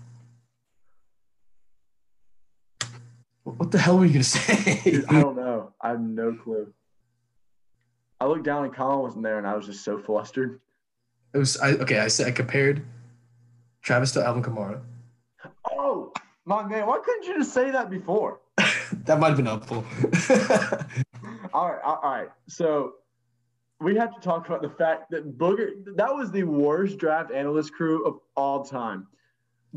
What 3.44 3.70
the 3.70 3.78
hell 3.78 3.98
were 3.98 4.04
you 4.04 4.12
gonna 4.12 4.24
say? 4.24 5.02
I 5.08 5.20
don't 5.20 5.36
know. 5.36 5.72
I 5.80 5.90
have 5.90 6.00
no 6.00 6.34
clue. 6.34 6.72
I 8.20 8.26
looked 8.26 8.44
down 8.44 8.64
and 8.64 8.74
Colin 8.74 9.00
wasn't 9.00 9.24
there, 9.24 9.38
and 9.38 9.46
I 9.46 9.56
was 9.56 9.66
just 9.66 9.82
so 9.82 9.98
flustered. 9.98 10.60
It 11.32 11.38
was 11.38 11.56
I 11.56 11.70
okay. 11.72 12.00
I 12.00 12.08
said 12.08 12.26
I 12.28 12.32
compared 12.32 12.84
Travis 13.82 14.12
to 14.12 14.24
Alvin 14.24 14.42
Kamara. 14.42 14.80
Oh, 15.70 16.12
my 16.44 16.62
man, 16.66 16.86
why 16.86 16.98
couldn't 17.02 17.24
you 17.24 17.38
just 17.38 17.54
say 17.54 17.70
that 17.70 17.88
before? 17.88 18.40
that 19.04 19.18
might 19.18 19.28
have 19.28 19.36
been 19.36 19.46
helpful. 19.46 19.84
All 21.54 21.72
right, 21.72 21.80
all 21.82 22.00
right. 22.04 22.28
So 22.48 22.94
we 23.80 23.96
have 23.96 24.14
to 24.14 24.20
talk 24.20 24.46
about 24.46 24.62
the 24.62 24.68
fact 24.70 25.10
that 25.10 25.38
Booger, 25.38 25.70
that 25.96 26.14
was 26.14 26.30
the 26.30 26.42
worst 26.42 26.98
draft 26.98 27.32
analyst 27.32 27.72
crew 27.72 28.06
of 28.06 28.18
all 28.36 28.64
time. 28.64 29.06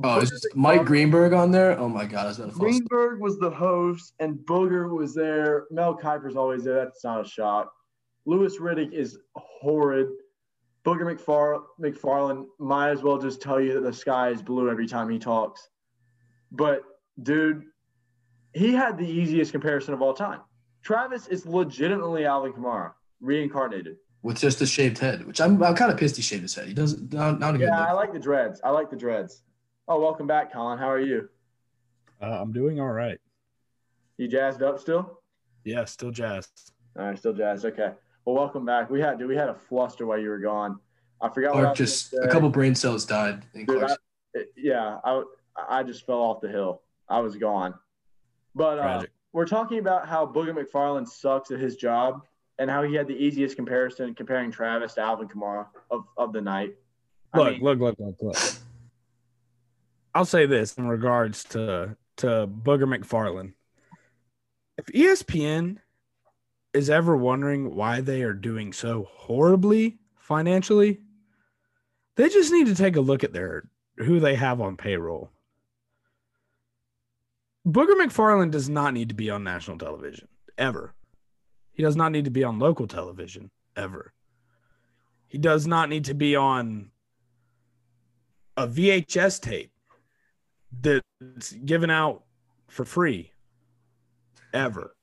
oh, 0.04 0.20
Booger 0.20 0.30
just 0.30 0.48
Mike 0.56 0.86
Greenberg 0.86 1.34
on 1.34 1.52
there. 1.52 1.80
Oh 1.80 1.88
my 1.88 2.06
god, 2.06 2.26
I 2.26 2.28
was 2.28 2.40
about 2.40 2.52
to 2.52 2.58
fall 2.58 2.68
asleep. 2.68 2.90
Greenberg 2.90 3.22
was 3.22 3.40
the 3.40 3.50
host, 3.50 4.14
and 4.20 4.36
Booger 4.40 4.90
was 4.90 5.16
there. 5.16 5.66
Mel 5.72 5.98
Kiper's 5.98 6.36
always 6.36 6.64
there. 6.66 6.76
That's 6.84 7.04
not 7.04 7.26
a 7.26 7.28
shock. 7.28 7.72
Louis 8.26 8.58
Riddick 8.58 8.92
is 8.92 9.18
horrid. 9.36 10.08
Booger 10.86 11.16
McFar- 11.16 11.64
McFarland 11.80 12.46
might 12.60 12.90
as 12.90 13.02
well 13.02 13.18
just 13.18 13.42
tell 13.42 13.60
you 13.62 13.74
that 13.74 13.84
the 13.84 13.94
sky 13.94 14.30
is 14.30 14.42
blue 14.42 14.70
every 14.70 14.86
time 14.88 15.10
he 15.10 15.18
talks. 15.18 15.70
But, 16.52 16.84
dude, 17.22 17.64
he 18.54 18.74
had 18.74 18.98
the 18.98 19.08
easiest 19.08 19.54
comparison 19.54 19.94
of 19.94 20.02
all 20.02 20.14
time. 20.14 20.42
Travis 20.84 21.28
is 21.28 21.46
legitimately 21.46 22.26
Alvin 22.26 22.52
Kamara, 22.52 22.92
reincarnated. 23.24 23.98
with 24.22 24.38
just 24.40 24.62
a 24.62 24.66
shaved 24.66 24.98
head, 25.00 25.26
which 25.26 25.42
I'm, 25.42 25.62
I'm 25.64 25.76
kind 25.76 25.92
of 25.92 25.98
pissed 25.98 26.16
he 26.16 26.22
shaved 26.22 26.44
his 26.44 26.54
head. 26.56 26.68
He 26.68 26.74
doesn't 26.74 27.12
not, 27.14 27.40
not 27.40 27.56
a 27.56 27.58
good 27.58 27.66
Yeah, 27.66 27.84
I 27.86 27.94
like 27.94 28.14
the 28.14 28.20
dreads. 28.20 28.62
I 28.64 28.70
like 28.70 28.90
the 28.90 28.96
dreads. 28.96 29.42
Oh, 29.88 30.00
welcome 30.00 30.28
back, 30.28 30.54
Colin. 30.54 30.78
How 30.80 30.90
are 30.90 31.00
you? 31.00 31.30
Uh, 32.22 32.28
I'm 32.42 32.54
doing 32.54 32.80
all 32.80 32.92
right. 32.92 33.20
You 34.18 34.28
jazzed 34.28 34.62
up 34.62 34.80
still? 34.80 35.20
Yeah, 35.66 35.84
still 35.86 36.12
jazzed. 36.12 36.72
All 36.98 37.06
right, 37.06 37.18
still 37.18 37.34
jazzed. 37.34 37.66
Okay. 37.66 37.92
Well, 38.26 38.36
welcome 38.36 38.66
back. 38.66 38.90
We 38.90 39.02
had, 39.02 39.18
dude, 39.20 39.28
we 39.28 39.36
had 39.36 39.50
a 39.50 39.56
fluster 39.56 40.06
while 40.06 40.20
you 40.20 40.30
were 40.30 40.40
gone. 40.40 40.80
I 41.22 41.30
forgot 41.30 41.56
what 41.56 41.66
I 41.66 41.70
was 41.70 41.78
just 41.78 42.12
gonna 42.12 42.28
a 42.28 42.30
couple 42.30 42.50
brain 42.50 42.76
cells 42.76 43.06
died 43.06 43.46
in 43.54 43.66
Dude, 43.66 43.84
I- 43.84 43.96
it- 44.34 44.54
yeah, 44.56 45.00
I, 45.04 45.24
I 45.70 45.84
just 45.84 46.06
fell 46.06 46.20
off 46.20 46.40
the 46.42 46.50
hill. 46.50 46.82
I 47.10 47.20
was 47.20 47.36
gone. 47.36 47.74
But 48.56 48.80
uh, 48.80 49.04
we're 49.34 49.46
talking 49.48 49.80
about 49.80 50.08
how 50.08 50.26
Booger 50.26 50.56
McFarland 50.56 51.08
sucks 51.08 51.52
at 51.52 51.60
his 51.60 51.76
job 51.76 52.22
and 52.64 52.72
how 52.72 52.82
he 52.82 52.96
had 52.96 53.08
the 53.08 53.14
easiest 53.14 53.58
comparison 53.58 54.16
comparing 54.16 54.50
Travis 54.50 54.94
to 54.94 55.02
Alvin 55.02 55.28
Kamara 55.28 55.68
of, 55.92 56.06
of 56.16 56.32
the 56.32 56.40
night. 56.40 56.74
I 57.34 57.38
Look, 57.38 57.52
mean, 57.52 57.62
look, 57.62 57.80
look, 57.80 57.96
look, 58.00 58.16
look. 58.22 58.38
I'll 60.16 60.26
say 60.26 60.46
this 60.46 60.76
in 60.76 60.88
regards 60.88 61.44
to 61.46 61.98
to 62.18 62.48
Booger 62.48 62.86
McFarland. 62.86 63.54
If 64.78 64.86
ESPN 64.86 65.78
is 66.74 66.90
ever 66.90 67.18
wondering 67.18 67.76
why 67.76 68.02
they 68.02 68.22
are 68.22 68.34
doing 68.34 68.72
so 68.72 69.08
horribly 69.12 69.98
financially, 70.16 71.02
they 72.16 72.30
just 72.30 72.52
need 72.54 72.68
to 72.68 72.76
take 72.76 72.96
a 72.96 73.02
look 73.02 73.24
at 73.24 73.34
their 73.34 73.68
who 73.98 74.20
they 74.20 74.36
have 74.36 74.62
on 74.62 74.78
payroll. 74.78 75.32
Booger 77.68 78.00
McFarland 78.00 78.52
does 78.52 78.70
not 78.70 78.94
need 78.94 79.10
to 79.10 79.16
be 79.16 79.30
on 79.30 79.44
national 79.44 79.78
television 79.80 80.28
ever. 80.58 80.94
He 81.74 81.84
does 81.84 81.96
not 81.96 82.12
need 82.12 82.26
to 82.26 82.32
be 82.32 82.44
on 82.44 82.60
local 82.60 82.88
television 82.88 83.50
ever. 83.76 84.14
He 85.28 85.38
does 85.38 85.66
not 85.66 85.90
need 85.90 86.06
to 86.06 86.14
be 86.14 86.36
on 86.36 86.92
a 88.56 88.68
VHS 88.68 89.42
tape 89.42 89.72
that's 90.82 91.52
given 91.66 91.90
out 91.90 92.24
for 92.68 92.86
free 92.86 93.32
ever. 94.54 94.96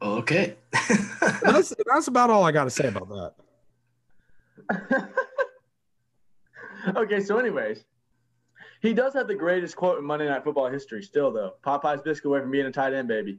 Okay. 0.00 0.56
That's 1.42 1.74
that's 1.86 2.06
about 2.06 2.30
all 2.30 2.44
I 2.44 2.52
got 2.52 2.64
to 2.64 2.70
say 2.70 2.88
about 2.88 3.34
that. 4.68 5.08
okay, 6.96 7.20
so 7.20 7.38
anyways, 7.38 7.84
he 8.82 8.92
does 8.94 9.14
have 9.14 9.26
the 9.28 9.34
greatest 9.34 9.76
quote 9.76 9.98
in 9.98 10.04
Monday 10.04 10.28
Night 10.28 10.44
Football 10.44 10.68
history. 10.68 11.02
Still 11.02 11.30
though, 11.32 11.54
Popeye's 11.64 12.02
biscuit 12.02 12.26
away 12.26 12.40
from 12.40 12.50
being 12.50 12.66
a 12.66 12.72
tight 12.72 12.92
end, 12.94 13.08
baby. 13.08 13.38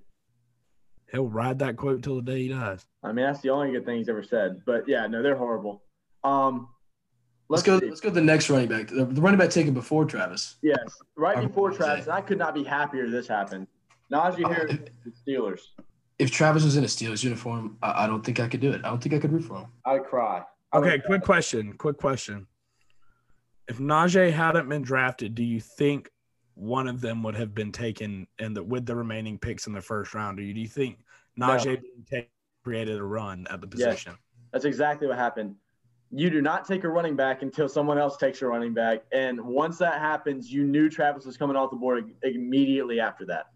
He'll 1.12 1.28
ride 1.28 1.60
that 1.60 1.78
quote 1.78 2.04
till 2.04 2.18
the 2.18 2.22
day 2.22 2.44
he 2.44 2.48
dies. 2.50 2.86
I 3.04 3.08
mean, 3.14 3.26
that's 3.26 3.40
the 3.42 3.50
only 3.50 3.72
good 3.72 3.86
thing 3.86 3.98
he's 3.98 4.10
ever 4.10 4.24
said. 4.24 4.62
But 4.66 4.88
yeah, 4.88 5.08
no, 5.08 5.22
they're 5.24 5.38
horrible. 5.38 5.84
Um, 6.24 6.70
Let's 7.50 7.64
go. 7.64 7.78
Let's 7.78 8.02
go 8.02 8.10
to 8.10 8.16
the 8.16 8.20
next 8.22 8.50
running 8.50 8.68
back. 8.68 8.88
The, 8.90 9.06
the 9.06 9.22
running 9.22 9.40
back 9.40 9.50
taken 9.52 9.74
before 9.74 10.04
Travis. 10.04 10.58
Yes, 10.62 10.78
right 11.16 11.38
Our 11.38 11.48
before 11.48 11.72
Travis, 11.72 12.04
Zay. 12.04 12.12
and 12.12 12.18
I 12.18 12.20
could 12.20 12.38
not 12.38 12.54
be 12.54 12.62
happier 12.62 13.10
this 13.10 13.26
happened. 13.26 13.68
Najee 14.12 14.44
Uh, 14.44 14.50
Harris, 14.50 14.74
if- 14.74 14.86
the 15.06 15.32
Steelers. 15.32 15.62
If 16.20 16.30
Travis 16.32 16.64
was 16.66 16.76
in 16.76 16.84
a 16.84 16.88
Steelers 16.88 17.24
uniform, 17.24 17.78
I, 17.82 18.04
I 18.04 18.08
don't 18.08 18.22
think 18.26 18.40
I 18.42 18.48
could 18.50 18.60
do 18.60 18.72
it. 18.72 18.82
I 18.84 18.90
don't 18.90 19.02
think 19.02 19.14
I 19.16 19.20
could 19.20 19.32
root 19.32 19.44
for 19.46 19.60
him. 19.60 19.68
I'd 19.86 20.04
cry. 20.04 20.42
I 20.74 20.78
Okay, 20.80 20.92
would- 20.94 21.04
quick 21.06 21.22
question. 21.22 21.72
Quick 21.78 21.98
question. 21.98 22.48
If 23.68 23.80
Najee 23.80 24.32
hadn't 24.32 24.70
been 24.70 24.82
drafted, 24.82 25.36
do 25.36 25.44
you 25.44 25.60
think 25.60 26.10
one 26.56 26.88
of 26.88 27.02
them 27.02 27.22
would 27.24 27.36
have 27.36 27.54
been 27.54 27.72
taken 27.72 28.28
and 28.40 28.56
the 28.56 28.64
with 28.64 28.86
the 28.86 28.96
remaining 28.96 29.38
picks 29.38 29.68
in 29.68 29.74
the 29.74 29.82
first 29.82 30.14
round? 30.14 30.40
Or 30.40 30.42
do 30.42 30.60
you 30.60 30.68
think 30.68 31.00
Najee 31.40 31.82
being 31.82 32.06
taken 32.10 32.30
created 32.64 32.98
a 32.98 33.04
run 33.04 33.48
at 33.50 33.62
the 33.62 33.68
position? 33.68 33.90
Yes. 33.90 33.96
position? 33.96 34.18
That's 34.52 34.66
exactly 34.66 35.08
what 35.08 35.18
happened. 35.18 35.56
You 36.12 36.30
do 36.30 36.42
not 36.42 36.66
take 36.66 36.84
a 36.84 36.90
running 36.90 37.16
back 37.16 37.42
until 37.42 37.68
someone 37.68 37.98
else 37.98 38.18
takes 38.18 38.42
a 38.42 38.48
running 38.48 38.74
back, 38.74 39.04
and 39.12 39.40
once 39.42 39.78
that 39.80 40.00
happens, 40.00 40.52
you 40.52 40.64
knew 40.64 40.90
Travis 40.90 41.26
was 41.26 41.36
coming 41.36 41.58
off 41.58 41.70
the 41.70 41.76
board 41.76 42.14
immediately 42.24 43.00
after 43.00 43.26
that. 43.26 43.48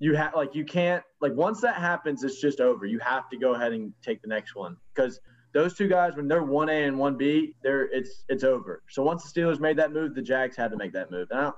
You 0.00 0.14
have 0.14 0.34
like 0.34 0.54
you 0.54 0.64
can't 0.64 1.02
like 1.20 1.34
once 1.34 1.60
that 1.60 1.76
happens, 1.76 2.24
it's 2.24 2.40
just 2.40 2.60
over. 2.60 2.86
You 2.86 2.98
have 2.98 3.28
to 3.30 3.36
go 3.36 3.54
ahead 3.54 3.72
and 3.72 3.92
take 4.02 4.20
the 4.20 4.28
next 4.28 4.54
one 4.54 4.76
because 4.94 5.20
those 5.58 5.74
two 5.74 5.88
guys, 5.88 6.14
when 6.14 6.28
they're 6.28 6.44
one 6.44 6.68
A 6.68 6.84
and 6.84 6.96
one 6.96 7.16
B, 7.16 7.54
they're 7.64 7.86
it's 7.86 8.24
it's 8.28 8.44
over. 8.44 8.82
So 8.88 9.02
once 9.02 9.28
the 9.30 9.40
Steelers 9.40 9.58
made 9.58 9.76
that 9.78 9.92
move, 9.92 10.14
the 10.14 10.22
Jags 10.22 10.56
had 10.56 10.70
to 10.70 10.76
make 10.76 10.92
that 10.92 11.10
move. 11.10 11.26
And 11.32 11.40
I 11.40 11.42
don't, 11.44 11.56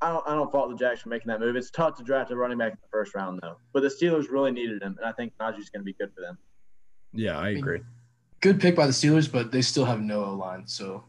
I 0.00 0.08
don't, 0.12 0.28
I 0.28 0.34
don't 0.34 0.50
fault 0.50 0.68
the 0.70 0.76
Jags 0.76 1.00
for 1.00 1.10
making 1.10 1.28
that 1.28 1.38
move. 1.38 1.54
It's 1.54 1.70
tough 1.70 1.96
to 1.98 2.02
draft 2.02 2.32
a 2.32 2.36
running 2.36 2.58
back 2.58 2.72
in 2.72 2.78
the 2.82 2.88
first 2.90 3.14
round 3.14 3.38
though, 3.40 3.56
but 3.72 3.82
the 3.82 3.88
Steelers 3.88 4.28
really 4.30 4.50
needed 4.50 4.82
him, 4.82 4.96
and 4.98 5.06
I 5.06 5.12
think 5.12 5.32
Najee's 5.40 5.70
going 5.70 5.82
to 5.82 5.84
be 5.84 5.92
good 5.92 6.10
for 6.12 6.20
them. 6.20 6.38
Yeah, 7.12 7.38
I 7.38 7.50
agree. 7.50 7.82
Good 8.40 8.60
pick 8.60 8.74
by 8.74 8.86
the 8.86 8.92
Steelers, 8.92 9.30
but 9.30 9.52
they 9.52 9.62
still 9.62 9.84
have 9.84 10.00
no 10.00 10.24
O 10.24 10.34
line. 10.34 10.66
So, 10.66 11.04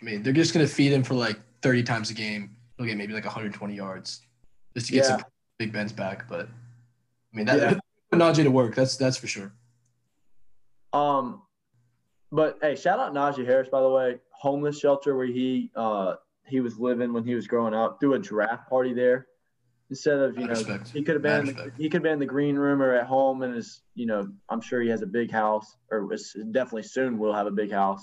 I 0.00 0.04
mean, 0.04 0.22
they're 0.22 0.32
just 0.34 0.52
gonna 0.52 0.66
feed 0.66 0.92
him 0.92 1.02
for 1.02 1.14
like 1.14 1.38
30 1.62 1.82
times 1.84 2.10
a 2.10 2.14
game. 2.14 2.54
He'll 2.76 2.86
get 2.86 2.98
maybe 2.98 3.14
like 3.14 3.24
120 3.24 3.74
yards 3.74 4.20
just 4.74 4.86
to 4.88 4.92
get 4.92 5.04
Yeah. 5.04 5.16
some 5.18 5.22
Big 5.58 5.72
Ben's 5.72 5.92
back. 5.92 6.28
But 6.28 6.46
I 6.48 7.36
mean, 7.36 7.46
that 7.46 7.58
Yeah. 7.58 7.78
put 8.10 8.18
Najee 8.18 8.42
to 8.42 8.50
work. 8.50 8.74
That's 8.74 8.96
that's 8.96 9.16
for 9.16 9.28
sure. 9.28 9.52
Um, 10.92 11.42
but 12.34 12.58
hey, 12.60 12.74
shout 12.74 12.98
out 12.98 13.14
Najee 13.14 13.46
Harris, 13.46 13.68
by 13.68 13.80
the 13.80 13.88
way, 13.88 14.18
homeless 14.30 14.78
shelter 14.78 15.16
where 15.16 15.26
he 15.26 15.70
uh 15.76 16.14
he 16.46 16.60
was 16.60 16.78
living 16.78 17.12
when 17.12 17.24
he 17.24 17.34
was 17.34 17.46
growing 17.46 17.72
up. 17.74 18.00
Threw 18.00 18.14
a 18.14 18.18
draft 18.18 18.68
party 18.68 18.92
there 18.92 19.26
instead 19.90 20.18
of 20.18 20.34
you 20.34 20.40
Mad 20.40 20.48
know 20.48 20.54
respect. 20.54 20.90
he 20.90 21.02
could 21.02 21.14
have 21.14 21.22
been 21.22 21.46
the, 21.46 21.72
he 21.78 21.84
could 21.84 21.94
have 21.98 22.02
been 22.02 22.14
in 22.14 22.18
the 22.18 22.26
green 22.26 22.56
room 22.56 22.82
or 22.82 22.92
at 22.94 23.06
home 23.06 23.42
and 23.42 23.54
is 23.56 23.82
you 23.94 24.06
know 24.06 24.28
I'm 24.48 24.60
sure 24.60 24.80
he 24.82 24.88
has 24.88 25.02
a 25.02 25.06
big 25.06 25.30
house 25.30 25.76
or 25.90 26.12
is- 26.12 26.36
definitely 26.50 26.82
soon 26.82 27.18
will 27.18 27.34
have 27.34 27.46
a 27.46 27.52
big 27.52 27.70
house. 27.70 28.02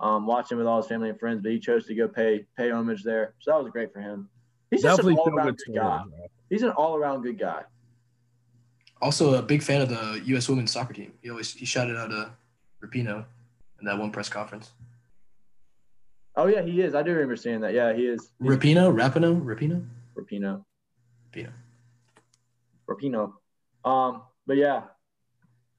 Um, 0.00 0.26
watching 0.26 0.56
with 0.56 0.66
all 0.66 0.78
his 0.78 0.86
family 0.86 1.10
and 1.10 1.20
friends, 1.20 1.42
but 1.42 1.52
he 1.52 1.58
chose 1.60 1.86
to 1.86 1.94
go 1.94 2.08
pay 2.08 2.46
pay 2.56 2.70
homage 2.70 3.02
there, 3.02 3.34
so 3.38 3.50
that 3.52 3.62
was 3.62 3.70
great 3.70 3.92
for 3.92 4.00
him. 4.00 4.30
He's 4.70 4.82
just 4.82 4.98
an 5.04 5.14
all 5.18 5.28
around 5.28 5.46
good 5.46 5.60
good 5.66 5.74
guy. 5.76 5.98
story. 6.00 6.28
He's 6.48 6.62
an 6.62 6.70
all 6.70 6.96
around 6.96 7.20
good 7.22 7.38
guy. 7.38 7.64
Also, 9.02 9.34
a 9.34 9.42
big 9.42 9.62
fan 9.62 9.82
of 9.82 9.88
the 9.90 10.22
U.S. 10.26 10.48
women's 10.48 10.70
soccer 10.70 10.94
team. 10.94 11.12
He 11.22 11.28
always 11.28 11.52
he 11.52 11.66
shouted 11.66 11.96
out 11.96 12.12
uh, 12.12 12.30
Rapinoe 12.82 13.26
in 13.80 13.86
that 13.86 13.98
one 13.98 14.10
press 14.10 14.28
conference. 14.28 14.70
Oh 16.36 16.46
yeah, 16.46 16.62
he 16.62 16.80
is. 16.80 16.94
I 16.94 17.02
do 17.02 17.10
remember 17.12 17.36
seeing 17.36 17.60
that. 17.60 17.74
Yeah, 17.74 17.92
he 17.92 18.06
is. 18.06 18.30
Rapinoe, 18.40 18.92
Rapinoe, 18.94 19.42
Rapinoe, 19.42 19.84
Rapinoe. 20.16 20.64
Rapinoe. 21.34 21.52
Rapinoe. 22.88 23.32
Um, 23.84 24.22
but 24.46 24.56
yeah, 24.56 24.82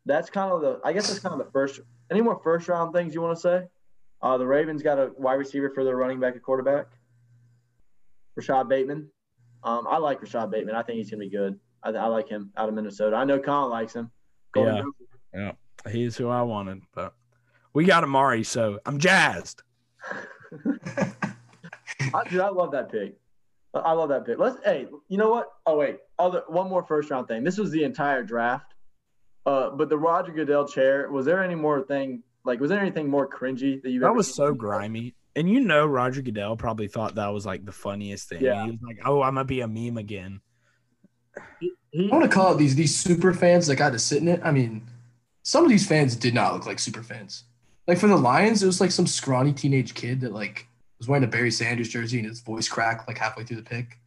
that's 0.06 0.30
kind 0.30 0.52
of 0.52 0.62
the. 0.62 0.80
I 0.84 0.94
guess 0.94 1.08
that's 1.08 1.20
kind 1.20 1.40
of 1.40 1.46
the 1.46 1.52
first. 1.52 1.80
Any 2.10 2.22
more 2.22 2.40
first 2.44 2.68
round 2.68 2.94
things 2.94 3.14
you 3.14 3.22
want 3.22 3.38
to 3.38 3.42
say? 3.42 3.64
Uh, 4.22 4.38
the 4.38 4.46
Ravens 4.46 4.84
got 4.84 5.00
a 5.00 5.12
wide 5.18 5.36
receiver 5.36 5.72
for 5.74 5.84
their 5.84 5.96
running 5.96 6.20
back 6.20 6.34
and 6.34 6.44
quarterback. 6.44 6.88
Rashod 8.36 8.70
Bateman. 8.70 9.10
Um, 9.64 9.88
I 9.90 9.98
like 9.98 10.22
Rashod 10.22 10.52
Bateman. 10.52 10.76
I 10.76 10.84
think 10.84 10.98
he's 10.98 11.10
gonna 11.10 11.22
be 11.22 11.30
good. 11.30 11.60
I, 11.84 11.90
I 11.90 12.08
like 12.08 12.28
him 12.28 12.52
out 12.58 12.70
of 12.70 12.76
Minnesota. 12.76 13.16
I 13.16 13.24
know 13.24 13.40
Colin 13.40 13.70
likes 13.72 13.96
him. 13.96 14.12
Golden 14.54 14.76
Yeah. 15.34 15.52
Gopher. 15.54 15.58
He's 15.90 16.16
who 16.18 16.28
I 16.30 16.42
wanted, 16.44 16.82
but 16.94 17.14
we 17.74 17.86
got 17.86 18.04
Amari, 18.04 18.44
so 18.44 18.80
I'm 18.86 18.98
jazzed. 19.00 19.62
I, 22.14 22.24
dude, 22.30 22.40
I 22.42 22.50
love 22.50 22.72
that 22.72 22.92
pick. 22.92 23.16
I- 23.74 23.80
I 23.80 23.92
love 23.94 24.10
that 24.10 24.26
pick. 24.26 24.38
Let's. 24.38 24.58
Hey, 24.66 24.88
you 25.08 25.18
know 25.18 25.30
what? 25.30 25.48
Oh 25.66 25.78
wait, 25.78 25.98
other 26.20 26.44
one 26.48 26.70
more 26.70 26.84
first 26.84 27.10
round 27.10 27.28
thing. 27.28 27.44
This 27.44 27.58
was 27.58 27.72
the 27.72 27.84
entire 27.84 28.24
draft. 28.24 28.74
Uh, 29.46 29.70
but 29.72 29.90
the 29.90 29.98
Roger 29.98 30.32
Goodell 30.34 30.68
chair. 30.68 31.10
Was 31.10 31.26
there 31.26 31.42
any 31.44 31.56
more 31.56 31.82
thing? 31.82 32.22
Like, 32.44 32.60
was 32.60 32.70
there 32.70 32.80
anything 32.80 33.10
more 33.10 33.30
cringy 33.30 33.82
that 33.82 33.90
you? 33.90 34.02
That 34.02 34.14
was 34.14 34.34
so 34.34 34.54
grimy. 34.54 35.16
And 35.38 35.50
you 35.50 35.62
know 35.62 35.86
Roger 35.88 36.22
Goodell 36.22 36.58
probably 36.58 36.88
thought 36.90 37.16
that 37.16 37.28
was 37.30 37.46
like 37.46 37.64
the 37.66 37.72
funniest 37.72 38.28
thing. 38.28 38.42
Yeah. 38.44 38.66
He 38.66 38.72
was 38.72 38.80
like, 38.86 39.00
Oh, 39.06 39.22
I'm 39.22 39.36
gonna 39.36 39.46
be 39.46 39.62
a 39.62 39.68
meme 39.68 39.98
again. 39.98 40.42
He, 41.62 41.72
I 42.12 42.14
want 42.14 42.24
to 42.24 42.30
call 42.30 42.48
out 42.48 42.58
these 42.58 42.76
these 42.76 42.94
super 42.94 43.34
fans 43.34 43.68
that 43.68 43.78
got 43.78 43.94
to 43.94 44.00
sit 44.00 44.22
in 44.22 44.28
it. 44.28 44.42
I 44.44 44.52
mean, 44.52 44.86
some 45.44 45.64
of 45.64 45.70
these 45.70 45.88
fans 45.88 46.18
did 46.18 46.34
not 46.34 46.54
look 46.54 46.66
like 46.66 46.80
super 46.80 47.04
fans. 47.04 47.46
Like 47.92 48.00
for 48.00 48.08
the 48.08 48.16
Lions, 48.16 48.64
it 48.64 48.68
was 48.68 48.80
like 48.80 48.90
some 48.90 49.06
scrawny 49.06 49.52
teenage 49.52 49.94
kid 49.96 50.22
that 50.22 50.32
like 50.32 50.66
was 50.98 51.10
wearing 51.10 51.26
a 51.26 51.28
Barry 51.28 51.52
Sanders 51.52 51.90
jersey 51.90 52.20
and 52.20 52.28
his 52.30 52.40
voice 52.40 52.70
cracked 52.70 53.06
like 53.06 53.18
halfway 53.18 53.44
through 53.44 53.58
the 53.58 53.64
pick. 53.64 54.00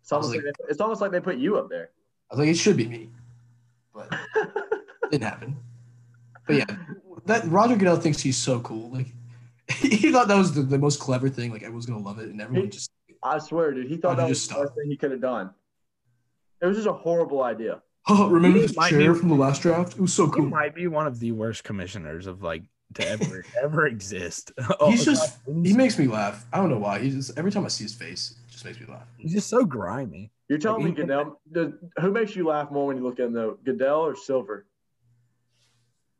it's, 0.00 0.12
almost 0.12 0.36
like, 0.36 0.44
it's 0.68 0.80
almost 0.80 1.00
like 1.00 1.10
they 1.10 1.18
put 1.18 1.36
you 1.36 1.56
up 1.58 1.68
there. 1.68 1.90
I 2.30 2.36
was 2.36 2.38
like, 2.38 2.48
it 2.48 2.56
should 2.56 2.76
be 2.76 2.86
me, 2.86 3.10
but 3.92 4.06
it 4.36 5.10
didn't 5.10 5.24
happen. 5.24 5.56
But 6.46 6.54
yeah, 6.58 6.76
that 7.26 7.44
Roger 7.46 7.74
Goodell 7.74 7.96
thinks 7.96 8.20
he's 8.20 8.36
so 8.36 8.60
cool. 8.60 8.88
Like 8.92 9.08
he 9.78 10.12
thought 10.12 10.28
that 10.28 10.38
was 10.38 10.54
the, 10.54 10.62
the 10.62 10.78
most 10.78 11.00
clever 11.00 11.28
thing. 11.28 11.50
Like 11.50 11.62
everyone's 11.64 11.86
gonna 11.86 11.98
love 12.04 12.20
it, 12.20 12.28
and 12.28 12.40
everyone 12.40 12.70
just 12.70 12.92
I 13.20 13.38
swear, 13.40 13.72
dude. 13.72 13.88
He 13.88 13.96
thought 13.96 14.16
that 14.18 14.28
was 14.28 14.46
the 14.46 14.54
best 14.54 14.74
thing 14.76 14.90
he 14.90 14.96
could 14.96 15.10
have 15.10 15.20
done. 15.20 15.50
It 16.62 16.66
was 16.66 16.76
just 16.76 16.86
a 16.86 16.92
horrible 16.92 17.42
idea. 17.42 17.82
oh 18.08 18.28
remember 18.30 18.58
He 18.60 18.66
this 18.66 18.76
might 18.76 18.90
chair 18.90 19.12
be- 19.12 19.18
from 19.18 19.28
the 19.28 19.34
last 19.34 19.60
draft? 19.62 19.94
It 19.94 20.00
was 20.00 20.14
so 20.14 20.26
He 20.26 20.32
cool. 20.34 20.46
might 20.46 20.72
be 20.76 20.86
one 20.86 21.08
of 21.08 21.18
the 21.18 21.32
worst 21.32 21.64
commissioners 21.64 22.28
of 22.28 22.40
like 22.40 22.62
to 22.94 23.08
ever 23.08 23.44
ever 23.62 23.86
exist. 23.86 24.52
Oh, 24.80 24.90
He's 24.90 25.04
just 25.04 25.44
God. 25.46 25.66
he 25.66 25.72
makes 25.72 25.98
me 25.98 26.06
laugh. 26.06 26.44
I 26.52 26.56
don't 26.58 26.70
know 26.70 26.78
why. 26.78 26.98
He 27.00 27.10
just 27.10 27.36
every 27.38 27.50
time 27.52 27.64
I 27.64 27.68
see 27.68 27.84
his 27.84 27.94
face, 27.94 28.34
it 28.48 28.52
just 28.52 28.64
makes 28.64 28.80
me 28.80 28.86
laugh. 28.88 29.06
he's 29.18 29.32
just 29.32 29.48
so 29.48 29.64
grimy. 29.64 30.30
You're 30.48 30.58
telling 30.58 30.84
Like, 30.84 30.96
me 30.96 31.02
Goodell? 31.02 31.40
Does, 31.52 31.72
who 32.00 32.10
makes 32.12 32.36
you 32.36 32.46
laugh 32.46 32.70
more 32.70 32.86
when 32.86 32.96
you 32.96 33.02
look 33.02 33.18
at 33.18 33.26
him 33.26 33.32
though? 33.32 33.58
Goodell 33.64 34.00
or 34.00 34.14
Silver? 34.16 34.66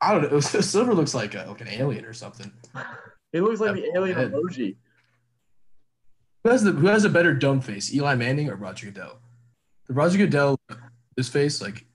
I 0.00 0.12
don't 0.12 0.30
know. 0.30 0.40
Silver 0.40 0.94
looks 0.94 1.14
like 1.14 1.34
a, 1.34 1.44
like 1.48 1.60
an 1.60 1.68
alien 1.68 2.04
or 2.04 2.12
something. 2.12 2.50
He 3.32 3.40
looks 3.40 3.60
like 3.60 3.74
the 3.74 3.90
alien 3.96 4.16
head. 4.16 4.32
emoji. 4.32 4.76
Who 6.44 6.50
has 6.50 6.62
the 6.62 6.72
who 6.72 6.86
has 6.88 7.04
a 7.04 7.08
better 7.10 7.32
dumb 7.34 7.60
face, 7.60 7.92
Eli 7.94 8.14
Manning 8.14 8.50
or 8.50 8.56
Roger 8.56 8.86
Goodell? 8.86 9.18
The 9.88 9.94
Roger 9.94 10.18
Goodell, 10.18 10.58
his 11.16 11.28
face 11.28 11.60
like 11.62 11.86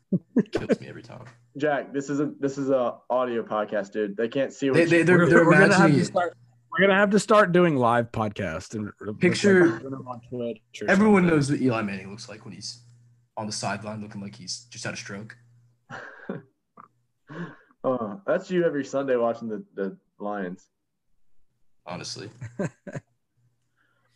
kills 0.52 0.80
me 0.80 0.88
every 0.88 1.04
time. 1.04 1.26
Jack, 1.58 1.94
this 1.94 2.10
is 2.10 2.20
a 2.20 2.32
this 2.40 2.58
is 2.58 2.70
a 2.70 2.98
audio 3.10 3.44
podcast, 3.44 3.92
dude. 3.92 4.16
They 4.18 4.28
can't 4.28 4.52
see 4.54 4.70
what 4.70 4.76
they, 4.78 4.86
they, 4.86 5.04
they're, 5.04 5.18
We're, 5.20 5.26
they're 5.30 5.46
we're 5.46 5.60
gonna 5.60 5.76
have 5.76 5.92
to 5.92 6.06
start. 6.06 6.38
We're 6.72 6.86
gonna 6.88 7.00
have 7.00 7.10
to 7.12 7.20
start 7.20 7.52
doing 7.52 7.76
live 7.76 8.12
podcasts 8.12 8.76
and 8.76 8.92
Picture- 9.20 9.72
like, 9.72 9.82
put 9.82 9.92
them 9.92 10.08
on 10.08 10.22
Twitch 10.30 10.62
or 10.82 10.90
Everyone 10.90 11.24
something. 11.24 11.36
knows 11.36 11.52
what 11.52 11.62
Eli 11.62 11.82
Manning 11.82 12.10
looks 12.12 12.30
like 12.30 12.46
when 12.46 12.54
he's 12.54 12.84
on 13.38 13.48
the 13.48 13.52
sideline 13.54 14.02
looking 14.02 14.22
like 14.22 14.36
he's 14.36 14.66
just 14.70 14.84
had 14.86 14.94
a 14.94 14.98
stroke. 14.98 15.36
Uh, 17.84 18.16
that's 18.28 18.50
you 18.52 18.66
every 18.66 18.86
Sunday 18.86 19.16
watching 19.16 19.48
the, 19.50 19.64
the 19.76 19.98
Lions. 20.20 20.68
Honestly, 21.86 22.30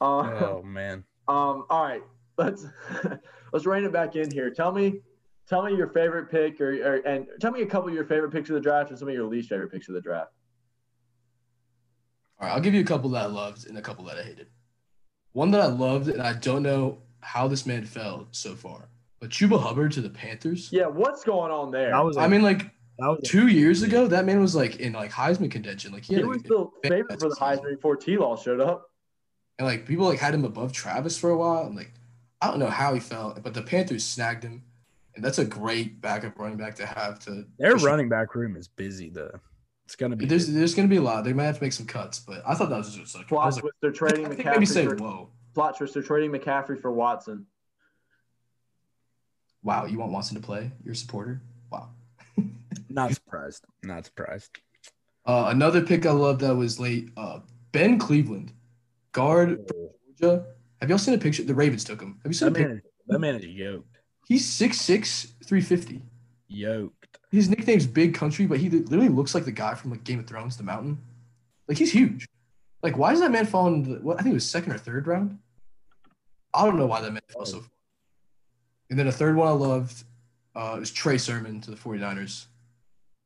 Uh, 0.02 0.04
Oh 0.46 0.62
man. 0.64 1.04
Um, 1.28 1.66
all 1.70 1.84
right, 1.84 2.04
let's 2.38 2.66
let's 3.54 3.66
rein 3.66 3.84
it 3.86 3.94
back 3.94 4.16
in 4.16 4.30
here. 4.30 4.50
Tell 4.52 4.72
me, 4.72 5.00
tell 5.48 5.64
me 5.64 5.76
your 5.76 5.88
favorite 5.89 6.30
pick, 6.32 6.60
or, 6.62 6.74
or 6.84 6.96
and 7.06 7.28
tell 7.41 7.52
me 7.52 7.62
a 7.62 7.66
couple 7.66 7.89
of 7.89 7.96
your 7.96 8.06
favorite 8.06 8.32
picks 8.32 8.50
of 8.50 8.56
the 8.56 8.62
draft 8.62 8.89
and 8.89 9.00
some 9.00 9.08
of 9.08 9.14
your 9.14 9.26
least 9.26 9.50
favorite 9.50 9.72
picks 9.72 9.88
of 9.89 9.96
the 9.96 10.02
draft. 10.02 10.32
All 12.39 12.48
right, 12.48 12.54
I'll 12.54 12.62
give 12.62 12.74
you 12.74 12.82
a 12.82 12.86
couple 12.86 13.10
that 13.12 13.24
I 13.24 13.28
loved 13.28 13.68
and 13.68 13.78
a 13.78 13.82
couple 13.82 14.06
that 14.06 14.18
I 14.18 14.24
hated. 14.24 14.48
One 15.34 15.52
that 15.52 15.62
I 15.62 15.68
loved, 15.68 16.10
and 16.10 16.22
I 16.22 16.34
don't 16.34 16.64
know 16.64 17.00
how 17.22 17.48
this 17.48 17.66
man 17.66 17.86
fell 17.86 18.28
so 18.32 18.54
far, 18.56 18.89
but 19.20 19.30
Chuba 19.30 19.60
Hubbard 19.60 19.91
to 19.94 20.02
the 20.02 20.10
Panthers. 20.10 20.70
Yeah, 20.72 20.88
what's 20.88 21.24
going 21.24 21.52
on 21.52 21.72
there? 21.72 21.96
I 21.96 22.02
was. 22.02 22.18
I 22.18 22.28
mean, 22.28 22.41
like 22.41 22.70
that 23.00 23.08
was 23.08 23.20
two 23.24 23.48
years 23.48 23.82
ago, 23.82 24.08
that 24.08 24.26
man 24.26 24.41
was 24.41 24.56
like 24.56 24.78
in 24.78 24.94
like 24.94 25.12
Heisman 25.12 25.50
contention. 25.50 25.91
Like 25.94 26.04
he 26.04 26.16
he 26.16 26.22
had 26.22 26.28
was 26.28 26.38
like, 26.38 26.48
the 26.48 26.68
favorite 26.84 27.20
for 27.20 27.30
the 27.30 27.36
Heisman 27.36 27.76
before 27.76 27.96
T. 27.96 28.18
Law 28.18 28.36
showed 28.36 28.62
up. 28.62 28.89
and 29.58 29.68
like 29.68 29.88
people 29.88 30.06
like 30.06 30.20
had 30.20 30.34
him 30.34 30.46
above 30.46 30.74
Travis 30.74 31.18
for 31.18 31.30
a 31.30 31.38
while. 31.38 31.66
And 31.66 31.76
like 31.76 31.94
I 32.41 32.48
don't 32.48 32.60
know 32.60 32.68
how 32.70 32.94
he 32.94 33.00
fell, 33.00 33.38
but 33.41 33.54
the 33.54 33.62
Panthers 33.64 34.04
snagged 34.04 34.44
him, 34.44 34.52
and 34.52 34.62
that's 35.18 35.39
a 35.39 35.45
great 35.45 36.01
backup 36.01 36.38
running 36.39 36.57
back 36.57 36.76
to 36.76 36.86
have. 36.86 37.20
To 37.20 37.45
Their 37.59 37.74
push- 37.74 37.84
running 37.84 38.09
back 38.09 38.36
room 38.36 38.55
is 38.55 38.68
busy 38.68 39.09
though. 39.09 39.39
It's 39.86 39.95
gonna 39.95 40.16
be. 40.16 40.26
There's 40.26 40.47
there's 40.47 40.74
gonna 40.76 40.88
be 40.88 40.95
a 40.97 41.01
lot. 41.01 41.24
They 41.24 41.34
might 41.34 41.43
have 41.43 41.57
to 41.57 41.64
make 41.64 41.74
some 41.74 41.86
cuts, 41.86 42.20
but 42.20 42.41
I 42.47 42.55
thought 42.55 42.70
that 42.70 42.78
was 42.78 42.95
just 42.95 43.16
like, 43.16 43.26
I 43.26 43.28
Plot 43.28 43.45
was 43.47 43.55
like 43.64 43.74
they're 43.82 43.91
trading 43.91 44.26
I 44.26 44.30
think 44.30 44.45
maybe 44.45 44.66
say 44.66 44.86
McCaffrey. 44.86 44.97
For, 44.97 45.03
whoa. 45.03 45.30
plot 45.53 45.78
twist: 45.78 45.93
they're 45.93 46.03
trading 46.03 46.32
McCaffrey 46.32 46.82
for 46.82 46.91
Watson. 46.91 47.45
Wow, 49.61 49.86
you 49.86 49.97
want 49.99 50.11
Watson 50.11 50.36
to 50.39 50.45
play? 50.45 50.72
You're 50.84 50.93
a 50.93 50.95
supporter? 50.95 51.41
Wow. 51.72 51.89
not 52.89 53.14
surprised. 53.14 53.64
Not 53.84 54.05
surprised. 54.05 54.57
Uh, 55.26 55.45
another 55.49 55.82
pick 55.82 56.05
I 56.05 56.11
love 56.11 56.39
that 56.39 56.55
was 56.55 56.80
late. 56.80 57.09
Uh, 57.16 57.39
ben 57.72 57.97
Cleveland, 57.97 58.51
guard 59.14 59.59
for 59.68 59.91
Georgia. 60.20 60.45
Have 60.82 60.89
y'all 60.89 60.97
seen 60.97 61.14
a 61.14 61.18
picture? 61.18 61.43
The 61.43 61.55
Ravens 61.55 61.84
took 61.86 62.01
him. 62.01 62.20
Have 62.24 62.30
you 62.30 62.34
seen 62.34 62.51
That 62.51 62.59
a 62.59 62.64
picture? 62.64 62.74
man, 62.74 62.82
that 63.07 63.20
man 63.20 63.36
is 63.36 63.45
yoked. 63.45 63.93
He's 64.28 64.47
6'6", 64.47 65.28
350. 65.45 66.01
Yoked. 66.47 67.17
His 67.32 67.49
nickname's 67.49 67.88
Big 67.88 68.13
Country, 68.13 68.45
but 68.45 68.59
he 68.59 68.69
literally 68.69 69.09
looks 69.09 69.34
like 69.34 69.45
the 69.45 69.51
guy 69.51 69.74
from 69.76 69.91
like 69.91 70.03
Game 70.03 70.19
of 70.19 70.28
Thrones, 70.28 70.57
the 70.57 70.63
Mountain. 70.63 70.99
Like 71.67 71.78
he's 71.78 71.91
huge. 71.91 72.28
Like 72.82 72.97
why 72.97 73.11
does 73.11 73.21
that 73.21 73.32
man 73.32 73.45
fall 73.45 73.67
in 73.67 73.84
the, 73.84 73.99
what 73.99 74.19
I 74.19 74.24
think 74.24 74.34
it 74.34 74.36
was 74.36 74.49
second 74.49 74.74
or 74.74 74.78
third 74.78 75.07
round? 75.07 75.39
I 76.53 76.65
don't 76.65 76.78
know 76.78 76.86
why 76.86 77.01
that 77.01 77.11
man 77.11 77.21
fell 77.30 77.45
so 77.45 77.59
far. 77.59 77.69
And 78.89 78.99
then 78.99 79.07
a 79.07 79.11
third 79.11 79.36
one 79.36 79.47
I 79.47 79.51
loved 79.51 80.03
uh, 80.55 80.78
was 80.80 80.91
Trey 80.91 81.17
Sermon 81.17 81.61
to 81.61 81.71
the 81.71 81.78
49ers. 81.78 82.45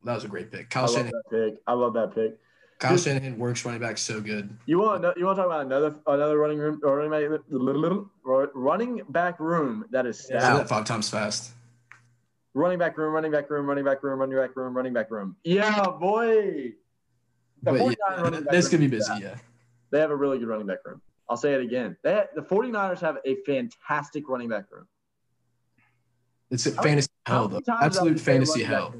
That 0.03 0.15
was 0.15 0.23
a 0.23 0.29
great 0.29 0.51
pick. 0.51 0.75
I 0.75 0.81
love 0.81 0.91
Shanahan, 0.91 1.11
that 1.11 1.29
pick. 1.29 1.61
I 1.67 1.73
love 1.73 1.93
that 1.93 2.15
pick. 2.15 2.39
Kyle 2.79 2.97
Shanahan 2.97 3.37
works 3.39 3.65
running 3.65 3.81
back 3.81 3.97
so 3.97 4.21
good. 4.21 4.55
You 4.67 4.79
want 4.79 5.01
to, 5.01 5.13
you 5.17 5.25
want 5.25 5.37
to 5.37 5.41
talk 5.43 5.47
about 5.47 5.65
another 5.65 5.95
another 6.05 6.37
running 6.37 6.59
room 6.59 6.79
or 6.83 6.97
running 6.97 7.31
back, 7.31 8.49
running 8.53 9.01
back 9.09 9.39
room 9.39 9.85
that 9.91 10.05
is 10.05 10.19
Say 10.19 10.37
stout. 10.37 10.57
that 10.57 10.69
five 10.69 10.85
times 10.85 11.09
fast. 11.09 11.53
Running 12.53 12.77
back 12.77 12.97
room, 12.97 13.13
running 13.13 13.31
back 13.31 13.49
room, 13.49 13.65
running 13.65 13.83
back 13.83 14.03
room, 14.03 14.19
running 14.19 14.37
back 14.37 14.55
room, 14.55 14.75
running 14.75 14.93
back 14.93 15.09
room. 15.09 15.35
Yeah, 15.43 15.85
boy. 15.99 16.73
The 17.63 17.95
yeah, 17.99 18.41
this 18.51 18.67
could 18.69 18.79
be 18.79 18.87
busy. 18.87 19.11
Yeah. 19.19 19.35
They 19.91 19.99
have 19.99 20.11
a 20.11 20.15
really 20.15 20.37
good 20.37 20.47
running 20.47 20.67
back 20.67 20.79
room. 20.85 21.01
I'll 21.29 21.37
say 21.37 21.53
it 21.53 21.61
again. 21.61 21.97
They 22.03 22.23
the 22.35 22.41
49ers 22.41 22.99
have 23.01 23.17
a 23.25 23.35
fantastic 23.45 24.29
running 24.29 24.49
back 24.49 24.65
room. 24.71 24.87
It's 26.51 26.65
a 26.67 26.71
fantasy 26.71 27.09
How 27.25 27.33
hell, 27.33 27.47
though. 27.47 27.59
times 27.59 27.65
did 27.65 27.81
I 27.81 27.85
Absolute 27.87 28.19
fantasy 28.19 28.63
hell. 28.63 28.93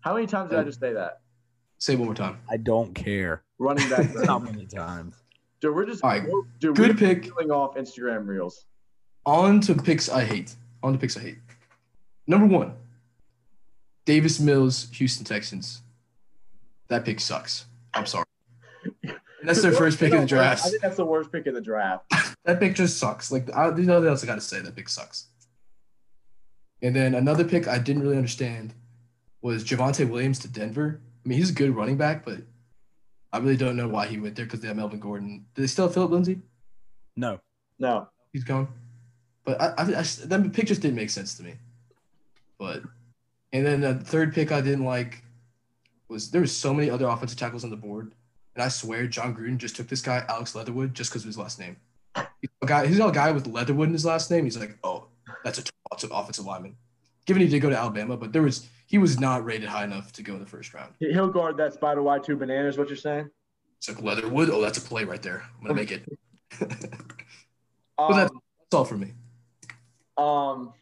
How 0.00 0.14
many 0.14 0.26
times 0.26 0.50
did 0.50 0.58
I 0.60 0.62
just 0.62 0.78
say 0.80 0.92
that? 0.92 1.20
Say 1.78 1.92
it 1.94 1.98
one 1.98 2.06
more 2.06 2.14
time. 2.14 2.38
I 2.50 2.56
don't 2.56 2.94
care. 2.94 3.42
Running 3.58 3.88
back 3.90 4.06
How 4.26 4.38
many 4.38 4.66
times? 4.66 5.16
Dude, 5.60 5.74
we're 5.74 5.86
just 5.86 6.04
All 6.04 6.10
right, 6.10 6.24
dude, 6.58 6.76
Good 6.76 7.00
we're 7.00 7.14
pick. 7.14 7.22
Killing 7.24 7.50
off 7.50 7.76
Instagram 7.76 8.26
reels. 8.26 8.64
On 9.24 9.60
to 9.62 9.74
picks 9.74 10.08
I 10.08 10.24
hate. 10.24 10.54
On 10.82 10.92
to 10.92 10.98
picks 10.98 11.16
I 11.16 11.20
hate. 11.20 11.38
Number 12.26 12.46
one, 12.46 12.74
Davis 14.04 14.38
Mills, 14.40 14.88
Houston 14.92 15.24
Texans. 15.24 15.82
That 16.88 17.04
pick 17.04 17.20
sucks. 17.20 17.66
I'm 17.94 18.06
sorry. 18.06 18.26
And 19.02 19.48
that's 19.48 19.62
their 19.62 19.72
first 19.72 19.98
pick 19.98 20.12
of 20.12 20.20
the 20.20 20.26
draft. 20.26 20.66
I 20.66 20.70
think 20.70 20.82
that's 20.82 20.96
the 20.96 21.04
worst 21.04 21.32
pick 21.32 21.46
of 21.46 21.54
the 21.54 21.60
draft. 21.60 22.04
That 22.44 22.60
pick 22.60 22.76
just 22.76 22.98
sucks. 22.98 23.32
Like 23.32 23.52
I, 23.52 23.70
there's 23.70 23.88
nothing 23.88 24.08
else 24.08 24.22
I 24.22 24.26
got 24.28 24.36
to 24.36 24.40
say. 24.40 24.60
That 24.60 24.76
pick 24.76 24.88
sucks. 24.88 25.26
And 26.80 26.94
then 26.94 27.16
another 27.16 27.42
pick 27.42 27.66
I 27.66 27.80
didn't 27.80 28.02
really 28.02 28.16
understand 28.16 28.72
was 29.42 29.64
Javonte 29.64 30.08
Williams 30.08 30.38
to 30.40 30.48
Denver. 30.48 31.00
I 31.26 31.28
mean, 31.28 31.38
he's 31.38 31.50
a 31.50 31.54
good 31.54 31.74
running 31.74 31.96
back, 31.96 32.24
but 32.24 32.38
I 33.32 33.38
really 33.38 33.56
don't 33.56 33.76
know 33.76 33.88
why 33.88 34.06
he 34.06 34.20
went 34.20 34.36
there 34.36 34.44
because 34.44 34.60
they 34.60 34.68
have 34.68 34.76
Melvin 34.76 35.00
Gordon. 35.00 35.44
Do 35.56 35.62
they 35.62 35.66
still 35.66 35.86
have 35.86 35.94
Phillip 35.94 36.12
Lindsay? 36.12 36.40
No. 37.16 37.40
No. 37.80 38.06
He's 38.32 38.44
gone. 38.44 38.68
But 39.44 39.60
I, 39.60 39.66
I, 39.76 39.82
I 39.82 40.02
that 40.02 40.52
pick 40.52 40.66
just 40.66 40.82
didn't 40.82 40.94
make 40.94 41.10
sense 41.10 41.34
to 41.34 41.42
me. 41.42 41.54
But 42.58 42.82
and 43.52 43.66
then 43.66 43.80
the 43.80 43.94
third 43.94 44.34
pick 44.34 44.52
I 44.52 44.60
didn't 44.60 44.84
like 44.84 45.24
was 46.08 46.30
there 46.30 46.40
was 46.40 46.56
so 46.56 46.72
many 46.72 46.88
other 46.88 47.08
offensive 47.08 47.38
tackles 47.38 47.64
on 47.64 47.70
the 47.70 47.76
board, 47.76 48.12
and 48.54 48.62
I 48.62 48.68
swear 48.68 49.08
Jon 49.08 49.34
Gruden 49.34 49.58
just 49.58 49.74
took 49.74 49.88
this 49.88 50.02
guy 50.02 50.24
Alex 50.28 50.54
Leatherwood 50.54 50.94
just 50.94 51.10
because 51.10 51.22
of 51.22 51.26
his 51.26 51.38
last 51.38 51.58
name. 51.58 51.76
He's 52.40 52.50
a 52.62 52.66
guy, 52.66 52.86
he's 52.86 53.00
a 53.00 53.10
guy 53.10 53.32
with 53.32 53.48
Leatherwood 53.48 53.88
in 53.88 53.94
his 53.94 54.04
last 54.04 54.30
name. 54.30 54.44
He's 54.44 54.56
like, 54.56 54.78
oh, 54.84 55.06
that's 55.42 55.58
a 55.58 55.64
top 55.64 56.10
offensive 56.12 56.46
lineman. 56.46 56.76
Given 57.24 57.42
he 57.42 57.48
did 57.48 57.60
go 57.60 57.70
to 57.70 57.76
Alabama, 57.76 58.16
but 58.16 58.32
there 58.32 58.42
was 58.42 58.68
he 58.86 58.98
was 58.98 59.18
not 59.18 59.44
rated 59.44 59.68
high 59.68 59.84
enough 59.84 60.12
to 60.12 60.22
go 60.22 60.34
in 60.34 60.40
the 60.40 60.46
first 60.46 60.72
round. 60.72 60.94
He'll 61.00 61.28
guard 61.28 61.56
that 61.58 61.74
spider 61.74 62.02
Y 62.02 62.18
two 62.20 62.36
bananas, 62.36 62.78
what 62.78 62.88
you're 62.88 62.96
saying? 62.96 63.28
It's 63.78 63.88
like 63.88 64.02
Leatherwood. 64.02 64.48
Oh, 64.50 64.60
that's 64.60 64.78
a 64.78 64.80
play 64.80 65.04
right 65.04 65.22
there. 65.22 65.44
I'm 65.58 65.66
gonna 65.66 65.74
make 65.74 65.92
it. 65.92 66.04
that's 66.60 66.86
Um, 67.98 68.16
that's 68.16 68.32
all 68.72 68.84
for 68.84 68.96
me. 68.96 69.12
Um, 70.16 70.72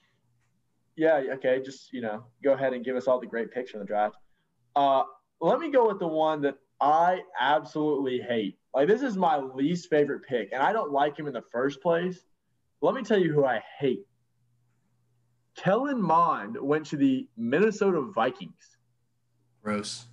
yeah, 0.96 1.22
okay. 1.34 1.60
Just 1.64 1.92
you 1.92 2.02
know, 2.02 2.24
go 2.42 2.52
ahead 2.52 2.72
and 2.72 2.84
give 2.84 2.96
us 2.96 3.06
all 3.06 3.18
the 3.20 3.26
great 3.26 3.50
picks 3.50 3.70
from 3.70 3.80
the 3.80 3.86
draft. 3.86 4.16
Uh, 4.76 5.04
let 5.40 5.58
me 5.58 5.70
go 5.70 5.88
with 5.88 5.98
the 5.98 6.06
one 6.06 6.42
that 6.42 6.56
I 6.80 7.20
absolutely 7.40 8.20
hate. 8.20 8.58
Like 8.74 8.88
this 8.88 9.02
is 9.02 9.16
my 9.16 9.38
least 9.38 9.88
favorite 9.88 10.22
pick, 10.28 10.50
and 10.52 10.62
I 10.62 10.72
don't 10.72 10.92
like 10.92 11.18
him 11.18 11.26
in 11.26 11.32
the 11.32 11.44
first 11.52 11.80
place. 11.80 12.20
Let 12.80 12.94
me 12.94 13.02
tell 13.02 13.18
you 13.18 13.32
who 13.32 13.44
I 13.44 13.62
hate. 13.78 14.04
Kellen 15.56 16.02
Mond 16.02 16.56
went 16.60 16.86
to 16.86 16.96
the 16.96 17.28
Minnesota 17.36 18.00
Vikings. 18.00 18.76
Gross. 19.62 20.06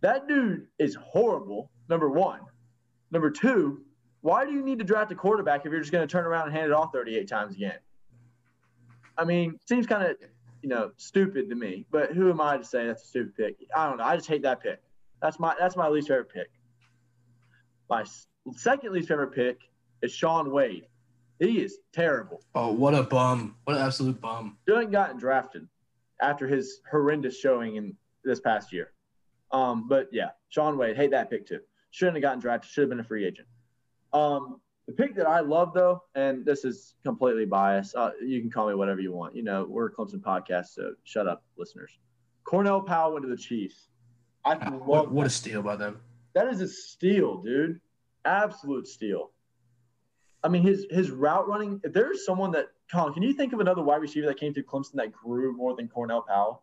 That 0.00 0.28
dude 0.28 0.66
is 0.78 0.94
horrible. 0.94 1.70
Number 1.88 2.08
one. 2.08 2.40
Number 3.10 3.30
two, 3.30 3.82
why 4.20 4.44
do 4.44 4.52
you 4.52 4.62
need 4.62 4.78
to 4.78 4.84
draft 4.84 5.12
a 5.12 5.14
quarterback 5.14 5.64
if 5.64 5.72
you're 5.72 5.80
just 5.80 5.92
going 5.92 6.06
to 6.06 6.10
turn 6.10 6.24
around 6.24 6.48
and 6.48 6.56
hand 6.56 6.66
it 6.66 6.72
off 6.72 6.92
38 6.92 7.28
times 7.28 7.54
again? 7.54 7.78
I 9.16 9.24
mean, 9.24 9.58
seems 9.68 9.86
kind 9.86 10.04
of, 10.04 10.16
you 10.62 10.68
know, 10.68 10.90
stupid 10.96 11.48
to 11.48 11.54
me. 11.54 11.86
But 11.90 12.12
who 12.12 12.28
am 12.30 12.40
I 12.40 12.56
to 12.56 12.64
say 12.64 12.86
that's 12.86 13.04
a 13.04 13.06
stupid 13.06 13.36
pick? 13.36 13.56
I 13.74 13.88
don't 13.88 13.98
know. 13.98 14.04
I 14.04 14.16
just 14.16 14.28
hate 14.28 14.42
that 14.42 14.62
pick. 14.62 14.80
That's 15.22 15.38
my 15.38 15.54
that's 15.58 15.76
my 15.76 15.88
least 15.88 16.08
favorite 16.08 16.28
pick. 16.32 16.50
My 17.88 18.04
second 18.54 18.92
least 18.92 19.08
favorite 19.08 19.32
pick 19.32 19.58
is 20.02 20.12
Shaun 20.12 20.50
Wade. 20.50 20.86
He 21.38 21.60
is 21.60 21.78
terrible. 21.92 22.42
Oh, 22.54 22.72
what 22.72 22.94
a 22.94 23.02
bum! 23.02 23.56
What 23.64 23.76
an 23.76 23.82
absolute 23.82 24.20
bum! 24.20 24.56
Shouldn't 24.68 24.90
gotten 24.90 25.18
drafted 25.18 25.68
after 26.20 26.46
his 26.46 26.80
horrendous 26.90 27.38
showing 27.38 27.76
in 27.76 27.94
this 28.24 28.40
past 28.40 28.72
year. 28.72 28.92
Um, 29.52 29.86
but 29.88 30.08
yeah, 30.12 30.30
Shaun 30.48 30.78
Wade, 30.78 30.96
hate 30.96 31.10
that 31.10 31.30
pick 31.30 31.46
too. 31.46 31.60
Shouldn't 31.90 32.16
have 32.16 32.22
gotten 32.22 32.40
drafted. 32.40 32.70
Should 32.70 32.82
have 32.82 32.90
been 32.90 33.00
a 33.00 33.04
free 33.04 33.26
agent. 33.26 33.46
Um, 34.12 34.60
the 34.86 34.92
pick 34.92 35.14
that 35.16 35.26
I 35.26 35.40
love 35.40 35.74
though, 35.74 36.02
and 36.14 36.44
this 36.44 36.64
is 36.64 36.94
completely 37.04 37.44
biased. 37.44 37.94
Uh, 37.94 38.12
you 38.24 38.40
can 38.40 38.50
call 38.50 38.68
me 38.68 38.74
whatever 38.74 39.00
you 39.00 39.12
want. 39.12 39.34
You 39.36 39.42
know, 39.42 39.66
we're 39.68 39.86
a 39.86 39.92
Clemson 39.92 40.20
podcast, 40.20 40.66
so 40.68 40.92
shut 41.04 41.26
up, 41.26 41.44
listeners. 41.58 41.98
Cornell 42.44 42.80
Powell 42.80 43.12
went 43.12 43.24
to 43.24 43.30
the 43.30 43.36
Chiefs. 43.36 43.88
I 44.44 44.54
love 44.54 44.86
What, 44.86 45.10
what 45.10 45.26
a 45.26 45.30
steal 45.30 45.60
by 45.62 45.76
them! 45.76 46.00
That 46.34 46.48
is 46.48 46.60
a 46.60 46.68
steal, 46.68 47.42
dude. 47.42 47.80
Absolute 48.24 48.86
steal. 48.86 49.32
I 50.46 50.48
mean, 50.48 50.62
his 50.62 50.86
his 50.90 51.10
route 51.10 51.48
running. 51.48 51.80
If 51.82 51.92
there's 51.92 52.24
someone 52.24 52.52
that, 52.52 52.66
Colin, 52.92 53.12
can 53.12 53.24
you 53.24 53.32
think 53.32 53.52
of 53.52 53.58
another 53.58 53.82
wide 53.82 54.00
receiver 54.00 54.28
that 54.28 54.38
came 54.38 54.54
through 54.54 54.62
Clemson 54.62 54.92
that 54.94 55.10
grew 55.10 55.56
more 55.56 55.74
than 55.74 55.88
Cornell 55.88 56.22
Powell? 56.22 56.62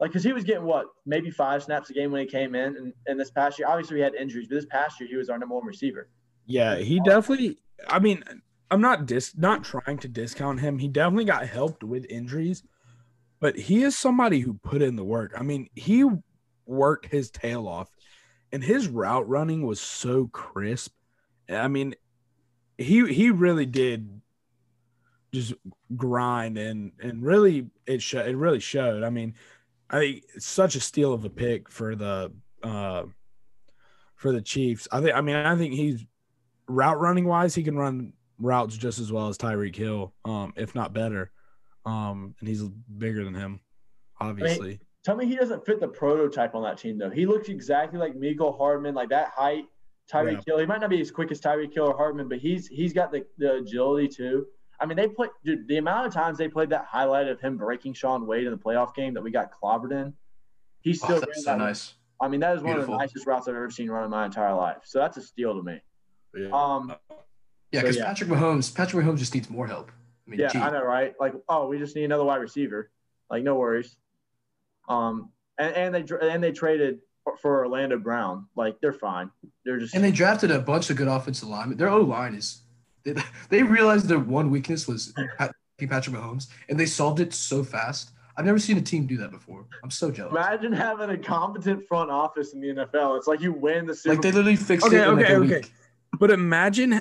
Like, 0.00 0.10
because 0.10 0.24
he 0.24 0.32
was 0.32 0.42
getting 0.42 0.64
what, 0.64 0.86
maybe 1.06 1.30
five 1.30 1.62
snaps 1.62 1.90
a 1.90 1.92
game 1.92 2.10
when 2.10 2.22
he 2.22 2.26
came 2.26 2.56
in, 2.56 2.76
and, 2.76 2.92
and 3.06 3.20
this 3.20 3.30
past 3.30 3.56
year, 3.56 3.68
obviously 3.68 3.94
we 3.94 4.00
had 4.00 4.16
injuries, 4.16 4.48
but 4.48 4.56
this 4.56 4.66
past 4.66 4.98
year 4.98 5.08
he 5.08 5.14
was 5.14 5.30
our 5.30 5.38
number 5.38 5.54
one 5.54 5.64
receiver. 5.64 6.10
Yeah, 6.44 6.74
he 6.76 7.00
definitely. 7.04 7.58
I 7.88 8.00
mean, 8.00 8.24
I'm 8.68 8.80
not 8.80 9.06
dis 9.06 9.36
not 9.36 9.62
trying 9.62 9.98
to 9.98 10.08
discount 10.08 10.58
him. 10.58 10.80
He 10.80 10.88
definitely 10.88 11.24
got 11.24 11.46
helped 11.46 11.84
with 11.84 12.04
injuries, 12.10 12.64
but 13.38 13.56
he 13.56 13.84
is 13.84 13.96
somebody 13.96 14.40
who 14.40 14.54
put 14.54 14.82
in 14.82 14.96
the 14.96 15.04
work. 15.04 15.34
I 15.38 15.44
mean, 15.44 15.68
he 15.76 16.04
worked 16.66 17.06
his 17.06 17.30
tail 17.30 17.68
off, 17.68 17.88
and 18.50 18.64
his 18.64 18.88
route 18.88 19.28
running 19.28 19.64
was 19.64 19.80
so 19.80 20.26
crisp. 20.26 20.92
I 21.48 21.68
mean, 21.68 21.94
he 22.78 23.06
he 23.12 23.30
really 23.30 23.66
did 23.66 24.20
just 25.32 25.54
grind 25.94 26.58
and 26.58 26.92
and 27.00 27.22
really 27.22 27.68
it 27.86 28.02
sho- 28.02 28.24
it 28.24 28.36
really 28.36 28.60
showed. 28.60 29.02
I 29.02 29.10
mean, 29.10 29.34
I 29.90 29.98
think 29.98 30.24
it's 30.34 30.46
such 30.46 30.74
a 30.74 30.80
steal 30.80 31.12
of 31.12 31.24
a 31.24 31.30
pick 31.30 31.70
for 31.70 31.94
the 31.94 32.32
uh 32.62 33.04
for 34.14 34.32
the 34.32 34.42
Chiefs. 34.42 34.88
I 34.92 35.00
think 35.00 35.14
I 35.14 35.20
mean 35.20 35.36
I 35.36 35.56
think 35.56 35.74
he's 35.74 36.04
route 36.68 37.00
running 37.00 37.26
wise, 37.26 37.54
he 37.54 37.62
can 37.62 37.76
run 37.76 38.12
routes 38.38 38.76
just 38.76 38.98
as 38.98 39.12
well 39.12 39.28
as 39.28 39.38
Tyreek 39.38 39.76
Hill, 39.76 40.12
um, 40.24 40.52
if 40.56 40.74
not 40.74 40.92
better. 40.92 41.30
Um, 41.84 42.34
and 42.40 42.48
he's 42.48 42.62
bigger 42.62 43.24
than 43.24 43.34
him, 43.34 43.60
obviously. 44.20 44.80
Tell 45.04 45.16
me 45.16 45.26
he 45.26 45.36
doesn't 45.36 45.64
fit 45.64 45.78
the 45.78 45.86
prototype 45.86 46.54
on 46.54 46.64
that 46.64 46.78
team 46.78 46.98
though. 46.98 47.10
He 47.10 47.26
looks 47.26 47.48
exactly 47.48 47.98
like 47.98 48.14
Mecole 48.14 48.58
Hardman, 48.58 48.94
like 48.94 49.10
that 49.10 49.28
height. 49.28 49.66
Tyreek 50.12 50.32
Yeah. 50.32 50.40
Hill. 50.46 50.58
He 50.58 50.66
might 50.66 50.80
not 50.80 50.90
be 50.90 51.00
as 51.00 51.10
quick 51.10 51.30
as 51.32 51.40
Tyreek 51.40 51.74
Hill 51.74 51.86
or 51.88 51.96
Hardman, 51.96 52.28
but 52.28 52.38
he's 52.38 52.66
he's 52.68 52.92
got 52.92 53.10
the, 53.12 53.24
the 53.38 53.54
agility 53.56 54.08
too. 54.08 54.46
I 54.78 54.86
mean, 54.86 54.96
they 54.96 55.08
play 55.08 55.28
dude, 55.44 55.66
the 55.68 55.78
amount 55.78 56.06
of 56.06 56.12
times 56.14 56.38
they 56.38 56.48
played 56.48 56.70
that 56.70 56.84
highlight 56.84 57.28
of 57.28 57.40
him 57.40 57.56
breaking 57.56 57.94
Shaun 57.94 58.26
Wade 58.26 58.44
in 58.44 58.52
the 58.52 58.58
playoff 58.58 58.94
game 58.94 59.14
that 59.14 59.22
we 59.22 59.30
got 59.30 59.50
clobbered 59.50 59.92
in. 59.92 60.12
He 60.80 60.90
Oh, 60.90 60.94
still 60.94 61.08
ran 61.12 61.20
that's 61.20 61.44
so 61.44 61.50
that- 61.52 61.58
nice. 61.58 61.94
I 62.20 62.28
mean, 62.28 62.40
that 62.40 62.56
is 62.56 62.62
one 62.62 62.78
of 62.78 62.86
the 62.86 62.96
nicest 62.96 63.26
routes 63.26 63.46
I've 63.46 63.54
ever 63.54 63.68
seen 63.70 63.90
run 63.90 64.02
in 64.04 64.10
my 64.10 64.24
entire 64.24 64.54
life. 64.54 64.78
So 64.84 64.98
that's 64.98 65.18
a 65.18 65.22
steal 65.22 65.54
to 65.54 65.62
me. 65.62 65.80
Um, 66.50 66.94
Yeah, 67.72 67.80
So, 67.80 67.82
because 67.82 67.96
yeah. 67.96 68.06
Patrick 68.06 68.30
Mahomes, 68.30 68.74
Patrick 68.74 69.04
Mahomes 69.04 69.18
just 69.18 69.34
needs 69.34 69.50
more 69.50 69.66
help. 69.66 69.90
I 70.26 70.30
mean, 70.30 70.40
yeah, 70.40 70.48
gee. 70.48 70.58
I 70.58 70.70
know, 70.70 70.82
right? 70.82 71.14
Like, 71.20 71.34
oh, 71.48 71.66
we 71.68 71.78
just 71.78 71.94
need 71.94 72.04
another 72.04 72.24
wide 72.24 72.36
receiver. 72.36 72.90
Like, 73.28 73.42
no 73.44 73.56
worries. 73.56 73.98
Um, 74.88 75.30
and, 75.58 75.74
and 75.74 75.94
they 75.94 76.04
and 76.30 76.42
they 76.42 76.52
traded 76.52 77.00
for- 77.26 77.36
for 77.36 77.58
Orlando 77.64 77.98
Brown. 77.98 78.46
Like, 78.56 78.80
they're 78.80 78.92
fine. 78.92 79.30
They're 79.64 79.78
just 79.78 79.94
And 79.94 80.02
they 80.04 80.12
drafted 80.12 80.50
a 80.50 80.60
bunch 80.60 80.90
of 80.90 80.96
good 80.96 81.08
offensive 81.08 81.48
linemen. 81.48 81.76
Their 81.76 81.88
O 81.90 82.00
line 82.00 82.34
is 82.34 82.62
they, 83.04 83.14
they 83.50 83.62
realized 83.62 84.06
their 84.06 84.18
one 84.18 84.50
weakness 84.50 84.86
was 84.86 85.12
Patrick 85.38 86.16
Mahomes, 86.16 86.48
and 86.68 86.78
they 86.78 86.86
solved 86.86 87.20
it 87.20 87.34
so 87.34 87.62
fast. 87.64 88.12
I've 88.38 88.44
never 88.44 88.58
seen 88.58 88.76
a 88.76 88.82
team 88.82 89.06
do 89.06 89.16
that 89.18 89.30
before. 89.30 89.64
I'm 89.82 89.90
so 89.90 90.10
jealous. 90.10 90.32
imagine 90.32 90.72
having 90.72 91.10
a 91.10 91.16
competent 91.18 91.86
front 91.88 92.10
office 92.10 92.52
in 92.52 92.60
the 92.60 92.68
NFL. 92.68 93.16
It's 93.16 93.26
like 93.26 93.40
you 93.40 93.52
win 93.52 93.86
the 93.86 93.94
Super 93.94 94.14
Like 94.14 94.22
they 94.22 94.30
literally 94.30 94.56
fixed 94.56 94.86
Okay, 94.86 94.98
it 94.98 95.08
in 95.08 95.16
like 95.16 95.24
okay, 95.24 95.34
a 95.34 95.38
okay. 95.38 95.56
week. 95.56 95.72
But 96.18 96.30
imagine 96.30 97.00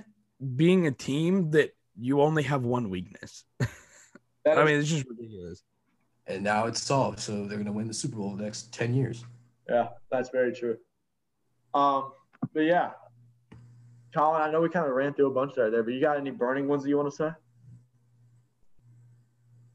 being 0.56 0.88
a 0.88 0.92
team 0.92 1.52
that 1.52 1.76
you 2.00 2.22
only 2.22 2.44
have 2.44 2.64
one 2.64 2.90
weakness. 2.90 3.44
That 3.60 3.68
I 4.58 4.62
is- 4.62 4.66
mean, 4.66 4.80
it's 4.80 4.90
just 4.90 5.06
ridiculous. 5.10 5.64
And 6.28 6.44
now 6.44 6.66
it's 6.68 6.82
solved. 6.82 7.20
So 7.20 7.46
they're 7.46 7.58
gonna 7.58 7.72
win 7.72 7.88
the 7.88 7.94
Super 7.94 8.16
Bowl 8.18 8.36
the 8.36 8.44
next 8.44 8.74
ten 8.74 8.94
years. 8.96 9.24
Yeah, 9.70 9.90
that's 10.12 10.30
very 10.30 10.54
true. 10.54 10.78
Um, 11.74 12.12
but 12.54 12.62
yeah, 12.62 12.92
Colin, 14.16 14.42
I 14.42 14.50
know 14.50 14.62
we 14.62 14.70
kind 14.70 14.88
of 14.88 14.94
ran 14.94 15.14
through 15.14 15.28
a 15.28 15.34
bunch 15.34 15.58
right 15.58 15.70
there, 15.70 15.84
but 15.84 15.94
you 15.94 16.00
got 16.00 16.18
any 16.18 16.32
burning 16.32 16.68
ones 16.68 16.84
that 16.84 16.90
you 16.90 16.98
want 16.98 17.10
to 17.10 17.16
say? 17.16 17.30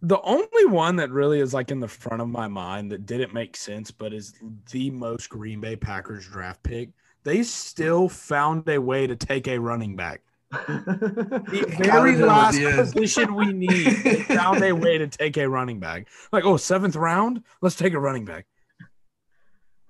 The 0.02 0.20
only 0.22 0.64
one 0.64 0.96
that 0.96 1.10
really 1.10 1.40
is 1.40 1.52
like 1.52 1.70
in 1.70 1.78
the 1.78 1.88
front 1.88 2.22
of 2.22 2.28
my 2.28 2.48
mind 2.48 2.90
that 2.90 3.04
didn't 3.04 3.34
make 3.34 3.54
sense, 3.54 3.90
but 3.90 4.14
is 4.14 4.32
the 4.70 4.90
most 4.90 5.28
Green 5.28 5.60
Bay 5.60 5.76
Packers 5.76 6.26
draft 6.26 6.62
pick. 6.62 6.88
They 7.22 7.42
still 7.42 8.08
found 8.08 8.66
a 8.66 8.78
way 8.78 9.06
to 9.06 9.14
take 9.14 9.46
a 9.46 9.58
running 9.58 9.96
back. 9.96 10.22
The 10.66 11.76
very 11.78 12.16
last 12.16 12.60
position 12.60 13.34
we 13.34 13.52
need, 13.52 13.86
they 14.02 14.22
found 14.22 14.64
a 14.64 14.72
way 14.72 14.96
to 14.98 15.06
take 15.06 15.36
a 15.36 15.48
running 15.48 15.80
back. 15.80 16.08
Like, 16.32 16.44
oh, 16.44 16.56
seventh 16.56 16.96
round, 16.96 17.42
let's 17.60 17.76
take 17.76 17.92
a 17.92 18.00
running 18.00 18.24
back. 18.24 18.46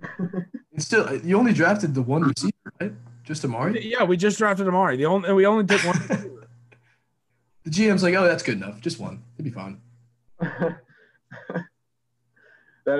And 0.73 0.83
still, 0.83 1.17
you 1.25 1.37
only 1.37 1.53
drafted 1.53 1.95
the 1.95 2.03
one 2.03 2.23
receiver, 2.23 2.55
right? 2.81 2.93
Just 3.25 3.45
Amari. 3.45 3.85
Yeah, 3.87 4.05
we 4.05 4.17
just 4.17 4.39
drafted 4.39 4.69
Amari. 4.69 4.97
The 4.97 5.07
only 5.07 5.33
we 5.33 5.47
only 5.47 5.67
took 5.67 5.83
one. 5.85 5.99
The 7.65 7.71
GM's 7.71 8.03
like, 8.03 8.15
oh, 8.15 8.25
that's 8.25 8.43
good 8.43 8.57
enough. 8.57 8.81
Just 8.81 8.99
one. 8.99 9.23
It'd 9.37 9.45
be 9.45 9.51
fine. 9.51 9.81
that 10.41 10.79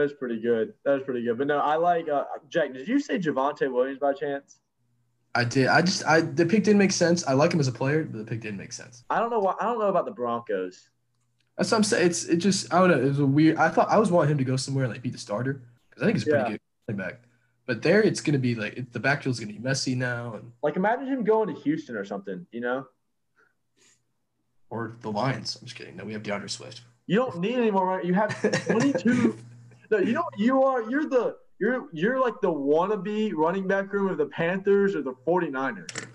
is 0.01 0.13
pretty 0.13 0.41
good. 0.41 0.75
That 0.85 0.99
is 0.99 1.03
pretty 1.05 1.25
good. 1.25 1.39
But 1.39 1.47
no, 1.47 1.59
I 1.59 1.77
like 1.77 2.09
uh, 2.09 2.25
Jack. 2.49 2.75
Did 2.75 2.87
you 2.87 3.01
say 3.01 3.19
Javonte 3.19 3.73
Williams 3.73 3.99
by 3.99 4.13
chance? 4.13 4.59
I 5.35 5.45
did. 5.45 5.69
I 5.69 5.81
just, 5.81 6.05
I 6.07 6.21
the 6.21 6.45
pick 6.45 6.65
didn't 6.65 6.79
make 6.79 6.93
sense. 6.93 7.27
I 7.27 7.33
like 7.33 7.53
him 7.55 7.61
as 7.61 7.69
a 7.69 7.73
player, 7.73 8.05
but 8.05 8.19
the 8.19 8.25
pick 8.25 8.41
didn't 8.41 8.59
make 8.59 8.73
sense. 8.73 9.05
I 9.11 9.19
don't 9.19 9.31
know 9.31 9.41
why. 9.41 9.55
I 9.61 9.65
don't 9.65 9.79
know 9.79 9.89
about 9.89 10.05
the 10.05 10.11
Broncos. 10.13 10.91
That's 11.57 11.71
what 11.71 11.79
I'm 11.79 11.85
saying. 11.85 12.07
It's 12.07 12.25
it 12.25 12.37
just 12.37 12.73
I 12.73 12.81
don't 12.81 12.91
know. 12.91 13.01
It 13.01 13.09
was 13.09 13.19
a 13.21 13.27
weird. 13.27 13.57
I 13.57 13.71
thought 13.71 13.89
I 13.89 13.99
was 13.99 14.11
wanting 14.11 14.33
him 14.33 14.39
to 14.39 14.45
go 14.45 14.57
somewhere 14.57 14.85
and 14.85 14.93
like 14.93 15.03
be 15.03 15.11
the 15.11 15.19
starter 15.19 15.63
because 15.89 16.03
I 16.03 16.07
think 16.07 16.17
he's 16.19 16.27
a 16.27 16.31
pretty 16.31 16.39
Yeah. 16.39 16.43
good 16.51 16.51
running 16.51 16.61
back. 16.97 17.21
But 17.67 17.83
there, 17.83 18.03
it's 18.03 18.21
gonna 18.21 18.39
be 18.39 18.55
like 18.55 18.77
it, 18.77 18.93
the 18.93 19.01
backfield's 19.01 19.39
gonna 19.39 19.53
be 19.53 19.59
messy 19.59 19.95
now, 19.95 20.35
and 20.35 20.53
Like 20.63 20.77
imagine 20.77 21.07
him 21.07 21.25
going 21.25 21.55
to 21.55 21.61
Houston 21.63 21.97
or 21.97 22.05
something. 22.05 22.47
You 22.51 22.61
know, 22.61 22.87
or 24.71 24.97
the 25.03 25.11
Lions. 25.11 25.57
I'm 25.57 25.67
just 25.67 25.77
kidding. 25.77 25.97
No, 25.97 26.05
we 26.05 26.13
have 26.13 26.23
D'Andre 26.23 26.49
Swift. 26.49 26.83
you 27.07 27.17
don't 27.17 27.39
need 27.39 27.57
any 27.57 27.71
more. 27.71 27.87
Right? 27.87 28.05
You 28.05 28.15
have 28.15 28.41
22. 28.67 29.37
no, 29.91 29.99
you 29.99 30.13
know 30.13 30.25
you 30.37 30.63
are. 30.63 30.89
You're 30.91 31.09
the 31.09 31.37
you're 31.59 31.89
you're 31.93 32.19
like 32.19 32.41
the 32.41 32.51
wannabe 32.51 33.35
running 33.35 33.69
back 33.69 33.93
room 33.93 34.09
of 34.11 34.19
the 34.19 34.27
Panthers 34.27 34.97
or 34.97 35.03
the 35.03 35.13
49ers. 35.27 36.07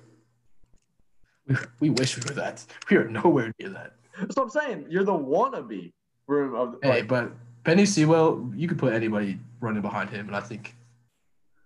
We, 1.48 1.56
we 1.80 1.90
wish 1.92 2.18
we 2.18 2.24
were 2.28 2.36
that. 2.36 2.66
We 2.90 2.98
are 2.98 3.08
nowhere 3.08 3.54
near 3.60 3.70
that. 3.70 3.94
That's 4.20 4.36
what 4.36 4.44
I'm 4.44 4.50
saying. 4.50 4.88
You're 4.90 5.04
the 5.04 5.14
wannabe 5.14 5.94
room 6.28 6.56
of 6.56 6.74
the. 6.74 6.80
Hey, 6.82 7.02
like, 7.02 7.08
but 7.08 7.32
Penei 7.64 7.88
Sewell, 7.88 8.52
you 8.56 8.68
could 8.68 8.80
put 8.80 8.94
anybody 8.94 9.40
running 9.66 9.82
behind 9.82 10.10
him, 10.10 10.28
and 10.28 10.36
I 10.36 10.40
think 10.42 10.76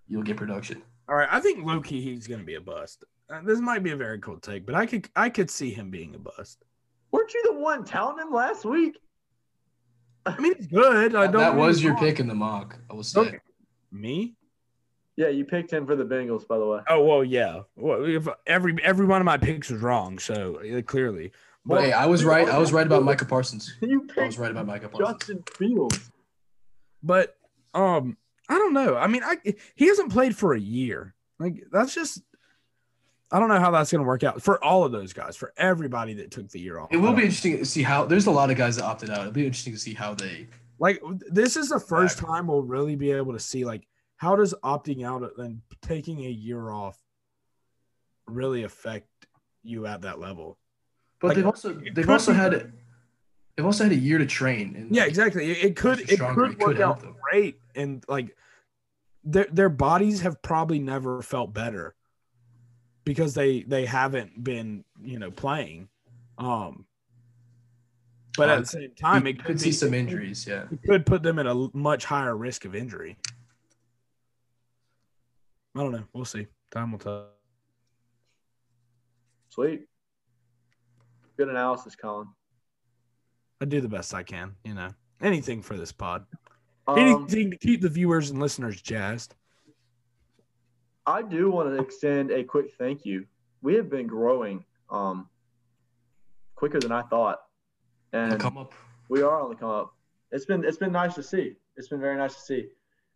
you'll 0.07 0.23
get 0.23 0.37
production. 0.37 0.81
All 1.07 1.15
right, 1.15 1.27
I 1.31 1.39
think 1.39 1.65
low 1.65 1.81
key 1.81 2.01
he's 2.01 2.27
going 2.27 2.39
to 2.39 2.45
be 2.45 2.55
a 2.55 2.61
bust. 2.61 3.03
Uh, 3.31 3.41
this 3.43 3.59
might 3.59 3.83
be 3.83 3.91
a 3.91 3.95
very 3.95 4.19
cold 4.19 4.41
take, 4.41 4.65
but 4.65 4.73
I 4.75 4.85
could 4.85 5.07
I 5.15 5.29
could 5.29 5.49
see 5.51 5.69
him 5.71 5.91
being 5.91 6.15
a 6.15 6.19
bust. 6.19 6.63
weren't 7.11 7.33
you 7.33 7.43
the 7.45 7.59
one 7.59 7.83
telling 7.83 8.17
him 8.17 8.31
last 8.33 8.65
week? 8.65 8.97
I 10.25 10.37
mean, 10.39 10.55
he's 10.55 10.67
good. 10.67 11.15
I 11.15 11.21
That, 11.27 11.31
don't. 11.31 11.41
that 11.41 11.55
was 11.55 11.81
your 11.83 11.93
wrong. 11.93 12.03
pick 12.03 12.19
in 12.19 12.27
the 12.27 12.35
mock. 12.35 12.77
I 12.89 12.93
will 12.93 13.03
say. 13.03 13.19
Okay. 13.21 13.39
Me? 13.91 14.35
Yeah, 15.15 15.27
you 15.29 15.43
picked 15.45 15.71
him 15.71 15.85
for 15.85 15.95
the 15.95 16.05
Bengals, 16.05 16.47
by 16.47 16.57
the 16.57 16.65
way. 16.65 16.79
Oh 16.87 17.03
well, 17.03 17.23
yeah. 17.23 17.61
Well, 17.75 18.05
if 18.05 18.27
every 18.47 18.75
every 18.83 19.05
one 19.05 19.21
of 19.21 19.25
my 19.25 19.37
picks 19.37 19.69
was 19.69 19.81
wrong, 19.81 20.17
so 20.19 20.59
uh, 20.61 20.81
clearly. 20.81 21.31
But 21.65 21.81
hey, 21.81 21.91
I 21.91 22.05
was 22.05 22.23
right. 22.23 22.47
I 22.47 22.57
was 22.57 22.71
right 22.71 22.85
about 22.85 23.03
Micah 23.03 23.25
Parsons. 23.25 23.75
You 23.81 24.07
I 24.17 24.25
was 24.27 24.37
right 24.39 24.51
about 24.51 24.65
Micah 24.65 24.87
Parsons. 24.89 25.17
Justin 25.19 25.43
Fields. 25.57 26.09
But 27.03 27.35
um, 27.73 28.17
I 28.47 28.55
don't 28.55 28.73
know. 28.73 28.95
I 28.97 29.07
mean, 29.07 29.23
I 29.23 29.37
he 29.75 29.87
hasn't 29.87 30.11
played 30.11 30.35
for 30.35 30.53
a 30.53 30.59
year. 30.59 31.13
Like 31.39 31.65
that's 31.71 31.93
just. 31.93 32.21
I 33.31 33.39
don't 33.39 33.49
know 33.49 33.59
how 33.59 33.69
that's 33.69 33.91
going 33.91 34.01
to 34.01 34.07
work 34.07 34.23
out 34.23 34.41
for 34.41 34.63
all 34.63 34.85
of 34.85 34.91
those 34.91 35.13
guys, 35.13 35.35
for 35.37 35.53
everybody 35.55 36.15
that 36.15 36.31
took 36.31 36.49
the 36.49 36.59
year 36.59 36.79
off. 36.79 36.89
It 36.91 36.97
will 36.97 37.13
be 37.13 37.21
interesting 37.21 37.59
to 37.59 37.65
see 37.65 37.83
how. 37.83 38.05
There's 38.05 38.25
a 38.25 38.31
lot 38.31 38.49
of 38.49 38.57
guys 38.57 38.77
that 38.77 38.85
opted 38.85 39.11
out. 39.11 39.19
It'll 39.19 39.31
be 39.31 39.45
interesting 39.45 39.73
to 39.73 39.79
see 39.79 39.93
how 39.93 40.15
they. 40.15 40.47
like 40.79 40.99
this 41.29 41.55
is 41.55 41.69
the 41.69 41.79
first 41.79 42.17
time 42.17 42.47
we'll 42.47 42.63
really 42.63 42.95
be 42.95 43.11
able 43.11 43.33
to 43.33 43.39
see 43.39 43.65
like 43.65 43.85
how 44.17 44.35
does 44.35 44.55
opting 44.63 45.05
out 45.05 45.31
and 45.37 45.61
taking 45.83 46.25
a 46.25 46.29
year 46.29 46.71
off 46.71 46.97
really 48.25 48.63
affect 48.63 49.07
you 49.63 49.85
at 49.85 50.01
that 50.01 50.19
level. 50.19 50.57
But 51.21 51.27
Like, 51.27 51.35
they've 51.37 51.45
also 51.45 51.79
it 51.79 51.95
they've 51.95 52.09
also 52.09 52.33
had 52.33 52.73
they've 53.59 53.65
also 53.65 53.83
had 53.83 53.91
a 53.91 53.95
year 53.97 54.17
to 54.17 54.25
train. 54.25 54.73
And 54.77 54.95
Yeah, 54.95 55.03
exactly. 55.03 55.51
It, 55.51 55.65
it 55.65 55.75
could 55.75 55.99
it 55.99 56.11
stronger, 56.11 56.43
could 56.43 56.51
it 56.53 56.59
could 56.59 56.67
work 56.69 56.77
help 56.77 56.97
out 56.97 57.01
them. 57.03 57.15
great, 57.29 57.59
and 57.75 58.05
like 58.07 58.37
their 59.25 59.47
their 59.51 59.67
bodies 59.67 60.21
have 60.21 60.41
probably 60.41 60.79
never 60.79 61.21
felt 61.21 61.53
better 61.53 61.93
because 63.03 63.33
they 63.33 63.63
they 63.63 63.85
haven't 63.85 64.41
been 64.41 64.85
you 65.01 65.19
know 65.19 65.29
playing. 65.29 65.89
Um, 66.37 66.85
but 68.37 68.47
Uh, 68.49 68.53
at 68.53 68.59
the 68.59 68.65
same 68.67 68.91
time, 68.95 69.27
it 69.27 69.33
could 69.39 69.45
could 69.45 69.59
see 69.59 69.69
be- 69.69 69.73
some 69.73 69.93
injuries. 69.93 70.47
Yeah. 70.47 70.67
It 70.71 70.79
could 70.87 71.05
put 71.05 71.21
them 71.21 71.37
at 71.37 71.45
a 71.45 71.69
much 71.73 72.05
higher 72.05 72.37
risk 72.37 72.63
of 72.63 72.73
injury. 72.75 73.17
I 75.75 75.79
don't 75.81 75.91
know. 75.91 76.05
We'll 76.13 76.23
see. 76.23 76.47
Time 76.71 76.93
will 76.93 76.99
tell. 76.99 77.27
Sweet. 79.49 79.81
Good 81.35 81.49
analysis, 81.49 81.95
Colin. 81.97 82.27
I 83.61 83.65
do 83.65 83.81
the 83.81 83.89
best 83.89 84.13
I 84.13 84.23
can. 84.23 84.55
You 84.63 84.73
know, 84.73 84.89
anything 85.21 85.61
for 85.61 85.77
this 85.77 85.91
pod. 85.91 86.25
Um, 86.87 86.97
anything 86.97 87.51
to 87.51 87.57
keep 87.57 87.81
the 87.81 87.89
viewers 87.89 88.29
and 88.31 88.39
listeners 88.39 88.81
jazzed. 88.81 89.35
I 91.05 91.21
do 91.21 91.49
want 91.49 91.69
to 91.69 91.81
extend 91.81 92.31
a 92.31 92.43
quick 92.43 92.71
thank 92.77 93.05
you. 93.05 93.25
We 93.61 93.75
have 93.75 93.89
been 93.89 94.07
growing 94.07 94.63
um, 94.89 95.27
quicker 96.55 96.79
than 96.79 96.91
I 96.91 97.01
thought, 97.03 97.39
and 98.13 98.39
come 98.39 98.57
up. 98.57 98.73
we 99.09 99.21
are 99.21 99.41
on 99.41 99.49
the 99.49 99.55
come 99.55 99.69
up. 99.69 99.93
It's 100.31 100.45
been 100.45 100.63
it's 100.63 100.77
been 100.77 100.91
nice 100.91 101.15
to 101.15 101.23
see. 101.23 101.55
It's 101.75 101.87
been 101.87 101.99
very 101.99 102.17
nice 102.17 102.35
to 102.35 102.41
see, 102.41 102.67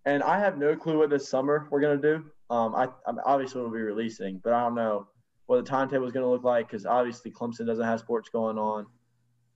and 0.05 0.23
I 0.23 0.39
have 0.39 0.57
no 0.57 0.75
clue 0.75 0.97
what 0.97 1.09
this 1.09 1.27
summer 1.27 1.67
we're 1.71 1.81
gonna 1.81 1.97
do. 1.97 2.25
Um, 2.49 2.75
I 2.75 2.87
I'm 3.07 3.19
obviously 3.25 3.61
we'll 3.61 3.71
be 3.71 3.79
releasing, 3.81 4.39
but 4.43 4.53
I 4.53 4.61
don't 4.61 4.75
know 4.75 5.07
what 5.45 5.63
the 5.63 5.69
timetable 5.69 6.05
is 6.05 6.13
gonna 6.13 6.29
look 6.29 6.43
like 6.43 6.67
because 6.67 6.85
obviously 6.85 7.31
Clemson 7.31 7.65
doesn't 7.65 7.85
have 7.85 7.99
sports 7.99 8.29
going 8.29 8.57
on. 8.57 8.85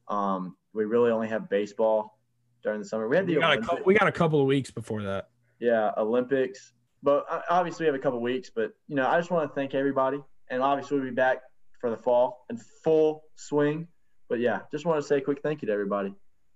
Um, 0.07 0.55
we 0.73 0.85
really 0.85 1.11
only 1.11 1.27
have 1.27 1.49
baseball 1.49 2.17
during 2.63 2.79
the 2.79 2.85
summer. 2.85 3.07
We 3.07 3.15
had 3.15 3.27
the 3.27 3.35
We 3.35 3.41
got, 3.41 3.57
a 3.57 3.61
couple, 3.61 3.85
we 3.85 3.93
got 3.93 4.07
a 4.07 4.11
couple 4.11 4.41
of 4.41 4.47
weeks 4.47 4.71
before 4.71 5.03
that. 5.03 5.29
Yeah, 5.59 5.91
Olympics. 5.97 6.73
But 7.03 7.25
uh, 7.29 7.41
obviously, 7.49 7.83
we 7.83 7.87
have 7.87 7.95
a 7.95 7.99
couple 7.99 8.19
weeks. 8.21 8.49
But 8.53 8.73
you 8.87 8.95
know, 8.95 9.07
I 9.07 9.17
just 9.17 9.31
want 9.31 9.49
to 9.49 9.55
thank 9.55 9.73
everybody, 9.73 10.21
and 10.49 10.61
obviously, 10.61 10.97
we'll 10.97 11.09
be 11.09 11.15
back 11.15 11.41
for 11.79 11.89
the 11.89 11.97
fall 11.97 12.45
in 12.49 12.57
full 12.83 13.23
swing. 13.35 13.87
But 14.29 14.39
yeah, 14.39 14.61
just 14.71 14.85
want 14.85 15.01
to 15.01 15.07
say 15.07 15.17
a 15.17 15.21
quick 15.21 15.41
thank 15.41 15.61
you 15.61 15.67
to 15.67 15.73
everybody. 15.73 16.13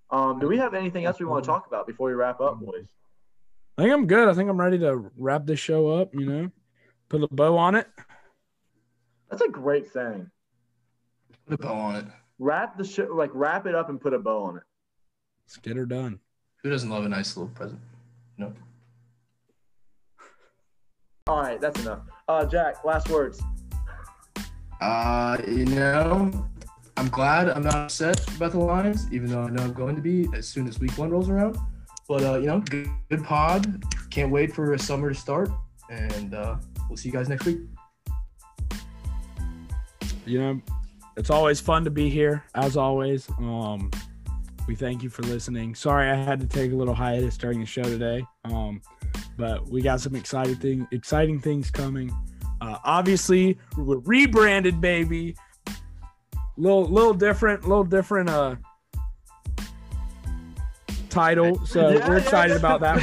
Um, 0.09 0.39
do 0.39 0.47
we 0.47 0.57
have 0.57 0.73
anything 0.73 1.05
else 1.05 1.19
we 1.19 1.25
want 1.25 1.43
to 1.43 1.47
talk 1.47 1.67
about 1.67 1.87
before 1.87 2.07
we 2.09 2.13
wrap 2.13 2.41
up, 2.41 2.59
boys? 2.59 2.87
I 3.77 3.83
think 3.83 3.93
I'm 3.93 4.07
good. 4.07 4.27
I 4.27 4.33
think 4.33 4.49
I'm 4.49 4.59
ready 4.59 4.77
to 4.79 5.09
wrap 5.17 5.45
this 5.45 5.59
show 5.59 5.87
up. 5.87 6.13
You 6.13 6.25
know, 6.25 6.51
put 7.07 7.23
a 7.23 7.27
bow 7.31 7.57
on 7.57 7.75
it. 7.75 7.87
That's 9.29 9.41
a 9.41 9.47
great 9.47 9.89
thing. 9.89 10.29
Put 11.47 11.59
a 11.59 11.63
bow 11.63 11.73
on 11.73 11.95
it. 11.95 12.05
Wrap 12.41 12.75
the 12.75 12.83
shit 12.83 13.11
like 13.11 13.29
wrap 13.35 13.67
it 13.67 13.75
up 13.75 13.89
and 13.89 14.01
put 14.01 14.15
a 14.15 14.17
bow 14.19 14.45
on 14.45 14.57
it. 14.57 14.63
Let's 15.45 15.57
get 15.57 15.77
her 15.77 15.85
done. 15.85 16.19
Who 16.63 16.71
doesn't 16.71 16.89
love 16.89 17.05
a 17.05 17.09
nice 17.09 17.37
little 17.37 17.53
present? 17.53 17.79
No. 18.39 18.51
All 21.27 21.39
right, 21.39 21.61
that's 21.61 21.79
enough. 21.81 21.99
Uh, 22.27 22.43
Jack, 22.45 22.83
last 22.83 23.09
words. 23.09 23.43
Uh, 24.81 25.37
you 25.47 25.65
know, 25.65 26.47
I'm 26.97 27.09
glad 27.09 27.47
I'm 27.47 27.61
not 27.61 27.75
upset 27.75 28.27
about 28.35 28.53
the 28.53 28.59
Lions, 28.59 29.05
even 29.11 29.29
though 29.29 29.43
I 29.43 29.51
know 29.51 29.61
I'm 29.61 29.73
going 29.73 29.95
to 29.95 30.01
be 30.01 30.27
as 30.35 30.47
soon 30.47 30.67
as 30.67 30.79
week 30.79 30.97
one 30.97 31.11
rolls 31.11 31.29
around. 31.29 31.59
But 32.07 32.23
uh, 32.23 32.39
you 32.39 32.47
know, 32.47 32.59
good, 32.61 32.89
good 33.11 33.23
pod. 33.23 33.83
Can't 34.09 34.31
wait 34.31 34.51
for 34.51 34.73
a 34.73 34.79
summer 34.79 35.09
to 35.09 35.15
start, 35.15 35.51
and 35.91 36.33
uh, 36.33 36.55
we'll 36.89 36.97
see 36.97 37.09
you 37.09 37.13
guys 37.13 37.29
next 37.29 37.45
week. 37.45 37.59
You 40.25 40.39
know, 40.39 40.61
it's 41.17 41.29
always 41.29 41.59
fun 41.59 41.83
to 41.85 41.91
be 41.91 42.09
here, 42.09 42.43
as 42.55 42.77
always. 42.77 43.27
Um, 43.39 43.91
we 44.67 44.75
thank 44.75 45.03
you 45.03 45.09
for 45.09 45.23
listening. 45.23 45.75
Sorry 45.75 46.09
I 46.09 46.15
had 46.15 46.39
to 46.39 46.47
take 46.47 46.71
a 46.71 46.75
little 46.75 46.93
hiatus 46.93 47.37
during 47.37 47.59
the 47.59 47.65
show 47.65 47.83
today. 47.83 48.25
Um, 48.45 48.81
but 49.37 49.67
we 49.69 49.81
got 49.81 49.99
some 50.01 50.15
exciting 50.15 50.55
thing, 50.55 50.87
exciting 50.91 51.39
things 51.39 51.69
coming. 51.71 52.11
Uh, 52.61 52.77
obviously, 52.83 53.57
we're 53.77 53.97
rebranded, 53.99 54.79
baby. 54.79 55.35
Little, 56.57 56.85
little 56.85 57.13
different, 57.13 57.63
little 57.67 57.83
different. 57.83 58.29
Uh, 58.29 58.55
title. 61.09 61.63
So 61.65 61.89
Yeah, 61.89 62.07
we're 62.07 62.17
excited 62.19 62.53
yeah. 62.53 62.59
about 62.59 62.79
that. 62.81 62.99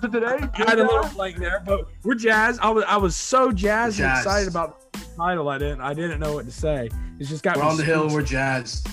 Today, 0.00 0.26
I 0.54 0.70
had 0.70 0.78
a 0.78 0.84
little 0.84 1.08
blank 1.14 1.36
there, 1.38 1.62
but 1.66 1.88
we're 2.04 2.14
jazzed. 2.14 2.60
I 2.60 2.70
was 2.70 2.84
I 2.86 2.96
was 2.96 3.16
so 3.16 3.50
jazzed 3.50 3.98
and 3.98 4.08
Jazzed. 4.08 4.26
excited 4.26 4.48
about 4.48 4.83
title. 5.16 5.48
I 5.48 5.58
didn't 5.58 5.80
I 5.80 5.94
didn't 5.94 6.20
know 6.20 6.34
what 6.34 6.46
to 6.46 6.52
say. 6.52 6.88
It's 7.18 7.28
just 7.28 7.42
got 7.42 7.56
We're 7.56 7.64
me 7.64 7.68
on 7.70 7.76
the 7.76 7.84
hill. 7.84 8.08
We're 8.08 8.22
jazzed. 8.22 8.88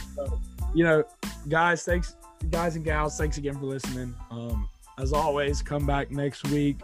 you 0.74 0.84
know, 0.84 1.04
guys, 1.50 1.84
thanks, 1.84 2.16
guys 2.50 2.76
and 2.76 2.86
gals, 2.86 3.18
thanks 3.18 3.38
again 3.38 3.56
for 3.56 3.66
listening. 3.66 4.16
Um, 4.30 4.70
as 5.00 5.14
always, 5.14 5.62
come 5.62 5.86
back 5.86 6.12
next 6.12 6.48
week 6.50 6.78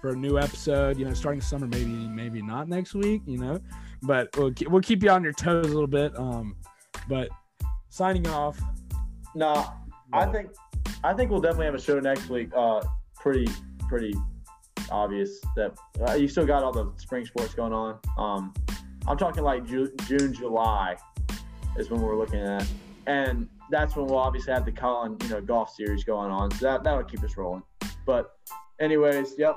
for 0.00 0.10
a 0.10 0.16
new 0.16 0.38
episode. 0.38 0.98
You 0.98 1.04
know, 1.04 1.14
starting 1.14 1.40
summer, 1.40 1.66
maybe 1.66 1.86
maybe 1.86 2.42
not 2.42 2.68
next 2.68 2.94
week. 2.94 3.22
You 3.26 3.38
know, 3.38 3.60
but 4.02 4.28
we'll 4.36 4.52
keep, 4.52 4.68
we'll 4.68 4.82
keep 4.82 5.02
you 5.02 5.10
on 5.10 5.22
your 5.22 5.32
toes 5.32 5.66
a 5.66 5.72
little 5.72 5.86
bit. 5.86 6.18
Um, 6.18 6.56
but 7.08 7.28
signing 7.90 8.26
off. 8.28 8.58
No, 9.34 9.72
I 10.12 10.26
think 10.26 10.50
I 11.04 11.14
think 11.14 11.30
we'll 11.30 11.40
definitely 11.40 11.66
have 11.66 11.74
a 11.74 11.80
show 11.80 12.00
next 12.00 12.28
week. 12.28 12.50
Uh, 12.56 12.82
pretty 13.16 13.48
pretty 13.88 14.14
obvious 14.90 15.40
that 15.56 15.76
uh, 16.06 16.14
you 16.14 16.28
still 16.28 16.46
got 16.46 16.62
all 16.62 16.72
the 16.72 16.90
spring 16.96 17.24
sports 17.24 17.54
going 17.54 17.72
on. 17.72 17.98
Um, 18.16 18.54
I'm 19.08 19.16
talking 19.16 19.42
like 19.42 19.64
Ju- 19.64 19.90
June, 20.06 20.34
July 20.34 20.96
is 21.78 21.90
when 21.90 22.02
we're 22.02 22.16
looking 22.16 22.40
at, 22.40 22.66
and 23.06 23.48
that's 23.70 23.96
when 23.96 24.06
we'll 24.06 24.18
obviously 24.18 24.52
have 24.52 24.66
the 24.66 24.72
Colin, 24.72 25.16
you 25.22 25.30
know, 25.30 25.40
golf 25.40 25.70
series 25.70 26.04
going 26.04 26.30
on. 26.30 26.50
So 26.50 26.66
that 26.66 26.84
that'll 26.84 27.04
keep 27.04 27.24
us 27.24 27.36
rolling. 27.38 27.62
But, 28.04 28.36
anyways, 28.80 29.34
yep. 29.38 29.56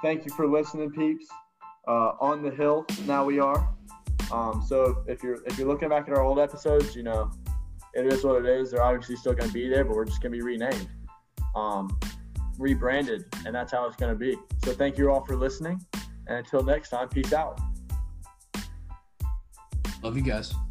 Thank 0.00 0.24
you 0.24 0.32
for 0.34 0.46
listening, 0.46 0.92
peeps. 0.92 1.26
Uh, 1.88 2.12
on 2.20 2.42
the 2.42 2.50
hill, 2.50 2.86
now 3.04 3.24
we 3.24 3.40
are. 3.40 3.68
Um, 4.32 4.64
so 4.66 5.04
if 5.08 5.22
you're 5.22 5.42
if 5.44 5.58
you're 5.58 5.68
looking 5.68 5.88
back 5.88 6.08
at 6.08 6.14
our 6.14 6.22
old 6.22 6.38
episodes, 6.38 6.94
you 6.94 7.02
know, 7.02 7.32
it 7.94 8.06
is 8.12 8.24
what 8.24 8.44
it 8.44 8.46
is. 8.46 8.70
They're 8.70 8.82
obviously 8.82 9.16
still 9.16 9.34
going 9.34 9.48
to 9.48 9.54
be 9.54 9.68
there, 9.68 9.84
but 9.84 9.96
we're 9.96 10.04
just 10.04 10.22
going 10.22 10.32
to 10.32 10.38
be 10.38 10.42
renamed, 10.42 10.88
um, 11.56 11.98
rebranded, 12.58 13.24
and 13.44 13.54
that's 13.54 13.72
how 13.72 13.86
it's 13.86 13.96
going 13.96 14.12
to 14.12 14.18
be. 14.18 14.36
So 14.64 14.72
thank 14.72 14.98
you 14.98 15.10
all 15.10 15.24
for 15.24 15.36
listening, 15.36 15.84
and 16.28 16.38
until 16.38 16.62
next 16.62 16.90
time, 16.90 17.08
peace 17.08 17.32
out. 17.32 17.60
Love 20.04 20.18
you 20.18 20.22
guys. 20.22 20.63